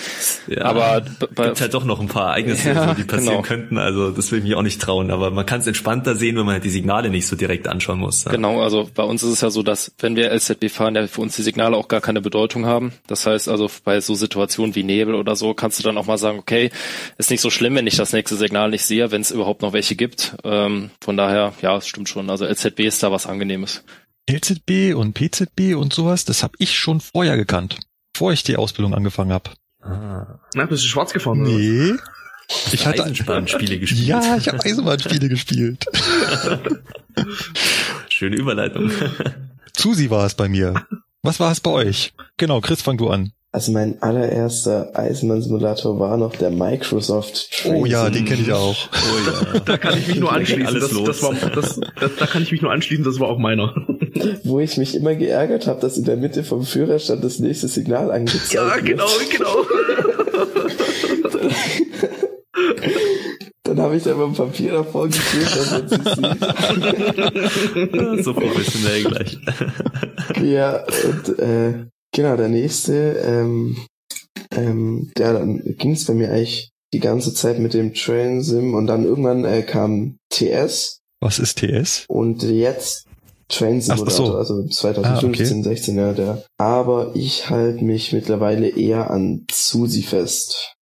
[0.46, 3.42] Ja, aber bei, gibt halt doch noch ein paar Ereignisse, Ja, die passieren genau.
[3.42, 3.78] könnten.
[3.78, 5.10] Also das will ich mich auch nicht trauen.
[5.10, 7.98] Aber man kann es entspannter sehen, wenn man halt die Signale nicht so direkt anschauen
[7.98, 8.22] muss.
[8.22, 8.30] Ja.
[8.30, 11.20] Genau, also bei uns ist es ja so, dass wenn wir LZB fahren, ja für
[11.20, 12.92] uns die Signale auch gar keine Bedeutung haben.
[13.06, 16.18] Das heißt also bei so Situationen wie Nebel oder so kannst du dann auch mal
[16.18, 16.70] sagen, okay,
[17.18, 19.72] ist nicht so schlimm, wenn ich das nächste Signal nicht sehe, wenn es überhaupt noch
[19.72, 20.36] welche gibt.
[20.44, 22.30] Ähm, von daher, ja, es stimmt schon.
[22.30, 23.84] Also LZB ist da was Angenehmes.
[24.30, 27.78] LZB und PZB und sowas, das habe ich schon vorher gekannt,
[28.12, 29.50] bevor ich die Ausbildung angefangen habe.
[29.82, 31.40] Ah, Na, bist du schwarz gefahren?
[31.42, 31.50] oder?
[31.50, 31.94] Nee.
[32.72, 34.06] Ich hatte Eisenbahnspiele gespielt.
[34.06, 35.84] Ja, ich habe Eisenbahnspiele gespielt.
[38.08, 38.90] Schöne Überleitung.
[39.78, 40.74] Susi war es bei mir.
[41.22, 42.12] Was war es bei euch?
[42.36, 43.32] Genau, Chris, fang du an.
[43.50, 48.76] Also mein allererster Eisenbahn-Simulator war noch der Microsoft Train Oh ja, den kenne ich auch.
[48.92, 49.60] Oh ja.
[49.64, 50.66] Da kann ich mich nur anschließen.
[50.66, 51.06] alles Das, los.
[51.06, 53.74] das war, das, das, da kann ich mich nur anschließen, das war auch meiner.
[54.44, 58.10] wo ich mich immer geärgert habe, dass in der Mitte vom Führerstand das nächste Signal
[58.10, 58.84] angezeigt Ja, wird.
[58.84, 59.64] genau, genau.
[63.68, 65.96] Dann habe ich da immer ein Papier davor geklebt, damit sie
[68.16, 68.24] sieht.
[68.24, 69.38] so professionell gleich.
[70.42, 72.92] Ja, und äh, genau, der nächste,
[73.24, 73.76] ähm,
[74.52, 78.74] ähm, ja, dann ging es bei mir eigentlich die ganze Zeit mit dem Train Sim
[78.74, 82.04] und dann irgendwann äh, kam TS Was ist TS?
[82.08, 83.06] und jetzt
[83.48, 84.36] Train Ach, Simulator, so.
[84.36, 86.44] also 2015, 16, ja, der.
[86.58, 90.76] Aber ich halte mich mittlerweile eher an Susi fest.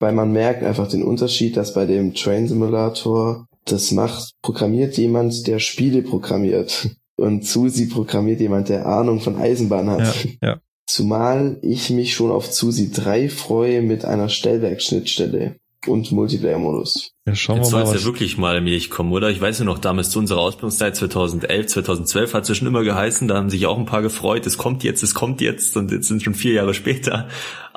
[0.00, 5.46] Weil man merkt einfach den Unterschied, dass bei dem Train Simulator das macht, programmiert jemand,
[5.46, 6.96] der Spiele programmiert.
[7.16, 10.24] Und Susi programmiert jemand, der Ahnung von Eisenbahn hat.
[10.24, 10.60] Ja, ja.
[10.86, 17.12] Zumal ich mich schon auf Susi 3 freue mit einer Stellwerkschnittstelle und Multiplayer-Modus.
[17.26, 19.30] Ja, schauen Jetzt soll mal, es ja wirklich mal allmählich kommen, oder?
[19.30, 22.82] Ich weiß ja noch, damals zu unserer Ausbildungszeit 2011, 2012 hat es ja schon immer
[22.82, 25.90] geheißen, da haben sich auch ein paar gefreut, es kommt jetzt, es kommt jetzt und
[25.92, 27.28] jetzt sind schon vier Jahre später.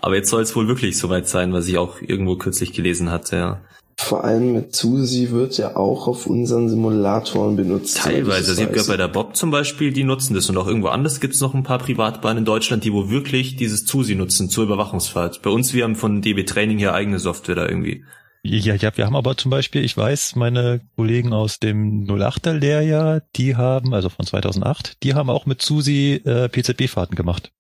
[0.04, 3.38] Aber jetzt soll es wohl wirklich soweit sein, was ich auch irgendwo kürzlich gelesen hatte,
[3.38, 3.62] ja.
[3.98, 8.00] Vor allem mit Susi wird ja auch auf unseren Simulatoren benutzt.
[8.00, 8.52] Teilweise.
[8.52, 8.74] Also ich weiß.
[8.74, 11.40] gehört bei der Bob zum Beispiel, die nutzen das und auch irgendwo anders gibt es
[11.40, 15.42] noch ein paar Privatbahnen in Deutschland, die wo wirklich dieses Zusi nutzen zur Überwachungsfahrt.
[15.42, 18.04] Bei uns, wir haben von DB Training hier eigene Software da irgendwie.
[18.44, 23.22] Ja, ja, wir haben aber zum Beispiel, ich weiß, meine Kollegen aus dem 08er Lehrjahr,
[23.38, 27.54] die haben, also von 2008, die haben auch mit Susi äh, PZB-Fahrten gemacht.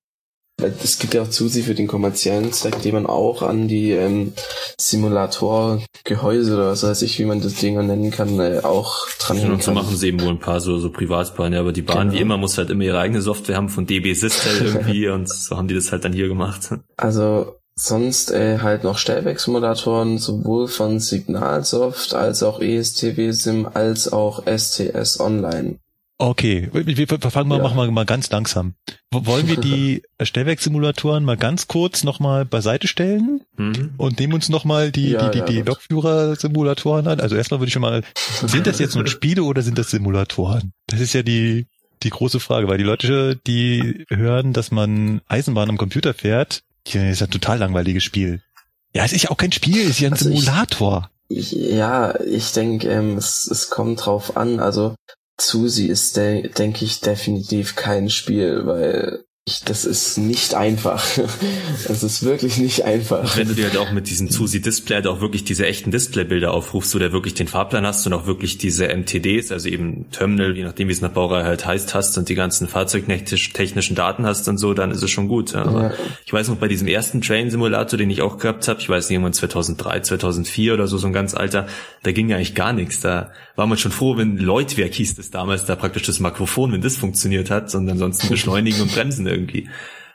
[0.64, 4.34] Es gibt ja auch Susi für den kommerziellen Zweck, die man auch an die ähm,
[4.80, 9.49] Simulator-Gehäuse oder was weiß ich, wie man das Ding nennen kann, äh, auch dran Ja,
[9.49, 12.07] und so machen sie eben wohl ein paar so, so Privatbahnen, ja, aber die Bahn,
[12.10, 12.14] Genau.
[12.14, 15.57] wie immer, muss halt immer ihre eigene Software haben von DB Systel irgendwie und so
[15.57, 16.69] haben die das halt dann hier gemacht.
[16.98, 24.44] Also sonst äh, halt noch Stellwerksimulatoren, sowohl von Signalsoft als auch ESTW Sim als auch
[24.45, 25.77] STS Online.
[26.26, 27.64] Okay, wir fangen mal, ja.
[27.64, 28.76] machen wir mal ganz langsam.
[29.12, 33.95] Wollen wir die Stellwerksimulatoren mal ganz kurz nochmal beiseite stellen mhm.
[33.98, 37.20] und nehmen uns nochmal die, ja, die, die, die Lokführer-Simulatoren an?
[37.20, 38.04] Also erstmal würde ich schon mal,
[38.48, 40.72] sind das jetzt nur Spiele oder sind das Simulatoren?
[40.88, 41.68] Das ist ja die,
[42.04, 46.95] die große Frage, weil die Leute, die hören, dass man Eisenbahn am Computer fährt, das
[46.95, 48.41] ist ein total langweiliges Spiel.
[48.95, 51.10] Ja, es ist ja auch kein Spiel, es ist ja ein also Simulator.
[51.28, 54.62] Ich, ich, ja, ich denke, ähm, es, es kommt drauf an.
[54.62, 54.95] Also
[55.39, 61.03] Susi ist, de denke ich, definitiv kein Spiel, weil ich, das ist nicht einfach.
[61.88, 63.35] Das ist wirklich nicht einfach.
[63.35, 66.53] Wenn du dir halt auch mit diesem Susi Display halt auch wirklich diese echten Displaybilder
[66.53, 70.55] aufrufst, wo du wirklich den Fahrplan hast und auch wirklich diese MTDs, also eben Terminal,
[70.55, 74.47] je nachdem wie es nach Baureihe halt heißt, hast und die ganzen fahrzeugtechnischen Daten hast
[74.47, 75.55] und so, dann ist es schon gut.
[75.55, 75.93] Aber ja.
[76.26, 79.10] ich weiß noch, bei diesem ersten Train Simulator, den ich auch gehabt habe, ich weiß
[79.10, 81.68] nicht, irgendwann 2003, 2004 oder so, so ein ganz alter,
[82.03, 83.01] da ging ja eigentlich gar nichts.
[83.01, 86.81] Da war man schon froh, wenn Leutwerk hieß das damals, da praktisch das Mikrofon, wenn
[86.81, 89.69] das funktioniert hat, und ansonsten beschleunigen und bremsen irgendwie.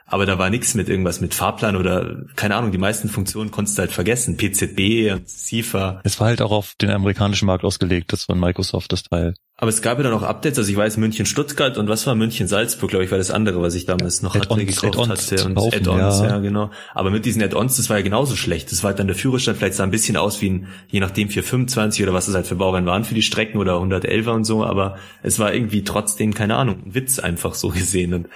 [0.08, 3.76] Aber da war nichts mit irgendwas mit Fahrplan oder keine Ahnung, die meisten Funktionen konntest
[3.76, 4.36] du halt vergessen.
[4.36, 6.00] PZB und CIFA.
[6.02, 9.34] Es war halt auch auf den amerikanischen Markt ausgelegt, das war Microsoft das Teil.
[9.60, 12.90] Aber es gab ja dann auch Updates, also ich weiß München-Stuttgart und was war München-Salzburg,
[12.90, 15.44] glaube ich, war das andere, was ich damals noch hatte, gekauft hatte.
[15.44, 16.26] Und Add-ons, ja.
[16.28, 16.38] ja.
[16.38, 16.70] genau.
[16.94, 18.70] Aber mit diesen Add-ons, das war ja genauso schlecht.
[18.70, 21.28] Das war halt dann der Führerstand, vielleicht sah ein bisschen aus wie ein, je nachdem
[21.28, 24.64] 425 oder was es halt für Baureihen waren für die Strecken oder 111er und so,
[24.64, 28.14] aber es war irgendwie trotzdem, keine Ahnung, ein Witz einfach so gesehen.
[28.14, 28.28] Und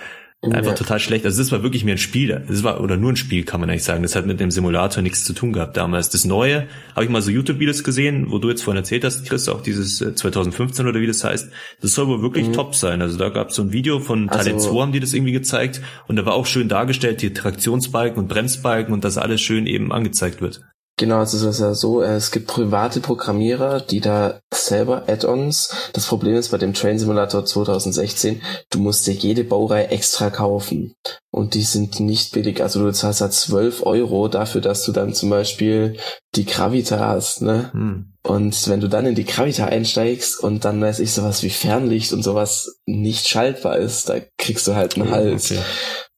[0.44, 0.76] Einfach ja.
[0.76, 1.24] total schlecht.
[1.24, 2.42] Also das war wirklich mehr ein Spiel.
[2.48, 4.02] Das war, oder nur ein Spiel, kann man eigentlich sagen.
[4.02, 6.10] Das hat mit dem Simulator nichts zu tun gehabt damals.
[6.10, 6.66] Das Neue,
[6.96, 9.98] habe ich mal so YouTube-Videos gesehen, wo du jetzt vorhin erzählt hast, Chris, auch dieses
[9.98, 11.48] 2015 äh, oder wie das heißt.
[11.80, 12.54] Das soll wohl wirklich mhm.
[12.54, 13.02] top sein.
[13.02, 15.30] Also da gab es so ein Video von Talent also, 2, haben die das irgendwie
[15.30, 15.80] gezeigt.
[16.08, 19.92] Und da war auch schön dargestellt, die Traktionsbalken und Bremsbalken und das alles schön eben
[19.92, 20.62] angezeigt wird.
[21.02, 25.74] Genau, also es ist ja so, äh, es gibt private Programmierer, die da selber Add-ons.
[25.94, 30.94] Das Problem ist bei dem Train Simulator 2016, du musst dir jede Baureihe extra kaufen.
[31.32, 32.62] Und die sind nicht billig.
[32.62, 35.96] Also du zahlst halt 12 Euro dafür, dass du dann zum Beispiel
[36.36, 37.72] die Gravita hast, ne?
[37.72, 38.12] Hm.
[38.22, 42.12] Und wenn du dann in die Gravita einsteigst und dann weiß ich sowas wie Fernlicht
[42.12, 45.50] und sowas nicht schaltbar ist, da kriegst du halt einen Hals.
[45.50, 45.62] Okay.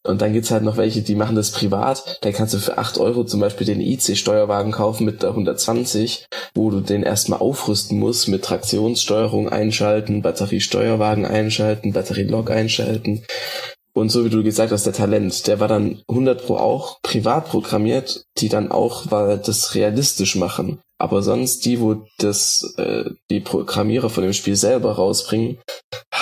[0.07, 2.19] Und dann gibt's halt noch welche, die machen das privat.
[2.21, 6.71] Da kannst du für acht Euro zum Beispiel den IC-Steuerwagen kaufen mit der 120, wo
[6.71, 13.25] du den erstmal aufrüsten musst mit Traktionssteuerung einschalten, Batteriesteuerwagen einschalten, Batterielog einschalten.
[13.97, 17.49] Und so wie du gesagt hast, der Talent, der war dann 100 Pro auch privat
[17.49, 20.81] programmiert, die dann auch weil das realistisch machen.
[20.99, 25.59] Aber sonst die, wo das äh, die Programmierer von dem Spiel selber rausbringen,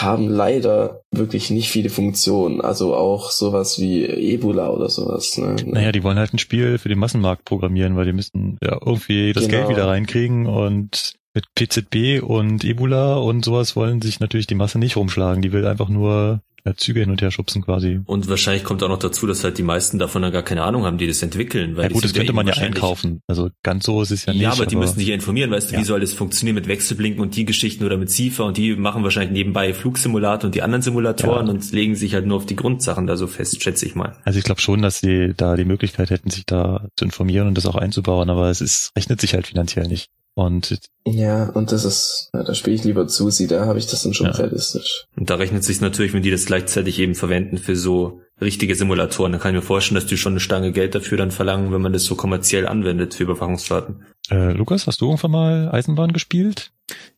[0.02, 2.60] haben leider wirklich nicht viele Funktionen.
[2.60, 5.36] Also auch sowas wie Ebola oder sowas.
[5.38, 5.56] Ne?
[5.64, 9.32] Naja, die wollen halt ein Spiel für den Massenmarkt programmieren, weil die müssen ja irgendwie
[9.32, 9.58] das genau.
[9.58, 14.78] Geld wieder reinkriegen und mit PZB und Ebola und sowas wollen sich natürlich die Masse
[14.78, 15.42] nicht rumschlagen.
[15.42, 16.42] Die will einfach nur
[16.76, 18.00] Züge hin und her schubsen quasi.
[18.04, 20.84] Und wahrscheinlich kommt auch noch dazu, dass halt die meisten davon dann gar keine Ahnung
[20.84, 21.76] haben, die das entwickeln.
[21.76, 23.20] Weil ja gut, das könnte man ja einkaufen.
[23.26, 24.42] Also ganz so ist es ja nicht.
[24.42, 25.80] Ja, aber die aber müssen sich ja informieren, weißt du, ja.
[25.80, 29.02] wie soll das funktionieren mit Wechselblinken und die Geschichten oder mit SIFA und die machen
[29.02, 31.52] wahrscheinlich nebenbei Flugsimulator und die anderen Simulatoren ja.
[31.52, 34.16] und legen sich halt nur auf die Grundsachen da so fest, schätze ich mal.
[34.24, 37.58] Also ich glaube schon, dass sie da die Möglichkeit hätten, sich da zu informieren und
[37.58, 40.10] das auch einzubauen, aber es ist, rechnet sich halt finanziell nicht.
[40.34, 43.86] Und ja, und das ist, ja, da spiele ich lieber zu sie, da habe ich
[43.86, 44.32] das dann schon ja.
[44.32, 45.06] realistisch.
[45.16, 49.32] Und da rechnet sich natürlich, wenn die das gleichzeitig eben verwenden für so richtige Simulatoren,
[49.32, 51.82] dann kann ich mir vorstellen, dass die schon eine Stange Geld dafür dann verlangen, wenn
[51.82, 54.06] man das so kommerziell anwendet für Überwachungsfahrten.
[54.30, 56.72] Äh, Lukas, hast du irgendwann mal Eisenbahn gespielt?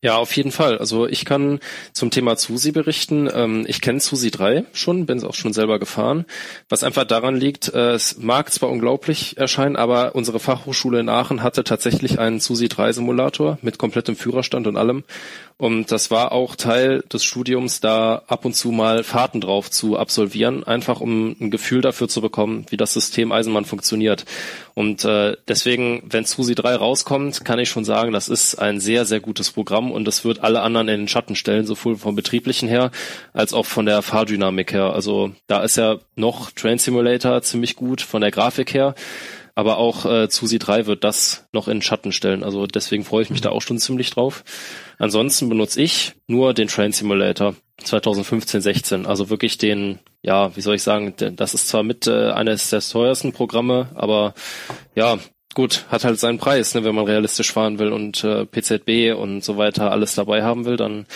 [0.04, 0.76] Ja, auf jeden Fall.
[0.76, 1.60] Also ich kann
[1.94, 3.26] zum Thema Susi berichten.
[3.32, 6.26] Ähm, ich kenne Susi 3 schon, bin es auch schon selber gefahren.
[6.68, 11.42] Was einfach daran liegt, äh, es mag zwar unglaublich erscheinen, aber unsere Fachhochschule in Aachen
[11.42, 15.04] hatte tatsächlich einen Susi 3 Simulator mit komplettem Führerstand und allem.
[15.56, 19.96] Und das war auch Teil des Studiums, da ab und zu mal Fahrten drauf zu
[19.96, 24.24] absolvieren, einfach um ein Gefühl dafür zu bekommen, wie das System Eisenbahn funktioniert.
[24.74, 29.04] Und äh, deswegen, wenn Susi 3 rauskommt, kann ich schon sagen, das ist ein sehr,
[29.04, 32.68] sehr gutes Programm und das wird alle anderen in den Schatten stellen, sowohl vom betrieblichen
[32.68, 32.90] her
[33.32, 34.92] als auch von der Fahrdynamik her.
[34.92, 38.94] Also da ist ja noch Train Simulator ziemlich gut von der Grafik her.
[39.56, 42.42] Aber auch äh, Susi 3 wird das noch in Schatten stellen.
[42.42, 44.42] Also deswegen freue ich mich da auch schon ziemlich drauf.
[44.98, 49.06] Ansonsten benutze ich nur den Train Simulator 2015, 16.
[49.06, 52.80] Also wirklich den, ja, wie soll ich sagen, das ist zwar mit äh, eines der
[52.80, 54.34] teuersten Programme, aber
[54.96, 55.18] ja,
[55.54, 59.42] gut, hat halt seinen Preis, ne, wenn man realistisch fahren will und äh, PZB und
[59.42, 61.06] so weiter alles dabei haben will, dann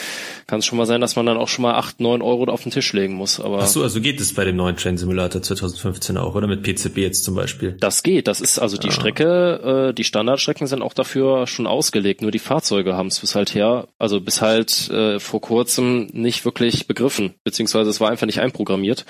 [0.47, 2.63] kann es schon mal sein, dass man dann auch schon mal acht, neun Euro auf
[2.63, 3.41] den Tisch legen muss.
[3.41, 6.63] Aber Ach so, also geht es bei dem neuen Train Simulator 2015 auch, oder mit
[6.63, 7.77] PCB jetzt zum Beispiel?
[7.79, 8.29] Das geht.
[8.29, 8.93] Das ist also die ah.
[8.93, 12.23] Strecke, äh, die Standardstrecken sind auch dafür schon ausgelegt.
[12.23, 16.45] Nur die Fahrzeuge haben es bis halt her, also bis halt äh, vor kurzem nicht
[16.45, 19.05] wirklich begriffen, beziehungsweise es war einfach nicht einprogrammiert.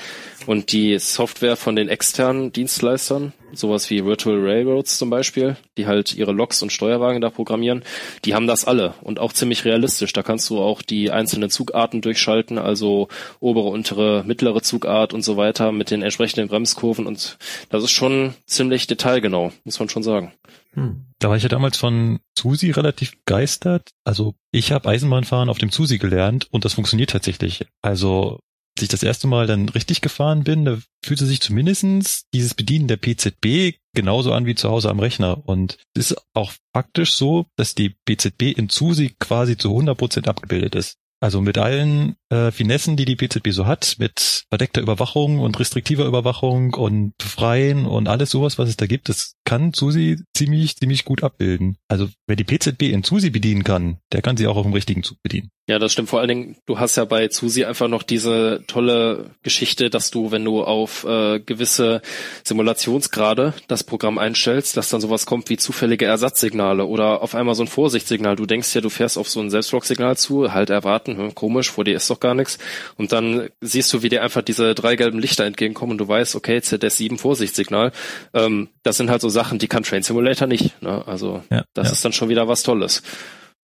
[0.47, 6.15] Und die Software von den externen Dienstleistern, sowas wie Virtual Railroads zum Beispiel, die halt
[6.15, 7.83] ihre Loks und Steuerwagen da programmieren,
[8.25, 10.13] die haben das alle und auch ziemlich realistisch.
[10.13, 13.09] Da kannst du auch die einzelnen Zugarten durchschalten, also
[13.41, 17.39] obere, untere, mittlere Zugart und so weiter mit den entsprechenden Bremskurven und
[17.71, 20.33] das ist schon ziemlich detailgenau, muss man schon sagen.
[20.75, 21.07] Hm.
[21.19, 23.91] Da war ich ja damals von Susi relativ begeistert.
[24.05, 27.67] Also ich habe Eisenbahnfahren auf dem Susi gelernt und das funktioniert tatsächlich.
[27.83, 28.39] Also
[28.79, 32.87] als ich das erste Mal dann richtig gefahren bin, da fühlte sich zumindestens dieses Bedienen
[32.87, 35.43] der PZB genauso an wie zu Hause am Rechner.
[35.49, 40.29] Und es ist auch faktisch so, dass die PZB in SUSI quasi zu 100 Prozent
[40.29, 40.97] abgebildet ist.
[41.21, 46.05] Also mit allen äh, Finessen, die die PZB so hat, mit verdeckter Überwachung und restriktiver
[46.05, 51.05] Überwachung und Befreien und alles sowas, was es da gibt, das kann SUSI ziemlich, ziemlich
[51.05, 51.79] gut abbilden.
[51.89, 55.03] Also wer die PZB in SUSI bedienen kann, der kann sie auch auf dem richtigen
[55.03, 55.51] Zug bedienen.
[55.69, 56.09] Ja, das stimmt.
[56.09, 60.31] Vor allen Dingen, du hast ja bei Susi einfach noch diese tolle Geschichte, dass du,
[60.31, 62.01] wenn du auf äh, gewisse
[62.43, 67.65] Simulationsgrade das Programm einstellst, dass dann sowas kommt wie zufällige Ersatzsignale oder auf einmal so
[67.65, 68.35] ein Vorsichtssignal.
[68.35, 71.85] Du denkst ja, du fährst auf so ein Selbstrock-Signal zu, halt erwarten, hm, komisch, vor
[71.85, 72.57] dir ist doch gar nichts.
[72.97, 76.35] Und dann siehst du, wie dir einfach diese drei gelben Lichter entgegenkommen und du weißt,
[76.35, 77.93] okay, ZS7 Vorsichtssignal.
[78.33, 80.81] Ähm, das sind halt so Sachen, die kann Train Simulator nicht.
[80.81, 81.07] Ne?
[81.07, 81.93] Also ja, das ja.
[81.93, 83.03] ist dann schon wieder was Tolles.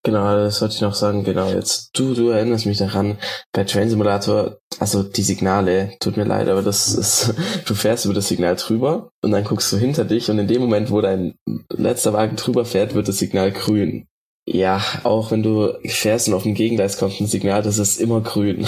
[0.06, 1.48] Genau, das wollte ich noch sagen, genau.
[1.48, 3.16] Jetzt, du, du erinnerst mich daran,
[3.52, 7.34] bei Train Simulator, also die Signale, tut mir leid, aber das ist,
[7.66, 10.60] du fährst über das Signal drüber und dann guckst du hinter dich und in dem
[10.60, 11.36] Moment, wo dein
[11.70, 14.06] letzter Wagen drüber fährt, wird das Signal grün.
[14.46, 18.20] Ja, auch wenn du fährst und auf dem Gegengleis kommt ein Signal, das ist immer
[18.20, 18.66] grün.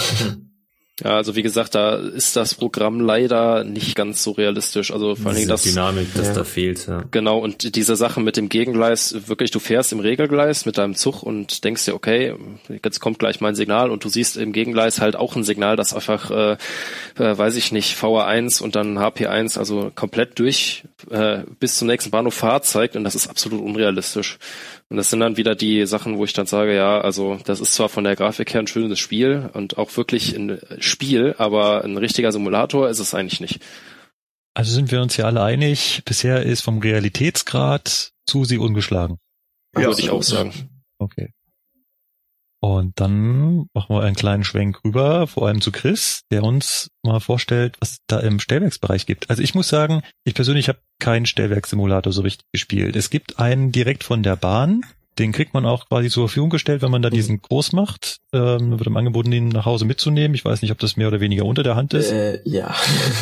[1.03, 4.91] Ja, also wie gesagt, da ist das Programm leider nicht ganz so realistisch.
[4.91, 6.33] Also vor allem das Dynamik, das ja.
[6.33, 6.87] da fehlt.
[6.87, 7.03] Ja.
[7.11, 11.21] Genau und diese Sache mit dem Gegengleis, wirklich, du fährst im Regelgleis mit deinem Zug
[11.21, 12.33] und denkst dir, okay,
[12.83, 15.93] jetzt kommt gleich mein Signal und du siehst im Gegengleis halt auch ein Signal, das
[15.93, 16.57] einfach, äh,
[17.19, 22.09] äh, weiß ich nicht, VR1 und dann HP1, also komplett durch äh, bis zum nächsten
[22.09, 24.39] Bahnhof Fahrt zeigt und das ist absolut unrealistisch.
[24.89, 27.73] Und das sind dann wieder die Sachen, wo ich dann sage, ja, also das ist
[27.73, 31.97] zwar von der Grafik her ein schönes Spiel und auch wirklich ein Spiel, aber ein
[31.97, 33.61] richtiger Simulator ist es eigentlich nicht.
[34.53, 39.19] Also sind wir uns ja alle einig, bisher ist vom Realitätsgrad zu sie ungeschlagen.
[39.75, 40.51] Ja, würde ich auch sagen.
[40.97, 41.33] Okay.
[42.59, 47.19] Und dann machen wir einen kleinen Schwenk rüber, vor allem zu Chris, der uns mal
[47.19, 49.29] vorstellt, was da im Stellwerksbereich gibt.
[49.29, 52.95] Also ich muss sagen, ich persönlich habe keinen Stellwerkssimulator so richtig gespielt.
[52.95, 54.81] Es gibt einen direkt von der Bahn,
[55.19, 58.17] den kriegt man auch quasi zur Verfügung gestellt, wenn man da diesen groß macht.
[58.33, 60.35] Ähm, wird ihm angeboten, den nach Hause mitzunehmen.
[60.35, 62.11] Ich weiß nicht, ob das mehr oder weniger unter der Hand ist.
[62.11, 62.75] Äh, ja.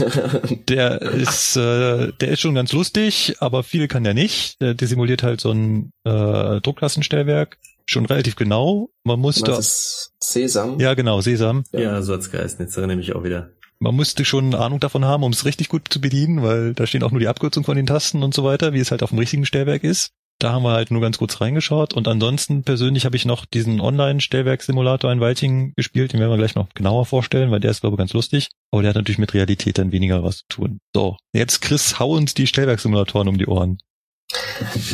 [0.70, 4.60] der ist, äh, der ist schon ganz lustig, aber viel kann der nicht.
[4.60, 8.90] Der, der simuliert halt so ein äh, Drucklassenstellwerk schon relativ genau.
[9.04, 9.52] Man musste.
[9.52, 10.80] Was ist Sesam?
[10.80, 11.64] Ja, genau, Sesam.
[11.72, 12.60] Ja, ja so hat's geheißen.
[12.60, 13.52] Jetzt erinnere ich mich auch wieder.
[13.80, 16.88] Man musste schon eine Ahnung davon haben, um es richtig gut zu bedienen, weil da
[16.88, 19.10] stehen auch nur die Abkürzungen von den Tasten und so weiter, wie es halt auf
[19.10, 20.12] dem richtigen Stellwerk ist.
[20.40, 23.80] Da haben wir halt nur ganz kurz reingeschaut und ansonsten persönlich habe ich noch diesen
[23.80, 27.94] Online-Stellwerk-Simulator ein Weilchen gespielt, den werden wir gleich noch genauer vorstellen, weil der ist glaube
[27.94, 30.80] ich ganz lustig, aber der hat natürlich mit Realität dann weniger was zu tun.
[30.94, 33.78] So, jetzt Chris, hau uns die Stellwerksimulatoren um die Ohren.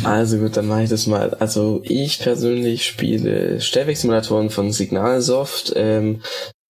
[0.03, 1.34] Also gut, dann mache ich das mal.
[1.36, 5.74] Also ich persönlich spiele Stellwerksimulatoren von Signalsoft.
[5.76, 6.22] Ähm,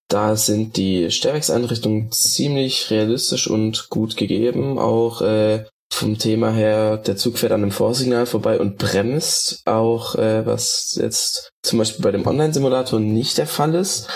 [0.09, 4.77] da sind die Stellwerkseinrichtungen ziemlich realistisch und gut gegeben.
[4.77, 9.61] Auch äh, vom Thema her, der Zug fährt an einem Vorsignal vorbei und bremst.
[9.65, 14.07] Auch äh, was jetzt zum Beispiel bei dem Online-Simulator nicht der Fall ist.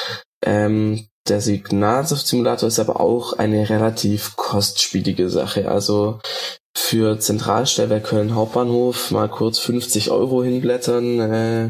[0.46, 5.70] Ähm, der Signalsoft-Simulator ist aber auch eine relativ kostspielige Sache.
[5.70, 6.20] Also
[6.78, 11.20] für Zentralstellwerk Köln Hauptbahnhof mal kurz 50 Euro hinblättern.
[11.20, 11.70] Äh,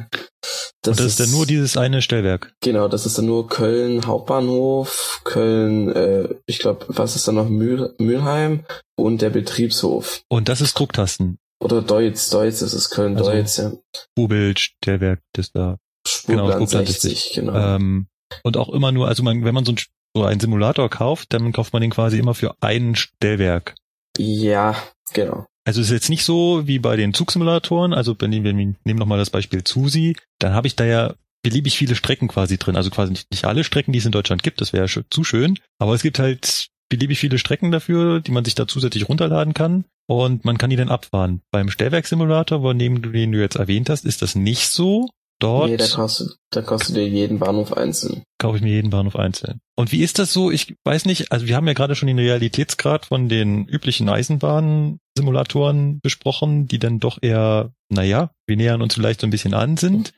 [0.82, 2.54] das, Und das ist, dann nur dieses eine Stellwerk.
[2.62, 7.50] Genau, das ist dann nur Köln Hauptbahnhof, Köln, äh, ich glaube, was ist dann noch
[7.50, 8.66] Mühl, Mülheim
[8.96, 10.22] und der Betriebshof.
[10.30, 11.38] Und das ist Drucktasten.
[11.64, 13.72] Oder Deutz, Deutz, das ist Köln also Deutz, ja.
[14.16, 15.78] Bubel, Stellwerk, das da.
[16.08, 17.56] Spurplan genau, 60, genau.
[17.56, 18.08] Ähm,
[18.44, 19.80] und auch immer nur, also man, wenn man so, ein,
[20.16, 23.76] so einen Simulator kauft, dann kauft man den quasi immer für ein Stellwerk.
[24.18, 24.76] Ja,
[25.14, 25.46] genau.
[25.66, 29.18] Also es ist jetzt nicht so wie bei den Zugsimulatoren, also wenn wir nehmen nochmal
[29.18, 32.76] das Beispiel Zusi, dann habe ich da ja beliebig viele Strecken quasi drin.
[32.76, 35.58] Also quasi nicht, nicht alle Strecken, die es in Deutschland gibt, das wäre zu schön.
[35.80, 39.86] Aber es gibt halt beliebig viele Strecken dafür, die man sich da zusätzlich runterladen kann.
[40.08, 41.42] Und man kann die dann abfahren.
[41.52, 45.10] Beim Stellwerksimulator, neben du den du jetzt erwähnt hast, ist das nicht so.
[45.40, 45.70] Dort.
[45.70, 48.24] Nee, da kostet, da kostet dir jeden Bahnhof einzeln.
[48.38, 49.60] Kaufe ich mir jeden Bahnhof einzeln.
[49.76, 50.52] Und wie ist das so?
[50.52, 56.00] Ich weiß nicht, also wir haben ja gerade schon den Realitätsgrad von den üblichen Eisenbahnsimulatoren
[56.02, 60.14] besprochen, die dann doch eher, naja, wir nähern uns vielleicht so ein bisschen an sind.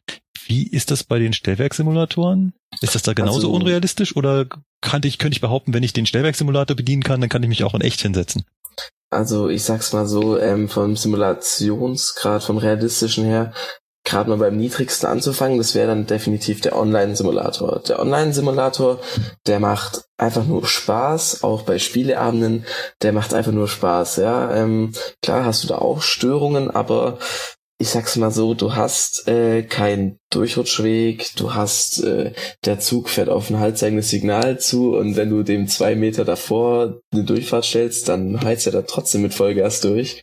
[0.45, 2.53] Wie ist das bei den Stellwerksimulatoren?
[2.81, 4.45] Ist das da genauso also, unrealistisch oder
[4.81, 7.63] könnte ich, könnte ich behaupten, wenn ich den Stellwerksimulator bedienen kann, dann kann ich mich
[7.63, 8.45] auch in echt hinsetzen?
[9.09, 13.53] Also ich sag's mal so, ähm, vom Simulationsgrad, vom realistischen her,
[14.07, 17.81] gerade mal beim niedrigsten anzufangen, das wäre dann definitiv der Online-Simulator.
[17.87, 18.99] Der Online-Simulator,
[19.45, 22.65] der macht einfach nur Spaß, auch bei Spieleabenden,
[23.01, 24.55] der macht einfach nur Spaß, ja.
[24.55, 27.19] Ähm, klar hast du da auch Störungen, aber
[27.79, 32.31] ich sag's mal so, du hast äh, keinen Durchrutschweg, du hast, äh,
[32.65, 37.01] der Zug fährt auf ein haltzeigendes Signal zu und wenn du dem zwei Meter davor
[37.13, 40.21] eine Durchfahrt stellst, dann heizt er da trotzdem mit Vollgas durch.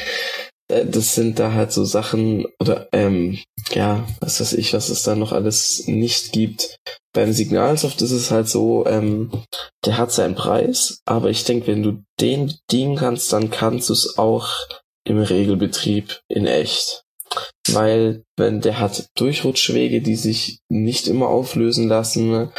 [0.68, 3.38] Äh, das sind da halt so Sachen, oder ähm,
[3.72, 6.76] ja, was weiß ich, was es da noch alles nicht gibt.
[7.12, 9.30] Beim Signalsoft ist es halt so, ähm,
[9.84, 13.92] der hat seinen Preis, aber ich denke, wenn du den bedienen kannst, dann kannst du
[13.92, 14.48] es auch
[15.06, 17.04] im Regelbetrieb in echt
[17.70, 22.50] weil wenn der hat Durchrutschwege, die sich nicht immer auflösen lassen.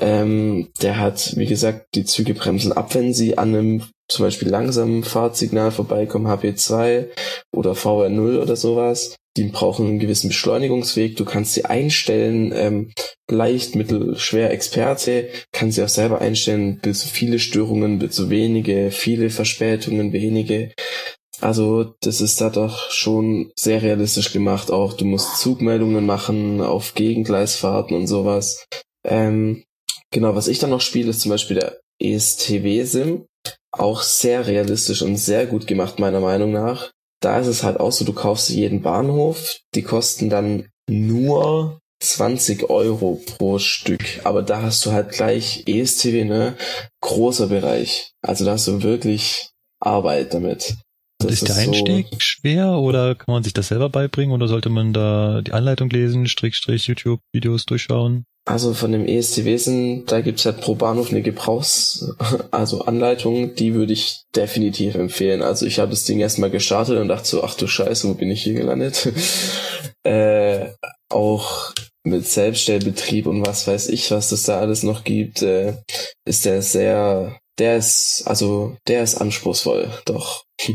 [0.00, 4.48] Ähm, der hat, wie gesagt, die Züge bremsen ab, wenn sie an einem zum Beispiel
[4.48, 7.08] langsamen Fahrtsignal vorbeikommen, HP2
[7.52, 9.16] oder VR0 oder sowas.
[9.36, 11.16] Die brauchen einen gewissen Beschleunigungsweg.
[11.16, 12.92] Du kannst sie einstellen, ähm,
[13.28, 18.90] leicht, mittel, schwer Experte, kann sie auch selber einstellen, bis viele Störungen, bis so wenige,
[18.90, 20.72] viele Verspätungen, wenige.
[21.40, 24.70] Also das ist da doch schon sehr realistisch gemacht.
[24.70, 28.66] Auch du musst Zugmeldungen machen auf Gegengleisfahrten und sowas.
[29.04, 29.64] Ähm,
[30.10, 33.26] genau, was ich dann noch spiele, ist zum Beispiel der ESTW-Sim.
[33.78, 36.90] Auch sehr realistisch und sehr gut gemacht, meiner Meinung nach.
[37.20, 42.68] Da ist es halt auch so, du kaufst jeden Bahnhof, die kosten dann nur 20
[42.70, 44.20] Euro pro Stück.
[44.24, 46.56] Aber da hast du halt gleich ESTW, ne?
[47.00, 48.12] Großer Bereich.
[48.22, 50.76] Also da hast du wirklich Arbeit damit.
[51.18, 54.68] Das ist der Einstieg so schwer oder kann man sich das selber beibringen oder sollte
[54.68, 58.24] man da die Anleitung lesen, Strich, Strich, YouTube-Videos durchschauen?
[58.46, 62.14] Also von dem ESC-Wesen, da gibt's halt pro Bahnhof eine Gebrauchs-,
[62.50, 65.42] also Anleitung, die würde ich definitiv empfehlen.
[65.42, 68.30] Also ich habe das Ding erstmal gestartet und dachte so, ach du Scheiße, wo bin
[68.30, 69.08] ich hier gelandet?
[70.04, 70.66] äh,
[71.08, 71.72] auch
[72.06, 75.74] mit Selbststellbetrieb und was weiß ich, was das da alles noch gibt, äh,
[76.26, 80.44] ist der sehr der ist, also, der ist anspruchsvoll, doch.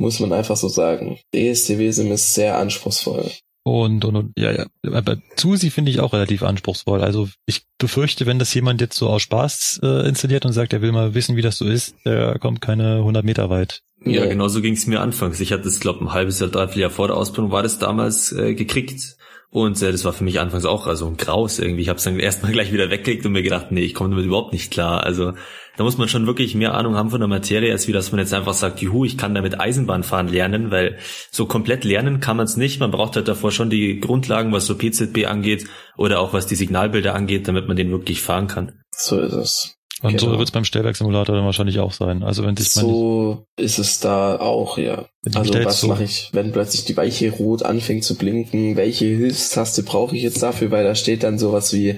[0.00, 1.18] Muss man einfach so sagen.
[1.32, 3.30] ESTW-Sim ist sehr anspruchsvoll.
[3.68, 4.66] Und, und, und ja, ja.
[4.92, 7.02] Aber Susi finde ich auch relativ anspruchsvoll.
[7.02, 10.80] Also ich befürchte, wenn das jemand jetzt so aus Spaß äh, installiert und sagt, er
[10.80, 13.82] will mal wissen, wie das so ist, der kommt keine 100 Meter weit.
[14.04, 15.40] Ja, genau so ging es mir anfangs.
[15.40, 18.32] Ich hatte das, glaube ein halbes Jahr, dreiviertel Jahr vor der Ausbildung war das damals
[18.32, 19.16] äh, gekriegt.
[19.50, 21.82] Und äh, das war für mich anfangs auch also ein Graus irgendwie.
[21.82, 24.24] Ich habe es dann erstmal gleich wieder weggelegt und mir gedacht, nee, ich komme damit
[24.24, 25.04] überhaupt nicht klar.
[25.04, 25.34] Also
[25.78, 28.18] da muss man schon wirklich mehr Ahnung haben von der Materie, als wie dass man
[28.18, 30.98] jetzt einfach sagt, juhu, ich kann damit Eisenbahn fahren lernen, weil
[31.30, 32.80] so komplett lernen kann man es nicht.
[32.80, 36.56] Man braucht halt davor schon die Grundlagen, was so PZB angeht oder auch was die
[36.56, 38.72] Signalbilder angeht, damit man den wirklich fahren kann.
[38.90, 39.77] So ist es.
[40.00, 40.32] Und genau.
[40.32, 42.22] so wird es beim Stellwerksimulator dann wahrscheinlich auch sein.
[42.22, 45.06] Also wenn sich so ist es da auch, ja.
[45.34, 48.76] Also was so mache ich, wenn plötzlich die Weiche rot anfängt zu blinken?
[48.76, 50.70] Welche Hilfstaste brauche ich jetzt dafür?
[50.70, 51.96] Weil da steht dann sowas wie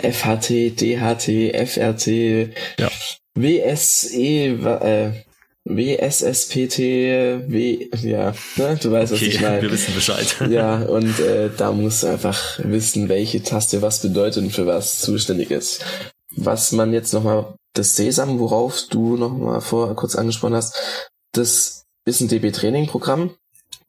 [0.00, 2.06] FHT, DHT, FRT,
[2.80, 2.90] ja.
[3.34, 5.10] WSE, äh,
[5.64, 9.62] WSSPT, W, ja, ne, du weißt, okay, was ich meine.
[9.62, 10.36] Wir wissen Bescheid.
[10.50, 15.00] Ja, und äh, da musst du einfach wissen, welche Taste was bedeutet und für was
[15.00, 15.84] zuständig ist
[16.36, 20.74] was man jetzt nochmal, das Sesam, worauf du nochmal vor kurz angesprochen hast,
[21.32, 23.34] das ist ein DB-Training-Programm.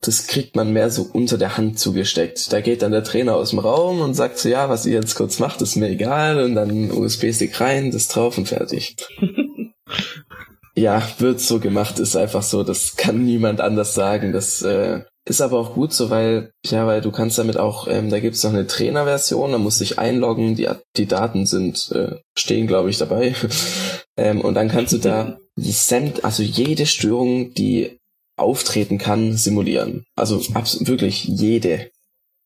[0.02, 2.52] Das kriegt man mehr so unter der Hand zugesteckt.
[2.54, 5.16] Da geht dann der Trainer aus dem Raum und sagt so, ja, was ihr jetzt
[5.16, 6.44] kurz macht, ist mir egal.
[6.44, 8.96] Und dann USB-Stick rein, das drauf und fertig.
[10.76, 12.64] ja, wird so gemacht, ist einfach so.
[12.64, 14.34] Das kann niemand anders sagen.
[14.34, 18.10] Das äh, ist aber auch gut so, weil, ja, weil du kannst damit auch, ähm,
[18.10, 22.16] da gibt's noch eine Trainerversion, da musst du dich einloggen, die, die Daten sind, äh,
[22.38, 23.36] stehen, glaube ich, dabei.
[24.18, 27.98] ähm, und dann kannst du da Samt, also jede Störung, die
[28.38, 30.06] auftreten kann, simulieren.
[30.16, 31.90] Also wirklich jede.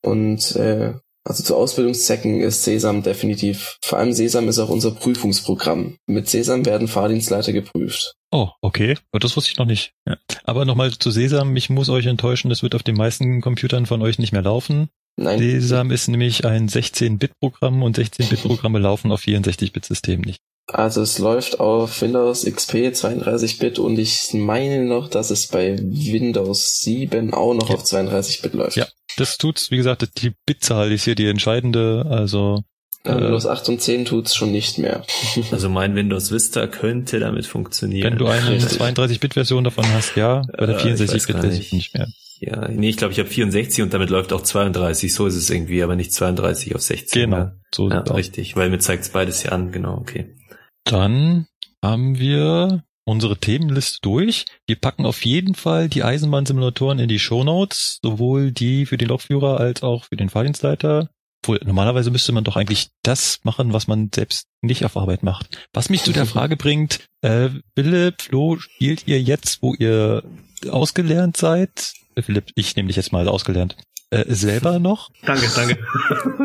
[0.02, 0.94] Und äh,
[1.24, 5.98] also zu Ausbildungszwecken ist Sesam definitiv, vor allem Sesam ist auch unser Prüfungsprogramm.
[6.08, 8.16] Mit Sesam werden Fahrdienstleiter geprüft.
[8.32, 8.98] Oh, okay.
[9.12, 9.94] Das wusste ich noch nicht.
[10.08, 10.18] Ja.
[10.46, 14.02] Aber nochmal zu Sesam, ich muss euch enttäuschen, das wird auf den meisten Computern von
[14.02, 14.90] euch nicht mehr laufen.
[15.18, 15.40] Nein.
[15.40, 20.40] Sesam ist nämlich ein 16-Bit-Programm und 16-Bit-Programme laufen auf 64-Bit-Systemen nicht.
[20.68, 26.80] Also es läuft auf Windows XP 32-Bit und ich meine noch, dass es bei Windows
[26.80, 27.76] 7 auch noch ja.
[27.76, 28.78] auf 32-Bit läuft.
[28.78, 32.64] Ja, das tut's, wie gesagt, die Bitzahl ist hier die entscheidende, also
[33.06, 35.04] ja, Windows 8 und 10 tut's schon nicht mehr.
[35.52, 38.12] also mein Windows Vista könnte damit funktionieren.
[38.12, 41.74] Wenn du eine 32-Bit-Version davon hast, ja, bei der 64-Bit-Version nicht.
[41.74, 42.08] nicht mehr.
[42.40, 45.50] Ja, nee, ich glaube, ich habe 64 und damit läuft auch 32, so ist es
[45.50, 47.30] irgendwie, aber nicht 32 auf 16.
[47.30, 47.56] Genau, ja.
[47.74, 50.36] so ja, richtig, weil mir zeigt's beides hier an, genau, okay.
[50.84, 51.48] Dann
[51.84, 54.46] haben wir unsere Themenliste durch.
[54.68, 59.60] Wir packen auf jeden Fall die Eisenbahnsimulatoren in die Shownotes, sowohl die für den Lokführer
[59.60, 61.10] als auch für den Fahrdienstleiter.
[61.44, 65.58] Obwohl, normalerweise müsste man doch eigentlich das machen, was man selbst nicht auf Arbeit macht.
[65.74, 70.24] Was mich zu der Frage bringt, äh, Philipp, Flo, spielt ihr jetzt, wo ihr
[70.70, 71.94] ausgelernt seid?
[72.16, 73.76] Philipp, ich nehme dich jetzt mal ausgelernt
[74.12, 75.10] äh, selber noch?
[75.26, 75.78] Danke, danke.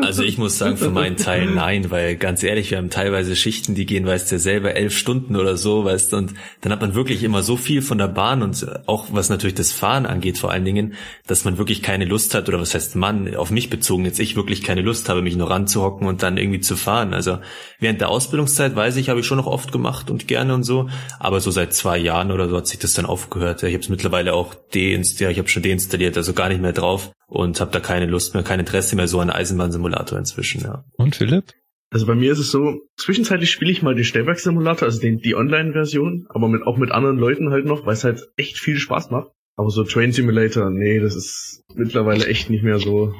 [0.01, 3.75] Also ich muss sagen, für meinen Teil nein, weil ganz ehrlich, wir haben teilweise Schichten,
[3.75, 6.93] die gehen, weißt du, selber elf Stunden oder so, weißt du, und dann hat man
[6.93, 10.51] wirklich immer so viel von der Bahn und auch was natürlich das Fahren angeht vor
[10.51, 10.93] allen Dingen,
[11.25, 14.35] dass man wirklich keine Lust hat, oder was heißt man, auf mich bezogen, jetzt ich
[14.35, 17.13] wirklich keine Lust habe, mich nur ranzuhocken und dann irgendwie zu fahren.
[17.13, 17.39] Also
[17.79, 20.89] während der Ausbildungszeit, weiß ich, habe ich schon noch oft gemacht und gerne und so,
[21.19, 23.63] aber so seit zwei Jahren oder so hat sich das dann aufgehört.
[23.63, 27.11] Ich habe es mittlerweile auch deinstalliert, ich habe schon deinstalliert, also gar nicht mehr drauf
[27.27, 30.85] und habe da keine Lust mehr, kein Interesse mehr so an Eisenbahnsimulator inzwischen, ja.
[30.97, 31.53] Und Philipp?
[31.89, 35.35] Also bei mir ist es so, zwischenzeitlich spiele ich mal den Stellwerksimulator, also den, die
[35.35, 39.09] Online-Version, aber mit, auch mit anderen Leuten halt noch, weil es halt echt viel Spaß
[39.09, 39.31] macht.
[39.55, 43.15] Aber so Train Simulator, nee, das ist mittlerweile echt nicht mehr so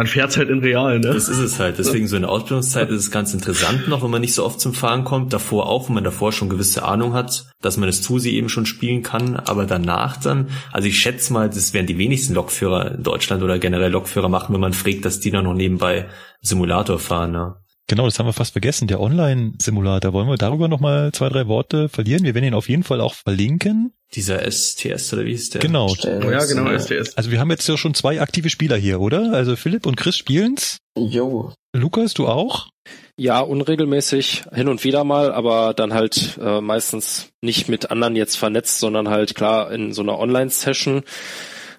[0.00, 1.12] man fährt halt in real, ne?
[1.12, 1.78] Das ist es halt.
[1.78, 4.58] Deswegen so in der Ausbildungszeit ist es ganz interessant noch, wenn man nicht so oft
[4.58, 5.34] zum Fahren kommt.
[5.34, 8.64] Davor auch, wenn man davor schon gewisse Ahnung hat, dass man das Tusi eben schon
[8.64, 9.36] spielen kann.
[9.36, 13.58] Aber danach dann, also ich schätze mal, das werden die wenigsten Lokführer in Deutschland oder
[13.58, 16.08] generell Lokführer machen, wenn man fragt, dass die dann noch nebenbei
[16.40, 17.56] Simulator fahren, ne?
[17.86, 18.86] Genau, das haben wir fast vergessen.
[18.86, 20.12] Der Online-Simulator.
[20.12, 22.24] Wollen wir darüber nochmal zwei, drei Worte verlieren?
[22.24, 23.92] Wir werden ihn auf jeden Fall auch verlinken.
[24.14, 25.60] Dieser STS oder wie ist der?
[25.60, 25.86] Genau.
[26.04, 27.16] Oh ja, genau, STS.
[27.16, 29.32] Also wir haben jetzt ja schon zwei aktive Spieler hier, oder?
[29.32, 30.78] Also Philipp und Chris spielen's.
[30.96, 31.52] Jo.
[31.72, 32.68] Lukas, du auch?
[33.16, 38.36] Ja, unregelmäßig hin und wieder mal, aber dann halt äh, meistens nicht mit anderen jetzt
[38.36, 41.02] vernetzt, sondern halt klar in so einer Online-Session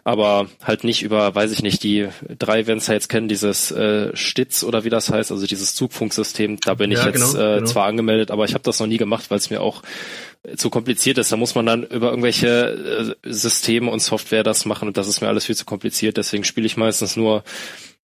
[0.03, 2.07] aber halt nicht über, weiß ich nicht, die
[2.39, 6.59] drei, wenn es jetzt kennen, dieses äh, Stitz oder wie das heißt, also dieses Zugfunksystem,
[6.59, 7.67] da bin ich ja, jetzt genau, äh, genau.
[7.67, 9.83] zwar angemeldet, aber ich habe das noch nie gemacht, weil es mir auch
[10.55, 11.31] zu kompliziert ist.
[11.31, 15.21] Da muss man dann über irgendwelche äh, Systeme und Software das machen und das ist
[15.21, 16.17] mir alles viel zu kompliziert.
[16.17, 17.43] Deswegen spiele ich meistens nur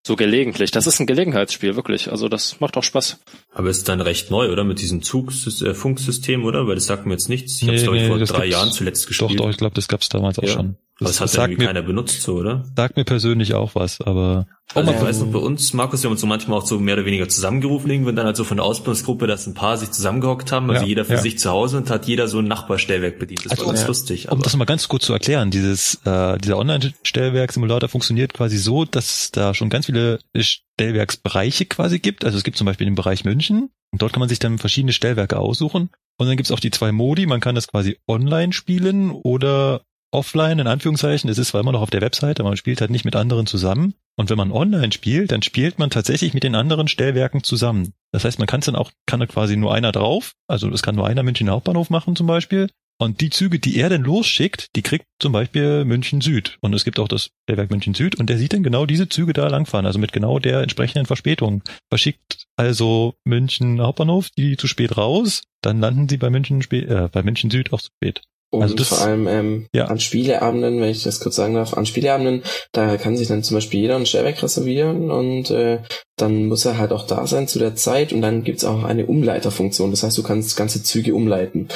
[0.06, 0.70] so gelegentlich.
[0.70, 2.10] Das ist ein Gelegenheitsspiel, wirklich.
[2.10, 3.18] Also das macht auch Spaß.
[3.52, 4.64] Aber ist dann recht neu, oder?
[4.64, 6.66] Mit diesem Zugfunksystem, oder?
[6.66, 7.56] Weil das sagt mir jetzt nichts.
[7.56, 9.32] Ich nee, habe es, glaube ich, vor drei Jahren zuletzt gespielt.
[9.32, 10.50] Doch, doch, ich glaube, das gab's damals auch ja.
[10.50, 10.76] schon.
[11.00, 12.64] Aber das, das hat irgendwie mir, keiner benutzt, so, oder?
[12.76, 14.48] Sagt mir persönlich auch was, aber.
[14.74, 16.96] Also ich weiß noch, bei uns, Markus, wir haben uns so manchmal auch so mehr
[16.96, 20.50] oder weniger zusammengerufen, irgendwann dann halt so von der Ausbildungsgruppe, dass ein paar sich zusammengehockt
[20.50, 21.20] haben, also ja, jeder für ja.
[21.20, 23.44] sich zu Hause und hat jeder so ein Nachbarstellwerk bedient.
[23.44, 23.86] Das also, war ganz ja.
[23.86, 24.26] lustig.
[24.26, 24.36] Aber.
[24.36, 29.30] Um das mal ganz kurz zu erklären, dieses, äh, dieser Online-Stellwerk-Simulator funktioniert quasi so, dass
[29.30, 32.24] da schon ganz viele Stellwerksbereiche quasi gibt.
[32.24, 34.92] Also es gibt zum Beispiel den Bereich München und dort kann man sich dann verschiedene
[34.92, 35.90] Stellwerke aussuchen.
[36.18, 37.26] Und dann gibt's auch die zwei Modi.
[37.26, 41.28] Man kann das quasi online spielen oder offline, in Anführungszeichen.
[41.30, 43.46] Es ist zwar immer noch auf der Webseite, aber man spielt halt nicht mit anderen
[43.46, 43.94] zusammen.
[44.16, 47.92] Und wenn man online spielt, dann spielt man tatsächlich mit den anderen Stellwerken zusammen.
[48.12, 50.32] Das heißt, man kann es dann auch, kann da quasi nur einer drauf.
[50.48, 52.68] Also es kann nur einer München Hauptbahnhof machen zum Beispiel.
[53.00, 56.58] Und die Züge, die er denn losschickt, die kriegt zum Beispiel München Süd.
[56.60, 59.32] Und es gibt auch das Stellwerk München Süd und der sieht dann genau diese Züge
[59.32, 61.62] da langfahren, also mit genau der entsprechenden Verspätung.
[61.90, 67.22] Verschickt also München Hauptbahnhof die zu spät raus, dann landen sie bei München, äh, bei
[67.22, 68.22] München Süd auch zu spät.
[68.50, 69.84] Und also das, vor allem ähm, ja.
[69.86, 72.42] an Spieleabenden, wenn ich das kurz sagen darf, an Spieleabenden,
[72.72, 75.80] da kann sich dann zum Beispiel jeder ein Stellwerk reservieren und äh,
[76.16, 79.06] dann muss er halt auch da sein zu der Zeit und dann gibt's auch eine
[79.06, 79.90] Umleiterfunktion.
[79.90, 81.68] Das heißt, du kannst ganze Züge umleiten.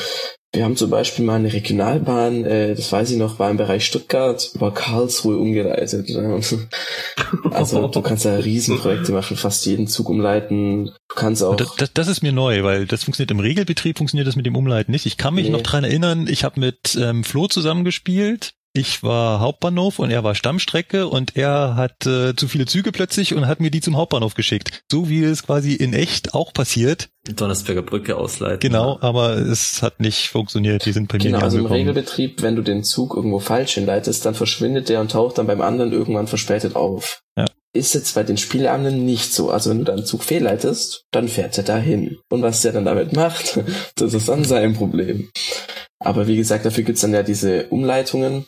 [0.55, 3.87] Wir haben zum Beispiel mal eine Regionalbahn, äh, das weiß ich noch, war im Bereich
[3.87, 6.11] Stuttgart über Karlsruhe umgeleitet.
[7.51, 10.93] also du kannst da Riesenprojekte machen, fast jeden Zug umleiten.
[11.09, 11.57] Du kannst auch.
[11.57, 14.55] Das, das, das, ist mir neu, weil das funktioniert im Regelbetrieb, funktioniert das mit dem
[14.55, 15.07] Umleiten nicht.
[15.07, 15.53] Ich kann mich nee.
[15.53, 20.35] noch dran erinnern, ich habe mit ähm, Flo zusammengespielt ich war Hauptbahnhof und er war
[20.35, 24.35] Stammstrecke und er hat äh, zu viele Züge plötzlich und hat mir die zum Hauptbahnhof
[24.35, 24.83] geschickt.
[24.91, 27.11] So wie es quasi in echt auch passiert.
[27.25, 28.61] Donnersberger Brücke ausleiten.
[28.61, 29.03] Genau, ja.
[29.03, 30.87] aber es hat nicht funktioniert.
[30.87, 34.25] Die sind bei genau, mir also im Regelbetrieb, wenn du den Zug irgendwo falsch hinleitest,
[34.25, 37.21] dann verschwindet der und taucht dann beim anderen irgendwann verspätet auf.
[37.37, 37.45] Ja.
[37.75, 39.51] Ist jetzt bei den Spieleabenden nicht so.
[39.51, 42.19] Also wenn du deinen Zug fehlleitest, dann fährt er dahin.
[42.31, 43.61] Und was der dann damit macht,
[43.97, 45.31] das ist dann sein Problem.
[46.05, 48.47] Aber wie gesagt, dafür gibt's dann ja diese Umleitungen.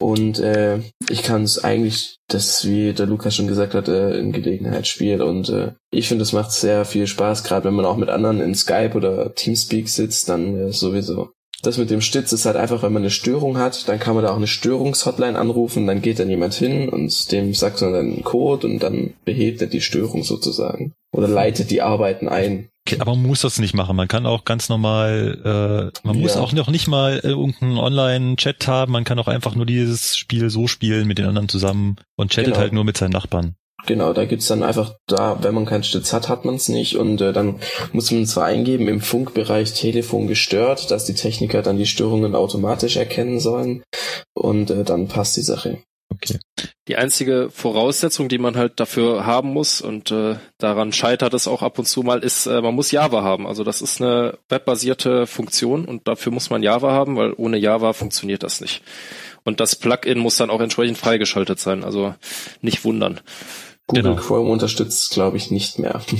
[0.00, 4.32] Und äh, ich kann es eigentlich, das, wie der Lukas schon gesagt hat, äh, in
[4.32, 5.22] Gelegenheitsspiel.
[5.22, 8.40] Und äh, ich finde, es macht sehr viel Spaß, gerade wenn man auch mit anderen
[8.40, 11.30] in Skype oder Teamspeak sitzt, dann äh, sowieso.
[11.62, 14.24] Das mit dem Stitz ist halt einfach, wenn man eine Störung hat, dann kann man
[14.24, 18.06] da auch eine Störungshotline anrufen, dann geht dann jemand hin und dem sagt man dann
[18.06, 20.92] einen Code und dann behebt er die Störung sozusagen.
[21.12, 22.68] Oder leitet die Arbeiten ein.
[22.86, 23.94] Okay, aber man muss das nicht machen.
[23.94, 26.22] Man kann auch ganz normal, äh, man ja.
[26.22, 28.92] muss auch noch nicht mal äh, irgendeinen Online-Chat haben.
[28.92, 32.54] Man kann auch einfach nur dieses Spiel so spielen mit den anderen zusammen und chattet
[32.54, 32.58] genau.
[32.58, 33.54] halt nur mit seinen Nachbarn.
[33.86, 36.96] Genau, da gibt's dann einfach da, wenn man keinen Stütz hat, hat man es nicht
[36.96, 37.56] und äh, dann
[37.92, 42.96] muss man zwar eingeben im Funkbereich Telefon gestört, dass die Techniker dann die Störungen automatisch
[42.96, 43.82] erkennen sollen
[44.34, 45.78] und äh, dann passt die Sache.
[46.12, 46.38] Okay.
[46.88, 51.62] Die einzige Voraussetzung, die man halt dafür haben muss und äh, daran scheitert es auch
[51.62, 53.46] ab und zu mal, ist, äh, man muss Java haben.
[53.46, 57.92] Also das ist eine webbasierte Funktion und dafür muss man Java haben, weil ohne Java
[57.92, 58.82] funktioniert das nicht.
[59.44, 61.84] Und das Plugin muss dann auch entsprechend freigeschaltet sein.
[61.84, 62.14] Also
[62.60, 63.20] nicht wundern.
[63.86, 64.16] Google genau.
[64.16, 66.02] Chrome unterstützt, glaube ich, nicht mehr.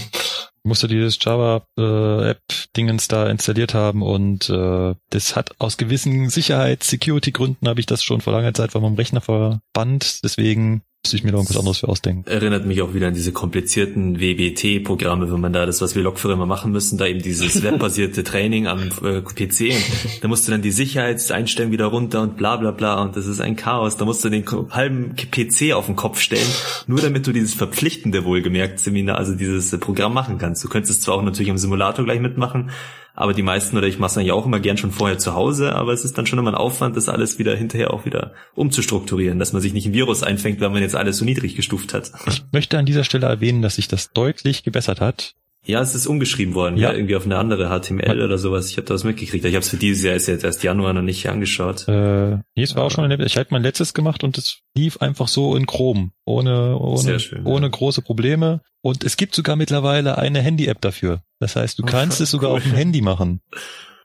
[0.65, 2.43] musste dieses Java äh, App
[2.77, 7.87] Dingens da installiert haben und äh, das hat aus gewissen Sicherheits Security Gründen habe ich
[7.87, 11.57] das schon vor langer Zeit von meinem Rechner verbannt, deswegen muss ich mir noch irgendwas
[11.57, 12.31] anderes für ausdenken.
[12.31, 16.35] Erinnert mich auch wieder an diese komplizierten WBT-Programme, wenn man da das, was wir Lokführer
[16.35, 19.73] immer machen müssen, da eben dieses webbasierte Training am äh, PC.
[19.73, 23.27] Und da musst du dann die Sicherheitseinstellungen wieder runter und bla bla bla und das
[23.27, 23.97] ist ein Chaos.
[23.97, 26.47] Da musst du den halben PC auf den Kopf stellen,
[26.87, 30.63] nur damit du dieses verpflichtende wohlgemerkt Seminar, also dieses Programm machen kannst.
[30.63, 32.71] Du könntest es zwar auch natürlich im Simulator gleich mitmachen,
[33.15, 35.75] aber die meisten oder ich mache es eigentlich auch immer gern schon vorher zu Hause,
[35.75, 39.39] aber es ist dann schon immer ein Aufwand, das alles wieder hinterher auch wieder umzustrukturieren,
[39.39, 42.13] dass man sich nicht ein Virus einfängt, weil man jetzt alles so niedrig gestuft hat.
[42.27, 45.35] Ich möchte an dieser Stelle erwähnen, dass sich das deutlich gebessert hat.
[45.65, 48.69] Ja, es ist umgeschrieben worden, ja, ja irgendwie auf eine andere HTML oder sowas.
[48.69, 49.45] Ich habe da was mitgekriegt.
[49.45, 51.87] Ich habe es für dieses Jahr ist jetzt erst Januar noch nicht angeschaut.
[51.87, 54.97] Äh, nee, es war auch schon eine, ich hatte mein letztes gemacht und es lief
[54.97, 57.71] einfach so in Chrome, ohne ohne schön, ohne ja.
[57.71, 58.61] große Probleme.
[58.81, 61.23] Und es gibt sogar mittlerweile eine Handy-App dafür.
[61.39, 62.57] Das heißt, du kannst oh, es sogar cool.
[62.57, 63.41] auf dem Handy machen.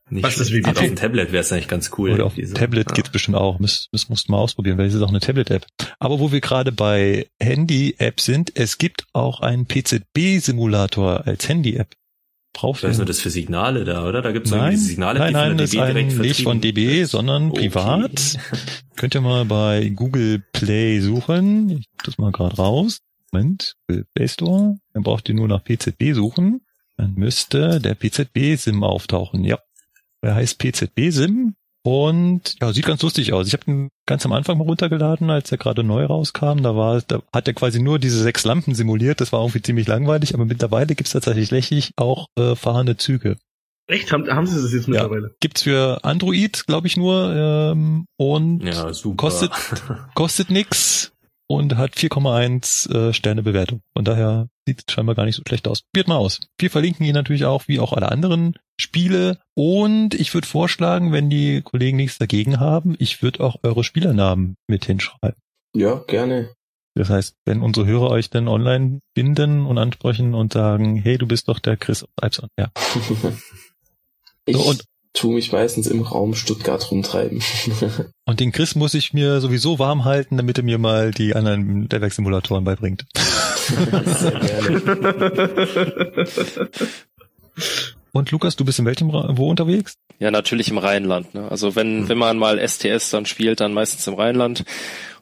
[0.10, 2.12] Nicht Was ist wie auf dem Tablet wäre es eigentlich ganz cool.
[2.12, 2.96] Oder auf dem Tablet ja.
[2.96, 3.58] geht's bestimmt auch.
[3.60, 5.66] Das, das musst du mal ausprobieren, weil es ist auch eine Tablet-App.
[6.00, 11.94] Aber wo wir gerade bei Handy-App sind, es gibt auch einen PZB-Simulator als Handy-App.
[12.54, 14.24] Braucht ist nur das für Signale da, oder?
[14.24, 16.62] Da gibt's nein, irgendwie Signale, nein, die nein, von der DB ist direkt nicht von
[16.62, 17.70] DB, sondern okay.
[17.70, 18.40] privat.
[18.96, 21.70] Könnt ihr mal bei Google Play suchen.
[21.70, 23.02] Ich das mal gerade raus.
[23.32, 24.78] Moment, Google Play Store.
[24.94, 26.62] Dann braucht ihr nur nach PZB suchen.
[26.96, 29.44] Dann müsste der PZB-SIM auftauchen.
[29.44, 29.60] Ja,
[30.22, 33.48] er heißt PZB Sim und ja, sieht ganz lustig aus.
[33.48, 36.61] Ich habe ihn ganz am Anfang mal runtergeladen, als er gerade neu rauskam.
[36.61, 39.22] Da war, da hat er quasi nur diese sechs Lampen simuliert.
[39.22, 43.38] Das war irgendwie ziemlich langweilig, aber mittlerweile gibt's tatsächlich auch äh, fahrende Züge.
[43.88, 44.11] Echt?
[44.11, 45.27] Haben, haben sie das jetzt mittlerweile?
[45.27, 49.52] Ja, gibt's für Android, glaube ich, nur ähm, und ja, kostet
[50.14, 51.14] kostet nix
[51.48, 53.82] und hat 4,1 äh, Sterne Bewertung.
[53.94, 55.82] Von daher sieht es scheinbar gar nicht so schlecht aus.
[55.82, 56.41] Probiert mal aus.
[56.60, 59.40] Wir verlinken ihn natürlich auch, wie auch alle anderen Spiele.
[59.56, 64.56] Und ich würde vorschlagen, wenn die Kollegen nichts dagegen haben, ich würde auch eure Spielernamen
[64.68, 65.40] mit hinschreiben.
[65.74, 66.53] Ja, gerne.
[66.95, 71.28] Das heißt, wenn unsere Hörer euch dann online binden und ansprechen und sagen, hey, du
[71.28, 72.72] bist doch der Chris Alpson, ja.
[74.45, 74.84] ich so, und
[75.18, 77.41] tu mich meistens im Raum Stuttgart rumtreiben.
[78.26, 81.89] und den Chris muss ich mir sowieso warm halten, damit er mir mal die anderen
[81.89, 83.06] Lehrwerksimulatoren beibringt.
[84.06, 84.81] Sehr gerne.
[88.14, 89.98] Und Lukas, du bist in welchem wo unterwegs?
[90.19, 91.34] Ja, natürlich im Rheinland.
[91.34, 91.49] Ne?
[91.49, 92.10] Also wenn hm.
[92.10, 94.64] wenn man mal STS dann spielt, dann meistens im Rheinland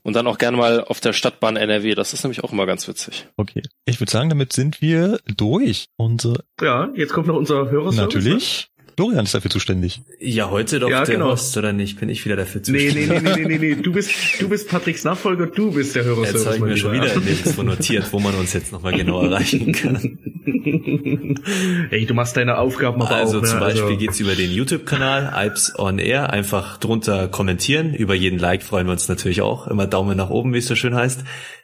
[0.04, 1.96] und dann auch gerne mal auf der Stadtbahn NRW.
[1.96, 3.28] Das ist nämlich auch immer ganz witzig.
[3.38, 5.88] Okay, ich würde sagen, damit sind wir durch.
[5.98, 8.16] Unsere ja, jetzt kommt noch unser Hörerservice.
[8.16, 8.70] Natürlich.
[8.96, 10.02] Florian ist dafür zuständig.
[10.20, 11.32] Ja, heute doch ja, der genau.
[11.32, 12.00] Host, oder nicht?
[12.00, 12.96] Bin ich wieder dafür zuständig?
[12.96, 13.82] Nee, nee, nee, nee, nee, nee.
[13.82, 16.24] Du bist, du bist Patricks Nachfolger, du bist der Hörer.
[16.24, 19.74] Jetzt habe ich mir schon wieder nirgendwo notiert, wo man uns jetzt nochmal genau erreichen
[19.74, 20.18] kann.
[21.92, 23.42] Ey, du machst deine Aufgaben aber also auch.
[23.42, 23.98] Also zum Beispiel also.
[23.98, 26.30] geht's über den YouTube-Kanal Ipes on Air.
[26.30, 27.94] Einfach drunter kommentieren.
[27.94, 29.68] Über jeden Like freuen wir uns natürlich auch.
[29.68, 31.24] Immer Daumen nach oben, wie es so schön heißt.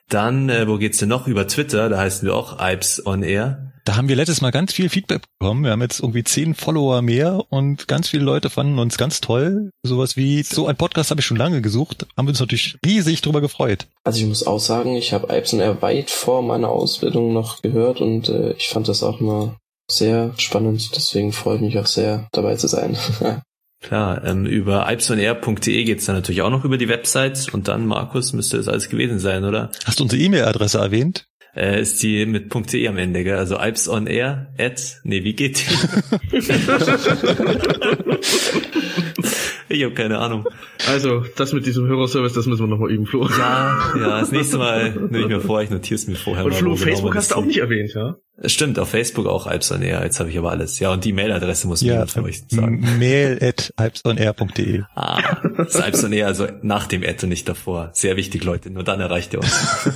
[0.10, 1.28] Dann, äh, wo geht's denn noch?
[1.28, 3.71] Über Twitter, da heißen wir auch Ipes on Air.
[3.84, 5.64] Da haben wir letztes Mal ganz viel Feedback bekommen.
[5.64, 9.72] Wir haben jetzt irgendwie zehn Follower mehr und ganz viele Leute fanden uns ganz toll.
[9.84, 12.06] Sowas wie, so ein Podcast habe ich schon lange gesucht.
[12.16, 13.88] Haben wir uns natürlich riesig drüber gefreut.
[14.04, 18.30] Also ich muss auch sagen, ich habe eher weit vor meiner Ausbildung noch gehört und
[18.30, 19.58] äh, ich fand das auch immer
[19.90, 20.96] sehr spannend.
[20.96, 22.98] Deswegen freue ich mich auch sehr, dabei zu sein.
[23.82, 28.32] Klar, ähm, über ipsonair.de geht's dann natürlich auch noch über die Website und dann, Markus,
[28.32, 29.72] müsste es alles gewesen sein, oder?
[29.86, 31.26] Hast du unsere E-Mail-Adresse erwähnt?
[31.56, 33.38] Äh, ist die mit .de am Ende, gell?
[33.38, 36.42] Also Alps on Air at, nee, wie geht die?
[39.72, 40.46] Ich habe keine Ahnung.
[40.88, 43.28] Also, das mit diesem Hörerservice, das müssen wir nochmal üben, Flo.
[43.30, 46.46] Ja, ja, das nächste Mal nehme ich mir vor, ich notiere es mir vorher.
[46.46, 48.16] Und Flo, Facebook hast du auch nicht erwähnt, ja?
[48.46, 50.80] Stimmt, auf Facebook auch Alpsonair, jetzt habe ich aber alles.
[50.80, 52.98] Ja, und die Mailadresse muss ja, ich von euch sagen.
[52.98, 54.82] Mail at alpsonair.de.
[54.96, 57.92] Ah, das ist Alpsonair, also nach dem Ad und nicht davor.
[57.94, 59.90] Sehr wichtig, Leute, nur dann erreicht ihr uns.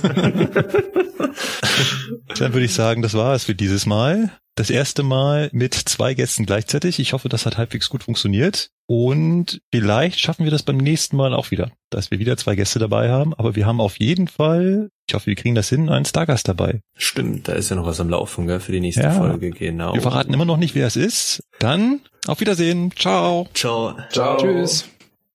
[2.38, 6.14] dann würde ich sagen, das war es für dieses Mal das erste Mal mit zwei
[6.14, 6.98] Gästen gleichzeitig.
[6.98, 8.70] Ich hoffe, das hat halbwegs gut funktioniert.
[8.86, 12.78] Und vielleicht schaffen wir das beim nächsten Mal auch wieder, dass wir wieder zwei Gäste
[12.78, 13.34] dabei haben.
[13.34, 16.80] Aber wir haben auf jeden Fall, ich hoffe, wir kriegen das hin, einen Stargast dabei.
[16.96, 19.12] Stimmt, da ist ja noch was am Laufen, gell, für die nächste ja.
[19.12, 19.94] Folge, genau.
[19.94, 21.42] Wir verraten immer noch nicht, wer es ist.
[21.58, 22.92] Dann auf Wiedersehen.
[22.96, 23.48] Ciao.
[23.54, 23.96] Ciao.
[24.10, 24.36] Ciao.
[24.36, 24.88] Tschüss.